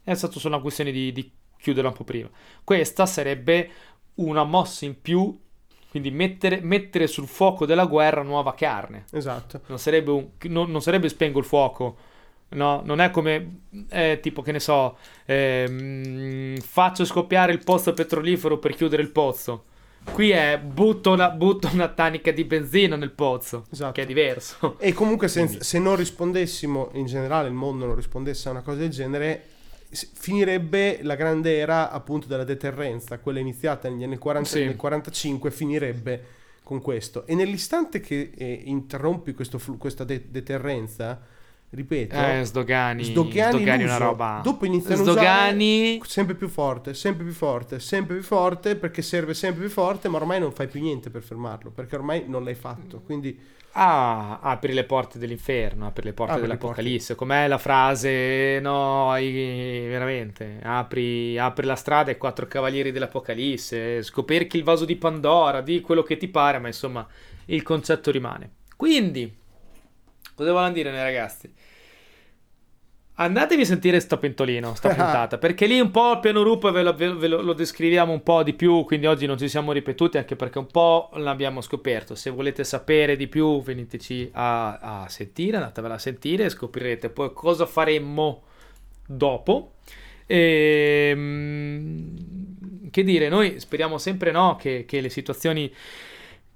È 0.03 0.13
stata 0.13 0.39
solo 0.39 0.55
una 0.55 0.61
questione 0.61 0.91
di, 0.91 1.13
di 1.13 1.31
chiuderla 1.57 1.91
un 1.91 1.95
po' 1.95 2.03
prima. 2.03 2.29
Questa 2.65 3.05
sarebbe 3.05 3.69
una 4.15 4.43
mossa 4.43 4.83
in 4.83 4.99
più 4.99 5.39
quindi 5.89 6.11
mettere, 6.11 6.59
mettere, 6.59 7.07
sul 7.07 7.27
fuoco 7.27 7.65
della 7.65 7.85
guerra 7.85 8.23
nuova 8.23 8.53
carne. 8.53 9.05
Esatto. 9.13 9.61
Non 9.67 9.79
sarebbe, 9.79 10.11
un, 10.11 10.27
non, 10.49 10.69
non 10.69 10.81
sarebbe 10.81 11.07
spengo 11.07 11.39
il 11.39 11.45
fuoco. 11.45 11.95
No, 12.49 12.81
non 12.83 12.99
è 12.99 13.09
come 13.09 13.59
eh, 13.87 14.19
tipo 14.21 14.41
che 14.41 14.51
ne 14.51 14.59
so, 14.59 14.97
eh, 15.25 16.59
faccio 16.61 17.05
scoppiare 17.05 17.53
il 17.53 17.63
pozzo 17.63 17.93
petrolifero 17.93 18.57
per 18.57 18.75
chiudere 18.75 19.01
il 19.01 19.11
pozzo. 19.11 19.63
Qui 20.11 20.29
è 20.29 20.57
butto 20.59 21.11
una, 21.11 21.29
butto 21.29 21.69
una 21.73 21.89
tanica 21.89 22.31
di 22.31 22.43
benzina 22.45 22.95
nel 22.95 23.11
pozzo, 23.11 23.65
Esatto. 23.71 23.91
che 23.93 24.03
è 24.03 24.05
diverso. 24.05 24.77
E 24.79 24.93
comunque 24.93 25.27
se, 25.27 25.47
se 25.61 25.77
non 25.79 25.95
rispondessimo, 25.97 26.89
in 26.93 27.05
generale 27.05 27.47
il 27.49 27.53
mondo 27.53 27.85
non 27.85 27.95
rispondesse 27.95 28.47
a 28.47 28.51
una 28.51 28.61
cosa 28.61 28.77
del 28.77 28.89
genere, 28.89 29.43
finirebbe 29.89 30.99
la 31.01 31.15
grande 31.15 31.57
era 31.57 31.91
appunto 31.91 32.27
della 32.27 32.43
deterrenza, 32.43 33.19
quella 33.19 33.39
iniziata 33.39 33.89
negli 33.89 34.03
anni 34.03 34.17
40 34.17 34.49
Sì. 34.49 34.63
nel 34.65 34.75
45, 34.75 35.51
finirebbe 35.51 36.23
con 36.63 36.81
questo. 36.81 37.25
E 37.27 37.35
nell'istante 37.35 37.99
che 37.99 38.31
eh, 38.35 38.61
interrompi 38.65 39.33
questo 39.33 39.57
flu- 39.59 39.77
questa 39.77 40.03
de- 40.03 40.25
deterrenza, 40.29 41.21
ripeto, 41.75 42.15
Eh, 42.15 42.43
sdogani, 42.43 43.03
sdogani, 43.03 43.57
sdogani 43.57 43.83
una 43.83 43.97
roba. 43.97 44.41
Dopo 44.43 44.65
iniziano 44.65 45.03
Sdogani... 45.03 45.79
a 45.79 45.91
usare 45.93 46.09
sempre 46.09 46.35
più 46.35 46.47
forte, 46.47 46.93
sempre 46.93 47.23
più 47.23 47.33
forte, 47.33 47.79
sempre 47.79 48.15
più 48.15 48.23
forte, 48.23 48.75
perché 48.75 49.01
serve 49.01 49.33
sempre 49.33 49.61
più 49.61 49.69
forte, 49.69 50.07
ma 50.09 50.17
ormai 50.17 50.39
non 50.39 50.51
fai 50.51 50.67
più 50.67 50.81
niente 50.81 51.09
per 51.09 51.21
fermarlo, 51.21 51.69
perché 51.69 51.95
ormai 51.95 52.23
non 52.27 52.43
l'hai 52.43 52.55
fatto. 52.55 53.01
Quindi 53.05 53.53
Ah, 53.77 54.39
apri 54.41 54.71
le 54.71 54.85
porte 54.85 55.19
dell'inferno, 55.19 55.85
apri 55.87 56.05
le 56.05 56.13
porte 56.13 56.35
le 56.35 56.41
dell'Apocalisse. 56.41 57.13
Com'è 57.13 57.45
la 57.45 57.57
frase? 57.57 58.59
No, 58.61 59.11
veramente. 59.11 60.59
Apri, 60.63 61.37
apri 61.37 61.65
la 61.65 61.75
strada 61.75 62.09
ai 62.09 62.17
quattro 62.17 62.47
cavalieri 62.47 62.93
dell'Apocalisse. 62.93 64.01
Scoperchi 64.01 64.55
il 64.55 64.63
vaso 64.63 64.85
di 64.85 64.95
Pandora, 64.95 65.59
di 65.59 65.81
quello 65.81 66.03
che 66.03 66.15
ti 66.15 66.29
pare, 66.29 66.57
ma 66.57 66.67
insomma 66.67 67.05
il 67.47 67.63
concetto 67.63 68.11
rimane. 68.11 68.51
Quindi, 68.77 69.35
cosa 70.35 70.53
vogliono 70.53 70.71
dire 70.71 70.91
noi 70.91 71.01
ragazzi? 71.01 71.51
Andatevi 73.17 73.61
a 73.61 73.65
sentire 73.65 74.01
sta 74.01 74.17
pentolino, 74.17 74.75
sta 74.75 74.89
puntata, 74.95 75.37
perché 75.37 75.65
lì 75.67 75.79
un 75.79 75.89
po' 75.89 76.13
il 76.13 76.19
piano 76.19 76.43
rupo 76.43 76.69
ve 76.71 76.83
lo, 76.83 76.93
ve 76.93 77.27
lo- 77.27 77.41
lo- 77.41 77.53
descriviamo 77.53 78.11
un 78.11 78.23
po' 78.23 78.43
di 78.43 78.53
più, 78.53 78.83
quindi 78.83 79.05
oggi 79.05 79.25
non 79.25 79.37
ci 79.37 79.47
siamo 79.47 79.71
ripetuti 79.71 80.17
anche 80.17 80.35
perché 80.35 80.57
un 80.59 80.67
po' 80.67 81.09
l'abbiamo 81.13 81.61
scoperto. 81.61 82.13
Se 82.15 82.29
volete 82.29 82.65
sapere 82.65 83.15
di 83.15 83.27
più 83.27 83.61
veniteci 83.61 84.29
a, 84.33 85.03
a 85.03 85.09
sentire, 85.09 85.55
andatevela 85.57 85.93
a 85.93 85.99
sentire 85.99 86.43
e 86.45 86.49
scoprirete 86.49 87.09
poi 87.09 87.31
cosa 87.33 87.65
faremmo 87.65 88.43
dopo. 89.07 89.75
Ehm, 90.27 92.15
che 92.91 93.03
dire, 93.03 93.29
noi 93.29 93.59
speriamo 93.61 93.97
sempre 93.97 94.31
no, 94.31 94.57
che, 94.57 94.83
che 94.85 94.99
le 94.99 95.09
situazioni 95.09 95.71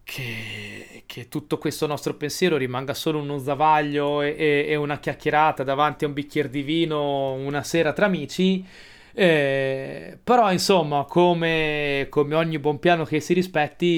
che, 0.10 1.04
che 1.06 1.28
tutto 1.28 1.60
questo 1.60 1.86
nostro 1.86 2.16
pensiero 2.16 2.58
rimanga 2.58 2.96
solo 2.96 3.20
uno 3.20 3.38
zavaglio 3.38 4.24
e, 4.24 4.36
e- 4.36 4.66
e 4.70 4.76
una 4.76 4.98
chiacchierata 4.98 5.64
davanti 5.64 6.04
a 6.04 6.08
un 6.08 6.14
bicchiere 6.14 6.50
di 6.50 6.64
vino 6.64 7.34
una 7.34 7.62
sera 7.62 7.94
tra 7.94 8.08
amici. 8.08 8.66
Eh, 9.14 10.18
però, 10.24 10.52
insomma, 10.52 11.06
come, 11.08 12.08
come 12.10 12.34
ogni 12.34 12.58
buon 12.58 12.80
piano 12.80 13.04
che 13.06 13.20
si 13.20 13.34
rispetti, 13.34 13.92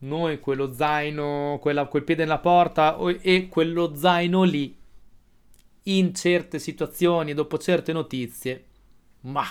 noi 0.00 0.38
quello 0.38 0.72
zaino, 0.72 1.58
quella, 1.60 1.86
quel 1.86 2.04
piede 2.04 2.22
nella 2.22 2.38
porta 2.38 2.96
e 3.20 3.48
quello 3.48 3.94
zaino 3.96 4.44
lì, 4.44 4.76
in 5.84 6.14
certe 6.14 6.60
situazioni, 6.60 7.34
dopo 7.34 7.58
certe 7.58 7.92
notizie, 7.92 8.64
ma 9.22 9.44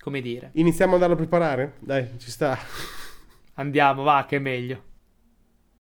come 0.00 0.20
dire, 0.20 0.50
iniziamo 0.54 0.96
ad 0.96 1.02
andarlo 1.02 1.14
a 1.14 1.26
preparare? 1.28 1.74
Dai, 1.78 2.08
ci 2.18 2.30
sta. 2.30 2.58
Andiamo, 3.54 4.02
va, 4.02 4.24
che 4.26 4.36
è 4.36 4.38
meglio. 4.38 4.91